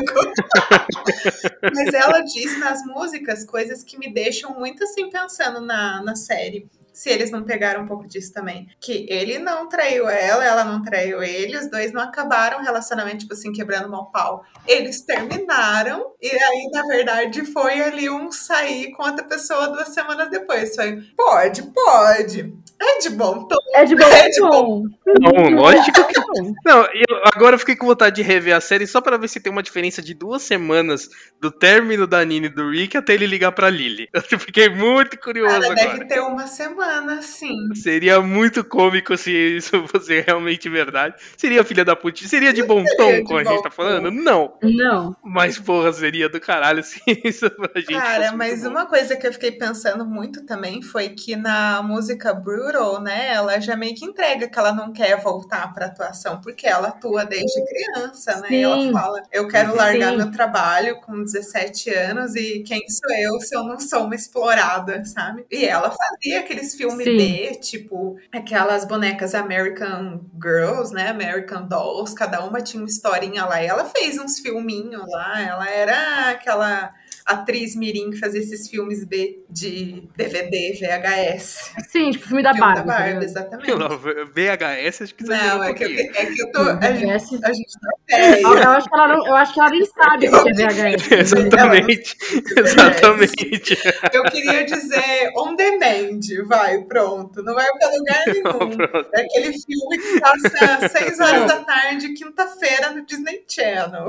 Mas 1.75 1.95
ela 1.95 2.21
diz 2.21 2.59
nas 2.59 2.85
músicas 2.85 3.45
coisas 3.45 3.85
que 3.85 3.97
me 3.97 4.13
deixam 4.13 4.59
muito 4.59 4.83
assim 4.83 5.09
pensando 5.09 5.61
na, 5.61 6.03
na 6.03 6.17
série. 6.17 6.69
Se 6.97 7.11
eles 7.11 7.31
não 7.31 7.45
pegaram 7.45 7.83
um 7.83 7.87
pouco 7.87 8.07
disso 8.07 8.33
também. 8.33 8.69
Que 8.81 9.07
ele 9.11 9.39
não 9.39 9.69
traiu 9.69 10.09
ela, 10.09 10.43
ela 10.43 10.65
não 10.65 10.83
traiu 10.83 11.23
ele, 11.23 11.55
os 11.55 11.71
dois 11.71 11.93
não 11.93 12.01
acabaram 12.01 12.59
o 12.59 12.63
relacionamento, 12.63 13.19
tipo 13.19 13.35
assim, 13.35 13.53
quebrando 13.53 13.91
mal 13.91 14.11
pau. 14.11 14.43
Eles 14.67 15.03
terminaram, 15.03 16.15
e 16.23 16.31
aí, 16.31 16.71
na 16.73 16.83
verdade, 16.85 17.45
foi 17.45 17.83
ali 17.83 18.09
um 18.09 18.33
sair 18.33 18.93
com 18.93 19.03
outra 19.03 19.25
pessoa 19.25 19.69
duas 19.69 19.89
semanas 19.89 20.31
depois. 20.31 20.75
Foi, 20.75 21.03
pode, 21.15 21.65
pode. 21.65 22.57
É 22.81 22.99
de 22.99 23.11
bom 23.11 23.45
tom. 23.45 23.57
É 23.75 23.85
de 23.85 23.97
bom 23.97 24.05
É 24.05 24.29
de 24.29 24.39
tom. 24.39 24.85
Não, 25.21 25.51
lógico 25.57 26.07
que. 26.07 26.17
Não. 26.37 26.55
Não, 26.65 26.83
eu, 26.93 27.23
agora 27.35 27.55
eu 27.55 27.59
fiquei 27.59 27.75
com 27.75 27.87
vontade 27.87 28.17
de 28.17 28.23
rever 28.23 28.55
a 28.55 28.61
série 28.61 28.87
só 28.87 29.01
pra 29.01 29.17
ver 29.17 29.29
se 29.29 29.41
tem 29.41 29.51
uma 29.51 29.63
diferença 29.63 30.03
de 30.03 30.13
duas 30.13 30.43
semanas 30.43 31.09
do 31.41 31.51
término 31.51 32.07
da 32.07 32.23
Nina 32.25 32.47
e 32.47 32.51
do 32.51 32.71
Rick 32.71 32.97
até 32.97 33.15
ele 33.15 33.27
ligar 33.27 33.53
pra 33.53 33.71
Lily. 33.71 34.09
Eu 34.31 34.39
fiquei 34.39 34.69
muito 34.69 35.19
curioso 35.19 35.61
Cara, 35.61 35.73
agora. 35.73 35.89
deve 35.89 36.05
ter 36.07 36.21
uma 36.21 36.47
semana, 36.47 37.23
sim. 37.23 37.55
Seria 37.75 38.21
muito 38.21 38.63
cômico 38.65 39.17
se 39.17 39.31
isso 39.31 39.87
fosse 39.89 40.21
realmente 40.21 40.69
verdade. 40.69 41.15
Seria 41.37 41.65
filha 41.65 41.85
da 41.85 41.97
puta. 41.97 42.27
Seria 42.27 42.53
de 42.53 42.63
bom 42.63 42.85
tom, 42.97 43.13
de 43.13 43.23
como 43.25 43.39
a 43.39 43.45
bom 43.45 43.51
gente 43.51 43.63
tá 43.63 43.71
falando? 43.71 44.11
Não. 44.11 44.55
Não. 44.63 45.17
Mas, 45.25 45.59
porra, 45.59 45.93
seria 45.93 46.29
do 46.29 46.41
caralho 46.41 46.83
se 46.83 47.01
isso 47.25 47.49
pra 47.51 47.81
gente. 47.81 47.93
Cara, 47.93 48.33
mas 48.33 48.63
bom. 48.63 48.71
uma 48.71 48.87
coisa 48.87 49.17
que 49.17 49.27
eu 49.27 49.33
fiquei 49.33 49.53
pensando 49.53 50.05
muito 50.05 50.45
também 50.45 50.83
foi 50.83 51.11
que 51.11 51.37
na 51.37 51.83
música 51.83 52.35
Brutal, 52.67 53.01
né, 53.01 53.33
ela 53.33 53.61
já 53.61 53.77
meio 53.77 53.95
que 53.95 54.05
entrega 54.05 54.49
que 54.49 54.59
ela 54.59 54.73
não 54.73 54.93
quer 54.93 55.21
voltar 55.21 55.73
pra 55.73 55.87
atuação, 55.87 56.41
porque 56.41 56.67
ela 56.67 56.89
atua 56.89 57.25
desde 57.25 57.65
criança, 57.65 58.41
né? 58.41 58.49
Sim. 58.49 58.63
Ela 58.65 58.93
fala, 58.93 59.23
eu 59.33 59.49
quero 59.49 59.75
largar 59.75 60.11
Sim. 60.11 60.17
meu 60.17 60.33
trabalho 60.33 61.01
com 61.01 61.23
17 61.23 61.91
anos 61.91 62.35
e 62.35 62.61
quem 62.61 62.81
sou 62.89 63.13
eu 63.19 63.41
se 63.41 63.57
eu 63.57 63.65
não 63.65 63.79
sou 63.79 64.05
uma 64.05 64.15
explorada, 64.15 65.05
sabe? 65.05 65.47
E 65.51 65.65
ela 65.65 65.91
fazia 65.91 66.41
aqueles 66.41 66.75
filmes. 66.75 67.07
B, 67.07 67.59
tipo, 67.61 68.17
aquelas 68.33 68.85
bonecas 68.85 69.35
American 69.35 70.21
Girls, 70.43 70.93
né, 70.93 71.09
American 71.09 71.67
Dolls, 71.67 72.15
cada 72.15 72.45
uma 72.45 72.61
tinha 72.61 72.83
uma 72.83 72.89
historinha 72.89 73.45
lá, 73.45 73.63
e 73.63 73.67
ela 73.67 73.85
fez 73.85 74.19
uns 74.19 74.39
filminhos 74.39 75.05
lá, 75.09 75.41
ela 75.41 75.69
era 75.69 76.31
aquela 76.31 76.93
atriz 77.27 77.75
mirim 77.77 78.11
que 78.11 78.19
fazia 78.19 78.41
esses 78.41 78.69
filmes 78.69 79.05
B 79.05 79.45
de 79.51 80.09
DVD, 80.17 80.73
VHS. 80.81 81.73
Sim, 81.91 82.11
tipo 82.13 82.29
filme 82.29 82.43
da 82.43 82.55
Filme 82.55 82.67
Barbie. 82.75 82.87
da 82.87 82.93
tá 82.93 82.99
Barbie, 82.99 83.09
ligado? 83.09 83.25
exatamente. 83.25 83.75
Não, 83.75 83.89
VHS, 83.99 85.03
acho 85.03 85.15
que 85.15 85.25
Não, 85.25 85.59
um 85.59 85.65
é 85.65 85.75
que, 85.75 85.85
é 85.85 86.27
que 86.27 86.43
eu 86.43 86.53
tô. 86.53 86.61
A 86.61 86.93
gente, 86.93 87.07
VHS. 87.07 87.45
a 87.45 87.53
gente 87.53 87.73
tá. 87.81 88.21
Eu, 88.41 88.71
acho 88.71 88.89
que 88.89 88.95
ela 88.95 89.09
não, 89.09 89.27
eu 89.27 89.35
acho 89.35 89.55
que 89.55 89.61
ela 89.61 89.71
nem 89.71 89.85
sabe 89.87 90.29
o 90.29 90.43
que 90.43 90.49
é 90.51 90.53
VHS. 90.53 91.13
Exatamente, 91.37 92.17
exatamente. 92.57 93.79
Eu 94.13 94.23
queria 94.25 94.65
dizer 94.65 95.33
on 95.37 95.55
demand, 95.57 96.21
vai, 96.47 96.79
pronto. 96.83 97.43
Não 97.43 97.55
vai 97.55 97.67
pra 97.79 97.89
lugar 97.91 98.23
nenhum. 98.29 98.43
Pronto. 98.77 99.09
É 99.15 99.21
aquele 99.23 99.53
filme 99.53 99.99
que 99.99 100.21
passa 100.21 100.87
às 100.87 100.93
6 100.93 101.21
horas 101.21 101.47
da 101.49 101.65
tarde, 101.65 102.13
quinta-feira, 102.15 102.91
no 102.93 103.05
Disney 103.05 103.43
Channel. 103.49 104.09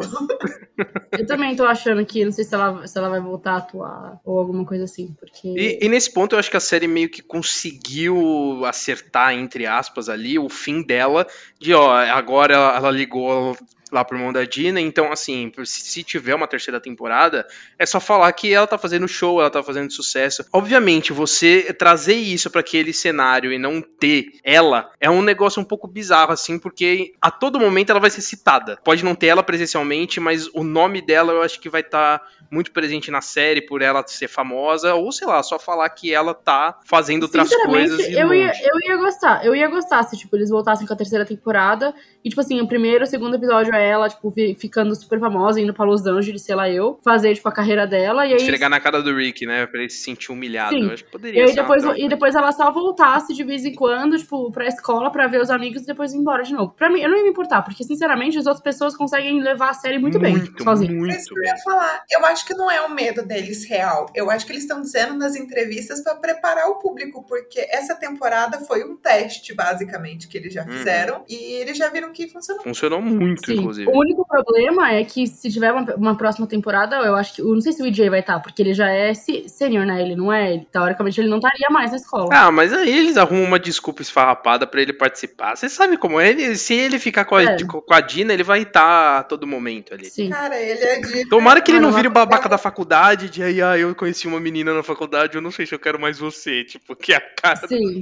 Eu 1.17 1.25
também 1.25 1.55
tô 1.55 1.65
achando 1.65 2.05
que, 2.05 2.23
não 2.23 2.31
sei 2.31 2.43
se 2.43 2.53
ela, 2.53 2.85
se 2.87 2.97
ela 2.97 3.06
vai 3.09 3.19
voltar 3.19 3.53
a 3.53 3.57
atuar 3.57 4.21
ou 4.25 4.37
alguma 4.37 4.65
coisa 4.65 4.83
assim, 4.83 5.15
porque... 5.19 5.47
E, 5.47 5.79
e 5.81 5.89
nesse 5.89 6.11
ponto 6.11 6.33
eu 6.35 6.39
acho 6.39 6.49
que 6.49 6.57
a 6.57 6.61
série 6.61 6.87
meio 6.87 7.09
que 7.09 7.21
conseguiu 7.21 8.65
acertar, 8.65 9.33
entre 9.33 9.65
aspas, 9.65 10.09
ali, 10.09 10.37
o 10.37 10.49
fim 10.49 10.81
dela, 10.81 11.27
de 11.59 11.73
ó, 11.73 11.91
agora 11.91 12.53
ela, 12.53 12.75
ela 12.75 12.91
ligou 12.91 13.55
lá 13.91 14.03
pro 14.03 14.17
mão 14.17 14.33
da 14.33 14.43
Dina, 14.43 14.79
então 14.79 15.11
assim, 15.11 15.51
se, 15.63 16.03
tiver 16.03 16.35
uma 16.35 16.47
terceira 16.47 16.79
temporada, 16.79 17.47
é 17.77 17.85
só 17.85 17.99
falar 17.99 18.31
que 18.33 18.53
ela 18.53 18.67
tá 18.67 18.77
fazendo 18.77 19.07
show, 19.07 19.39
ela 19.39 19.49
tá 19.49 19.63
fazendo 19.63 19.91
sucesso. 19.91 20.45
Obviamente, 20.51 21.13
você 21.13 21.73
trazer 21.73 22.15
isso 22.15 22.49
pra 22.49 22.61
aquele 22.61 22.93
cenário 22.93 23.51
e 23.51 23.57
não 23.57 23.81
ter 23.81 24.31
ela 24.43 24.91
é 24.99 25.09
um 25.09 25.21
negócio 25.21 25.61
um 25.61 25.65
pouco 25.65 25.87
bizarro, 25.87 26.31
assim, 26.31 26.59
porque 26.59 27.13
a 27.21 27.31
todo 27.31 27.59
momento 27.59 27.89
ela 27.89 27.99
vai 27.99 28.09
ser 28.09 28.21
citada. 28.21 28.77
Pode 28.83 29.03
não 29.03 29.15
ter 29.15 29.27
ela 29.27 29.43
presencialmente, 29.43 30.19
mas 30.19 30.47
o 30.53 30.63
nome 30.63 31.01
dela 31.01 31.33
eu 31.33 31.41
acho 31.41 31.59
que 31.59 31.69
vai 31.69 31.81
estar 31.81 32.21
muito 32.49 32.71
presente 32.71 33.11
na 33.11 33.21
série 33.21 33.61
por 33.61 33.81
ela 33.81 34.05
ser 34.07 34.27
famosa, 34.27 34.95
ou 34.95 35.11
sei 35.11 35.27
lá, 35.27 35.41
só 35.43 35.59
falar 35.59 35.89
que 35.89 36.13
ela 36.13 36.33
tá 36.33 36.79
fazendo 36.85 37.23
outras 37.23 37.53
coisas. 37.65 37.99
e 37.99 38.13
eu 38.13 38.33
ia, 38.33 38.51
eu 38.63 38.79
ia 38.89 38.97
gostar. 38.97 39.45
Eu 39.45 39.55
ia 39.55 39.67
gostar 39.67 40.03
se, 40.03 40.17
tipo, 40.17 40.35
eles 40.35 40.49
voltassem 40.49 40.87
com 40.87 40.93
a 40.93 40.97
terceira 40.97 41.25
temporada. 41.25 41.93
E, 42.23 42.29
tipo 42.29 42.41
assim, 42.41 42.61
o 42.61 42.67
primeiro, 42.67 43.03
o 43.03 43.07
segundo 43.07 43.35
episódio 43.35 43.73
é 43.79 43.87
ela, 43.89 44.09
tipo, 44.09 44.29
fi- 44.31 44.55
ficando 44.55 44.95
super 44.95 45.19
famosa, 45.19 45.59
indo 45.61 45.73
pra 45.73 45.85
Los 45.85 46.05
Angeles, 46.05 46.41
sei 46.41 46.55
lá 46.55 46.69
eu, 46.69 46.99
fazer, 47.03 47.33
tipo, 47.35 47.47
a 47.47 47.51
carreira 47.51 47.85
dela. 47.87 48.25
E 48.25 48.31
aí. 48.31 48.37
Esfregar 48.37 48.69
na 48.69 48.79
cara 48.79 49.01
do 49.01 49.15
Rick, 49.15 49.45
né? 49.45 49.65
Pra 49.65 49.79
ele 49.81 49.89
se 49.89 49.97
sentir 50.03 50.31
humilhado. 50.31 50.75
Sim. 50.75 50.83
Eu 50.87 50.93
acho 50.93 51.03
que 51.03 51.09
E 51.09 51.11
poderia 51.11 51.41
aí 51.43 51.49
ser 51.49 51.55
depois, 51.55 51.81
troca. 51.83 51.99
e 51.99 52.07
depois 52.09 52.35
ela 52.35 52.51
só 52.51 52.71
voltasse 52.71 53.33
de 53.33 53.43
vez 53.43 53.65
em 53.65 53.73
quando, 53.73 54.17
tipo, 54.17 54.51
pra 54.51 54.67
escola, 54.67 55.11
pra 55.11 55.27
ver 55.27 55.41
os 55.41 55.49
amigos 55.49 55.83
e 55.83 55.85
depois 55.85 56.13
ir 56.13 56.17
embora 56.17 56.43
de 56.43 56.53
novo. 56.53 56.73
Pra 56.77 56.89
mim, 56.89 57.01
eu 57.01 57.09
não 57.09 57.17
ia 57.17 57.23
me 57.23 57.29
importar, 57.29 57.61
porque, 57.61 57.83
sinceramente, 57.83 58.37
as 58.37 58.45
outras 58.45 58.63
pessoas 58.63 58.95
conseguem 58.95 59.41
levar 59.41 59.69
a 59.69 59.73
série 59.73 59.97
muito, 59.99 60.19
bem, 60.19 60.35
sozinhas. 60.61 60.93
Muito 60.95 61.37
eu 61.37 61.43
ia 61.43 61.57
falar. 61.63 62.01
Eu 62.11 62.25
acho 62.25 62.45
que 62.45 62.53
não 62.53 62.69
é 62.69 62.81
o 62.81 62.89
medo 62.89 63.25
deles 63.25 63.67
real. 63.67 64.07
Eu 64.15 64.29
acho 64.29 64.45
que 64.45 64.51
eles 64.51 64.63
estão 64.63 64.81
dizendo 64.81 65.13
nas 65.15 65.35
entrevistas 65.35 66.01
para 66.03 66.15
preparar 66.15 66.67
o 66.69 66.75
público, 66.75 67.23
porque 67.27 67.59
essa 67.69 67.95
temporada 67.95 68.59
foi 68.61 68.83
um 68.83 68.95
teste, 68.95 69.53
basicamente, 69.53 70.27
que 70.27 70.37
eles 70.37 70.53
já 70.53 70.63
Uhum. 70.63 70.71
fizeram 70.71 71.23
e 71.29 71.35
eles 71.61 71.77
já 71.77 71.89
viram 71.89 72.11
que 72.11 72.27
funcionou. 72.27 72.63
Funcionou 72.63 73.01
muito, 73.01 73.45
Sim. 73.45 73.57
Inclusive. 73.67 73.89
O 73.91 73.99
único 73.99 74.27
problema 74.27 74.91
é 74.93 75.03
que 75.03 75.27
se 75.27 75.51
tiver 75.51 75.71
uma, 75.71 75.95
uma 75.95 76.17
próxima 76.17 76.47
temporada, 76.47 76.95
eu 76.97 77.15
acho 77.15 77.35
que. 77.35 77.41
Eu 77.41 77.53
não 77.53 77.61
sei 77.61 77.71
se 77.73 77.81
o 77.81 77.85
EJ 77.85 78.09
vai 78.09 78.19
estar, 78.21 78.39
porque 78.39 78.61
ele 78.61 78.73
já 78.73 78.89
é 78.89 79.13
sênior, 79.13 79.85
né? 79.85 80.01
Ele 80.01 80.15
não 80.15 80.31
é. 80.31 80.63
Teoricamente, 80.71 81.19
ele 81.21 81.29
não 81.29 81.37
estaria 81.37 81.67
mais 81.69 81.91
na 81.91 81.97
escola. 81.97 82.29
Ah, 82.31 82.51
mas 82.51 82.73
aí 82.73 82.97
eles 82.97 83.17
arrumam 83.17 83.43
uma 83.45 83.59
desculpa 83.59 84.01
esfarrapada 84.01 84.65
pra 84.67 84.81
ele 84.81 84.93
participar. 84.93 85.55
Você 85.55 85.69
sabe 85.69 85.97
como 85.97 86.19
é? 86.19 86.29
Ele, 86.29 86.55
se 86.55 86.73
ele 86.73 86.99
ficar 86.99 87.25
com 87.25 87.35
a, 87.35 87.43
É. 87.43 87.57
com 87.63 87.83
a 87.93 88.01
Dina, 88.01 88.33
ele 88.33 88.43
vai 88.43 88.61
estar 88.61 89.19
a 89.19 89.23
todo 89.23 89.45
momento 89.47 89.93
ali. 89.93 90.09
Sim. 90.09 90.29
Cara, 90.29 90.57
ele 90.59 90.83
é 90.83 90.99
de. 90.99 91.29
Tomara 91.29 91.61
que 91.61 91.71
ele 91.71 91.79
não 91.79 91.91
vire 91.91 92.07
o 92.07 92.11
babaca 92.11 92.47
da 92.49 92.57
faculdade, 92.57 93.29
de 93.29 93.43
aí, 93.43 93.61
ah, 93.61 93.77
eu 93.77 93.93
conheci 93.95 94.27
uma 94.27 94.39
menina 94.39 94.73
na 94.73 94.83
faculdade, 94.83 95.35
eu 95.35 95.41
não 95.41 95.51
sei 95.51 95.65
se 95.65 95.73
eu 95.75 95.79
quero 95.79 95.99
mais 95.99 96.17
você. 96.19 96.63
Tipo, 96.63 96.95
que 96.95 97.13
é 97.13 97.17
a 97.17 97.21
cara. 97.21 97.67
Sim. 97.67 98.01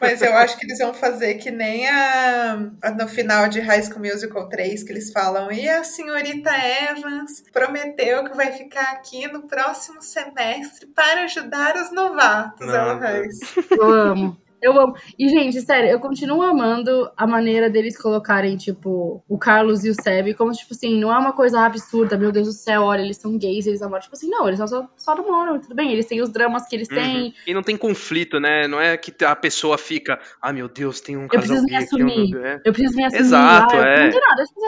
Mas 0.00 0.22
eu 0.22 0.34
acho 0.36 0.58
que 0.58 0.66
eles 0.66 0.78
vão 0.78 0.92
fazer 0.94 1.34
que 1.34 1.50
nem 1.50 1.88
a, 1.88 2.58
a- 2.82 2.90
no 2.92 3.08
final 3.08 3.48
de 3.48 3.60
High 3.60 3.82
School 3.82 4.00
Musical 4.00 4.48
3, 4.48 4.75
que 4.82 4.92
eles 4.92 5.12
falam, 5.12 5.50
e 5.50 5.68
a 5.68 5.84
senhorita 5.84 6.50
Evans 6.90 7.42
prometeu 7.52 8.24
que 8.24 8.36
vai 8.36 8.52
ficar 8.52 8.92
aqui 8.92 9.26
no 9.28 9.42
próximo 9.42 10.02
semestre 10.02 10.86
para 10.86 11.24
ajudar 11.24 11.76
os 11.76 11.92
novatos. 11.92 12.66
Não, 12.66 12.74
Ela 12.74 12.98
faz. 12.98 13.38
Eu 13.70 13.90
amo. 13.90 14.45
Eu 14.66 14.80
amo. 14.80 14.94
E, 15.18 15.28
gente, 15.28 15.60
sério, 15.60 15.88
eu 15.90 16.00
continuo 16.00 16.42
amando 16.42 17.10
a 17.16 17.26
maneira 17.26 17.70
deles 17.70 17.96
colocarem, 18.00 18.56
tipo, 18.56 19.22
o 19.28 19.38
Carlos 19.38 19.84
e 19.84 19.90
o 19.90 19.94
Seb, 19.94 20.34
como, 20.34 20.50
tipo 20.52 20.74
assim, 20.74 20.98
não 20.98 21.12
é 21.12 21.18
uma 21.18 21.32
coisa 21.32 21.60
absurda, 21.60 22.18
meu 22.18 22.32
Deus 22.32 22.48
do 22.48 22.52
céu, 22.52 22.82
olha, 22.82 23.00
eles 23.02 23.16
são 23.16 23.38
gays, 23.38 23.66
eles 23.66 23.80
namoram. 23.80 24.02
Tipo 24.02 24.14
assim, 24.16 24.28
não, 24.28 24.48
eles 24.48 24.58
só, 24.58 24.88
só 24.96 25.14
namoram, 25.14 25.60
tudo 25.60 25.74
bem, 25.74 25.92
eles 25.92 26.06
têm 26.06 26.20
os 26.20 26.30
dramas 26.30 26.66
que 26.66 26.74
eles 26.74 26.88
têm. 26.88 27.26
Uhum. 27.26 27.32
E 27.46 27.54
não 27.54 27.62
tem 27.62 27.76
conflito, 27.76 28.40
né? 28.40 28.66
Não 28.66 28.80
é 28.80 28.96
que 28.96 29.14
a 29.24 29.36
pessoa 29.36 29.78
fica, 29.78 30.18
ah, 30.42 30.52
meu 30.52 30.68
Deus, 30.68 31.00
tem 31.00 31.16
um 31.16 31.22
Eu 31.24 31.28
casal 31.28 31.40
preciso 31.42 31.64
me 31.64 31.70
gay 31.70 31.78
assumir. 31.84 32.32
eu 32.32 32.40
não- 32.40 32.46
é. 32.46 32.60
Eu 32.64 32.72
preciso 32.72 32.96
me 32.96 33.04
assumir. 33.04 33.20
Exato, 33.22 33.76
ah, 33.76 33.78
é. 33.86 34.04
Não 34.04 34.10
tem 34.10 34.20
nada. 34.20 34.44
tipo, 34.44 34.60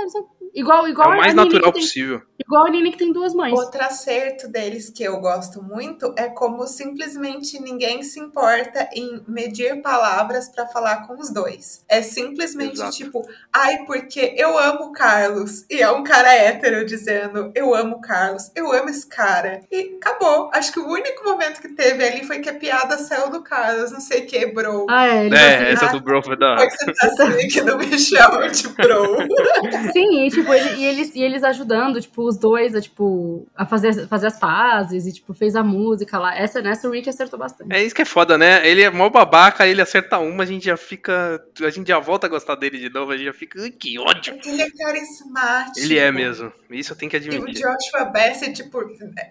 sabe, 0.48 0.60
Igual, 0.60 0.86
É 0.86 0.90
igual 0.90 1.10
o 1.10 1.16
mais 1.16 1.34
natural 1.34 1.72
que 1.72 1.78
tem, 1.78 1.82
possível. 1.82 2.22
Igual 2.38 2.66
a 2.66 2.70
Nini 2.70 2.92
que 2.92 2.98
tem 2.98 3.12
duas 3.12 3.34
mães. 3.34 3.52
Outro 3.52 3.82
acerto 3.82 4.48
deles 4.48 4.90
que 4.90 5.02
eu 5.02 5.20
gosto 5.20 5.62
muito 5.62 6.14
é 6.16 6.28
como 6.28 6.66
simplesmente 6.66 7.60
ninguém 7.60 8.02
se 8.02 8.20
importa 8.20 8.88
em 8.92 9.22
medir 9.26 9.82
palavras 9.82 10.48
pra 10.48 10.66
falar 10.66 11.06
com 11.06 11.14
os 11.14 11.30
dois. 11.32 11.84
É 11.88 12.02
simplesmente 12.02 12.74
Exato. 12.74 12.96
tipo, 12.96 13.28
ai, 13.52 13.84
porque 13.86 14.34
eu 14.36 14.58
amo 14.58 14.86
o 14.86 14.92
Carlos. 14.92 15.64
E 15.70 15.82
é 15.82 15.90
um 15.90 16.02
cara 16.02 16.32
hétero 16.32 16.84
dizendo, 16.84 17.50
eu 17.54 17.74
amo 17.74 17.96
o 17.96 18.00
Carlos, 18.00 18.50
eu 18.54 18.72
amo 18.72 18.88
esse 18.88 19.08
cara. 19.08 19.60
E 19.70 19.96
acabou. 19.96 20.50
Acho 20.52 20.72
que 20.72 20.80
o 20.80 20.88
único 20.88 21.24
momento 21.24 21.60
que 21.60 21.68
teve 21.68 22.04
ali 22.04 22.24
foi 22.24 22.38
que 22.38 22.48
a 22.48 22.54
piada 22.54 22.98
saiu 22.98 23.30
do 23.30 23.42
Carlos, 23.42 23.92
não 23.92 24.00
sei 24.00 24.22
o 24.22 24.26
que, 24.26 24.46
bro. 24.46 24.86
Ah, 24.88 25.06
é. 25.06 25.26
Ele 25.26 25.36
É, 25.36 25.72
essa 25.72 25.88
do 25.88 26.00
Bro 26.00 26.22
foi 26.22 26.36
da 26.36 26.56
Foi 26.56 26.68
que 26.68 26.76
você 26.76 26.92
tá 26.92 27.06
assim 27.06 27.48
que 27.48 27.62
não 27.62 27.76
me 27.78 27.98
chama 27.98 28.48
de 28.48 28.68
bro. 28.68 29.18
Sim, 29.92 30.26
e, 30.26 30.30
tipo, 30.40 30.52
ele- 30.54 30.76
e 30.80 30.84
eles, 30.84 31.14
e 31.14 31.22
eles 31.22 31.42
ajudando, 31.44 32.00
tipo, 32.00 32.22
os 32.26 32.36
dois 32.38 32.74
a, 32.74 32.80
tipo, 32.80 33.46
a 33.56 33.66
fazer, 33.66 34.06
fazer 34.08 34.26
as 34.28 34.38
pazes 34.38 35.06
e, 35.06 35.12
tipo, 35.12 35.32
fez 35.34 35.54
a 35.56 35.62
música 35.62 36.18
lá. 36.18 36.36
Essa, 36.36 36.60
nessa 36.62 36.88
o 36.88 36.90
Rick 36.90 37.08
acertou 37.08 37.38
bastante. 37.38 37.72
É 37.74 37.82
isso 37.82 37.94
que 37.94 38.02
é 38.02 38.04
foda, 38.04 38.36
né? 38.38 38.66
Ele 38.66 38.82
é 38.82 38.90
mó 38.90 39.08
babaca, 39.10 39.66
ele 39.66 39.80
acerta 39.82 40.18
uma, 40.18 40.42
a 40.42 40.46
gente 40.46 40.64
já 40.66 40.76
fica. 40.76 41.42
A 41.62 41.70
gente 41.70 41.88
já 41.88 41.98
volta 41.98 42.26
a 42.26 42.30
gostar 42.30 42.54
dele 42.54 42.78
de 42.78 42.88
novo, 42.90 43.12
a 43.12 43.16
gente 43.16 43.26
já 43.26 43.32
fica. 43.32 43.60
"Ai, 43.62 43.70
Que 43.70 43.98
ódio! 43.98 44.38
Ele 44.44 44.62
é 44.62 44.70
carismático. 44.70 45.78
Ele 45.78 45.98
é 45.98 46.10
mesmo. 46.12 46.52
Isso 46.70 46.92
eu 46.92 46.96
tenho 46.96 47.10
que 47.10 47.16
E 47.16 47.20
o 47.20 47.22
admitir. 47.34 47.62
Joshua 47.62 48.04
Bassett, 48.06 48.52
tipo, 48.62 48.80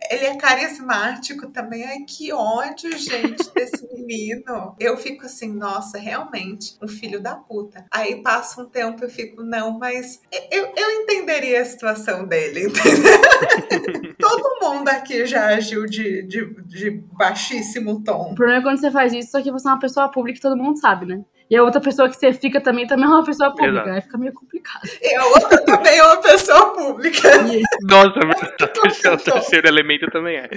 ele 0.10 0.26
é 0.26 0.36
carismático 0.36 1.48
também. 1.50 1.84
Ai, 1.86 2.00
que 2.08 2.32
ódio, 2.34 2.92
gente, 2.98 3.44
desse 3.54 3.86
menino. 3.94 4.76
Eu 4.80 4.98
fico 4.98 5.26
assim, 5.26 5.54
nossa, 5.54 5.98
realmente, 5.98 6.76
um 6.82 6.88
filho 6.88 7.22
da 7.22 7.36
puta. 7.36 7.86
Aí 7.92 8.22
passa 8.22 8.62
um 8.62 8.66
tempo 8.66 9.04
eu 9.04 9.10
fico, 9.10 9.44
não, 9.44 9.78
mas 9.78 10.22
eu, 10.52 10.66
eu 10.76 10.97
entenderia 11.04 11.62
a 11.62 11.66
situação 11.66 12.26
dele, 12.26 12.68
entendeu? 12.68 14.16
Todo 14.20 14.60
mundo 14.62 14.88
aqui 14.90 15.26
já 15.26 15.48
agiu 15.48 15.86
de, 15.86 16.24
de, 16.24 16.46
de 16.66 16.92
baixíssimo 17.14 18.04
tom. 18.04 18.32
O 18.32 18.36
problema 18.36 18.60
é 18.60 18.64
quando 18.64 18.80
você 18.80 18.92
faz 18.92 19.14
isso, 19.14 19.32
só 19.32 19.42
que 19.42 19.52
você 19.52 19.68
é 19.68 19.72
uma 19.72 19.80
pessoa 19.80 20.10
pública 20.10 20.38
e 20.38 20.42
todo 20.42 20.58
mundo 20.58 20.80
sabe, 20.80 21.06
né? 21.06 21.24
E 21.50 21.56
a 21.56 21.64
outra 21.64 21.80
pessoa 21.80 22.10
que 22.10 22.18
você 22.18 22.34
fica 22.34 22.60
também, 22.60 22.86
também 22.86 23.06
é 23.06 23.08
uma 23.08 23.24
pessoa 23.24 23.52
pública. 23.52 23.72
Exato. 23.72 23.90
Aí 23.90 24.02
fica 24.02 24.18
meio 24.18 24.34
complicado. 24.34 24.82
E 25.02 25.16
a 25.16 25.26
outra 25.28 25.64
também 25.64 25.98
é 25.98 26.04
uma 26.04 26.18
pessoa 26.18 26.74
pública. 26.74 27.30
Nossa, 27.84 28.20
o 28.20 28.68
terceiro, 28.68 29.16
o 29.16 29.20
terceiro 29.20 29.68
elemento 29.68 30.08
também 30.12 30.38
é. 30.38 30.50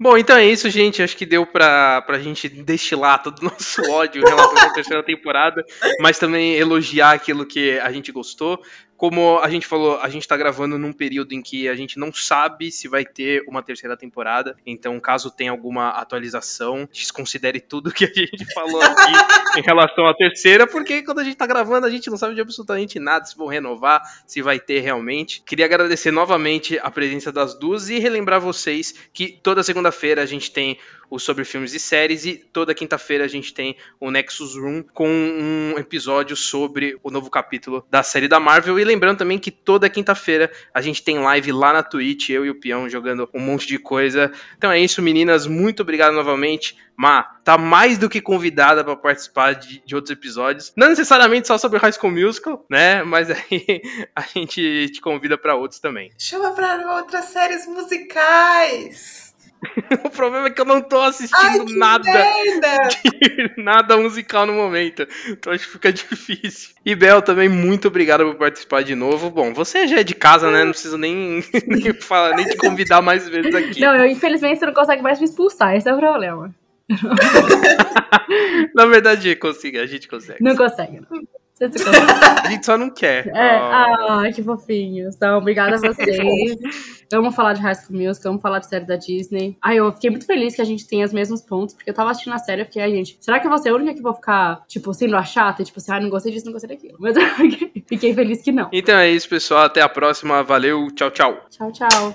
Bom, 0.00 0.16
então 0.16 0.36
é 0.36 0.46
isso, 0.46 0.70
gente. 0.70 1.02
Acho 1.02 1.14
que 1.14 1.26
deu 1.26 1.44
pra, 1.44 2.00
pra 2.02 2.18
gente 2.18 2.48
destilar 2.48 3.22
todo 3.22 3.40
o 3.40 3.44
nosso 3.44 3.82
ódio 3.90 4.22
em 4.22 4.26
relação 4.26 4.56
à 4.56 4.72
terceira 4.72 5.02
temporada, 5.02 5.62
mas 6.00 6.18
também 6.18 6.54
elogiar 6.54 7.12
aquilo 7.12 7.44
que 7.44 7.78
a 7.80 7.92
gente 7.92 8.10
gostou. 8.10 8.62
Como 9.04 9.38
a 9.38 9.50
gente 9.50 9.66
falou, 9.66 10.00
a 10.00 10.08
gente 10.08 10.26
tá 10.26 10.34
gravando 10.34 10.78
num 10.78 10.90
período 10.90 11.34
em 11.34 11.42
que 11.42 11.68
a 11.68 11.74
gente 11.74 11.98
não 11.98 12.10
sabe 12.10 12.72
se 12.72 12.88
vai 12.88 13.04
ter 13.04 13.44
uma 13.46 13.62
terceira 13.62 13.98
temporada. 13.98 14.56
Então, 14.64 14.98
caso 14.98 15.30
tenha 15.30 15.50
alguma 15.50 15.90
atualização, 15.90 16.88
desconsidere 16.90 17.60
tudo 17.60 17.92
que 17.92 18.06
a 18.06 18.08
gente 18.08 18.46
falou 18.54 18.80
aqui 18.80 19.58
em 19.58 19.62
relação 19.62 20.06
à 20.06 20.14
terceira, 20.14 20.66
porque 20.66 21.02
quando 21.02 21.18
a 21.18 21.24
gente 21.24 21.36
tá 21.36 21.46
gravando, 21.46 21.86
a 21.86 21.90
gente 21.90 22.08
não 22.08 22.16
sabe 22.16 22.34
de 22.34 22.40
absolutamente 22.40 22.98
nada 22.98 23.26
se 23.26 23.36
vão 23.36 23.46
renovar, 23.46 24.00
se 24.26 24.40
vai 24.40 24.58
ter 24.58 24.80
realmente. 24.80 25.42
Queria 25.42 25.66
agradecer 25.66 26.10
novamente 26.10 26.78
a 26.78 26.90
presença 26.90 27.30
das 27.30 27.52
duas 27.52 27.90
e 27.90 27.98
relembrar 27.98 28.40
vocês 28.40 28.94
que 29.12 29.38
toda 29.42 29.62
segunda-feira 29.62 30.22
a 30.22 30.26
gente 30.26 30.50
tem 30.50 30.78
o 31.10 31.18
sobre 31.18 31.44
filmes 31.44 31.74
e 31.74 31.78
séries 31.78 32.24
e 32.24 32.34
toda 32.34 32.74
quinta-feira 32.74 33.24
a 33.24 33.28
gente 33.28 33.52
tem 33.52 33.76
o 34.00 34.10
Nexus 34.10 34.56
Room 34.56 34.82
com 34.82 35.08
um 35.08 35.78
episódio 35.78 36.36
sobre 36.36 36.98
o 37.02 37.10
novo 37.10 37.30
capítulo 37.30 37.86
da 37.90 38.02
série 38.02 38.28
da 38.28 38.40
Marvel. 38.40 38.78
E 38.78 38.84
lembrando 38.94 39.18
também 39.18 39.38
que 39.38 39.50
toda 39.50 39.90
quinta-feira 39.90 40.50
a 40.72 40.80
gente 40.80 41.02
tem 41.02 41.18
live 41.18 41.52
lá 41.52 41.72
na 41.72 41.82
Twitch, 41.82 42.30
eu 42.30 42.46
e 42.46 42.50
o 42.50 42.58
Peão 42.58 42.88
jogando 42.88 43.28
um 43.34 43.40
monte 43.40 43.66
de 43.66 43.78
coisa. 43.78 44.32
Então 44.56 44.70
é 44.70 44.78
isso, 44.78 45.02
meninas. 45.02 45.46
Muito 45.46 45.82
obrigado 45.82 46.14
novamente. 46.14 46.76
Ma, 46.96 47.24
tá 47.44 47.58
mais 47.58 47.98
do 47.98 48.08
que 48.08 48.20
convidada 48.20 48.84
para 48.84 48.94
participar 48.94 49.54
de, 49.54 49.82
de, 49.84 49.94
outros 49.96 50.12
episódios. 50.12 50.72
Não 50.76 50.88
necessariamente 50.88 51.48
só 51.48 51.58
sobre 51.58 51.78
High 51.78 51.92
School 51.92 52.12
Musical, 52.12 52.64
né? 52.70 53.02
Mas 53.02 53.30
aí 53.30 53.82
a 54.14 54.22
gente 54.22 54.90
te 54.90 55.00
convida 55.00 55.36
para 55.36 55.56
outros 55.56 55.80
também. 55.80 56.12
Chama 56.16 56.52
para 56.52 56.96
outras 56.96 57.26
séries 57.26 57.66
musicais. 57.66 59.33
o 60.04 60.10
problema 60.10 60.48
é 60.48 60.50
que 60.50 60.60
eu 60.60 60.64
não 60.64 60.80
tô 60.80 61.00
assistindo 61.00 61.38
Ai, 61.40 61.76
nada. 61.76 62.04
Nada 63.56 63.96
musical 63.96 64.46
no 64.46 64.52
momento. 64.52 65.06
Então 65.28 65.52
acho 65.52 65.66
que 65.66 65.72
fica 65.72 65.92
difícil. 65.92 66.74
E 66.84 66.94
Bel, 66.94 67.22
também 67.22 67.48
muito 67.48 67.88
obrigado 67.88 68.24
por 68.24 68.36
participar 68.36 68.82
de 68.82 68.94
novo. 68.94 69.30
Bom, 69.30 69.52
você 69.52 69.86
já 69.86 70.00
é 70.00 70.04
de 70.04 70.14
casa, 70.14 70.50
né? 70.50 70.64
Não 70.64 70.72
preciso 70.72 70.98
nem, 70.98 71.42
nem 71.66 71.92
falar, 71.94 72.36
nem 72.36 72.46
te 72.46 72.56
convidar 72.56 73.02
mais 73.02 73.28
vezes 73.28 73.54
aqui. 73.54 73.80
Não, 73.80 73.94
eu, 73.94 74.06
infelizmente 74.06 74.58
você 74.58 74.66
não 74.66 74.74
consegue 74.74 75.02
mais 75.02 75.18
me 75.18 75.24
expulsar, 75.26 75.74
esse 75.74 75.88
é 75.88 75.94
o 75.94 75.98
problema. 75.98 76.54
Na 78.74 78.86
verdade, 78.86 79.34
consiga, 79.36 79.82
a 79.82 79.86
gente 79.86 80.06
consegue. 80.06 80.42
Não 80.42 80.54
consegue, 80.54 81.00
não. 81.00 81.22
A 81.60 82.50
gente 82.50 82.66
só 82.66 82.76
não 82.76 82.90
quer. 82.90 83.24
É, 83.34 83.60
oh. 83.60 84.12
Ai, 84.20 84.32
que 84.32 84.42
fofinhos. 84.42 85.14
Então, 85.16 85.38
obrigada 85.38 85.76
a 85.76 85.78
vocês. 85.92 86.56
Amo 87.12 87.30
falar 87.30 87.52
de 87.52 87.60
High 87.60 87.74
School 87.74 87.98
Music, 87.98 88.26
amo 88.26 88.38
falar 88.38 88.58
de 88.58 88.68
série 88.68 88.84
da 88.84 88.96
Disney. 88.96 89.56
Ai, 89.62 89.78
eu 89.78 89.92
fiquei 89.92 90.10
muito 90.10 90.26
feliz 90.26 90.54
que 90.54 90.62
a 90.62 90.64
gente 90.64 90.86
tenha 90.86 91.04
os 91.04 91.12
mesmos 91.12 91.42
pontos, 91.42 91.74
porque 91.74 91.90
eu 91.90 91.94
tava 91.94 92.10
assistindo 92.10 92.32
a 92.32 92.38
série 92.38 92.62
e 92.62 92.64
fiquei, 92.64 92.82
ai, 92.82 92.90
gente, 92.90 93.16
será 93.20 93.38
que 93.38 93.46
eu 93.46 93.50
vou 93.50 93.58
ser 93.58 93.70
a 93.70 93.74
única 93.74 93.94
que 93.94 94.02
vou 94.02 94.14
ficar, 94.14 94.62
tipo, 94.66 94.92
sendo 94.92 95.16
a 95.16 95.24
chata? 95.24 95.62
E, 95.62 95.64
tipo 95.64 95.78
assim, 95.78 95.92
ai, 95.92 96.00
não 96.00 96.10
gostei 96.10 96.32
disso, 96.32 96.46
não 96.46 96.52
gostei 96.52 96.70
daquilo. 96.70 96.96
Mas 96.98 97.16
eu 97.16 97.22
fiquei 97.86 98.14
feliz 98.14 98.42
que 98.42 98.52
não. 98.52 98.68
Então 98.72 98.96
é 98.96 99.10
isso, 99.10 99.28
pessoal. 99.28 99.64
Até 99.64 99.80
a 99.80 99.88
próxima. 99.88 100.42
Valeu. 100.42 100.88
Tchau, 100.94 101.10
tchau. 101.10 101.46
Tchau, 101.50 101.72
tchau. 101.72 102.14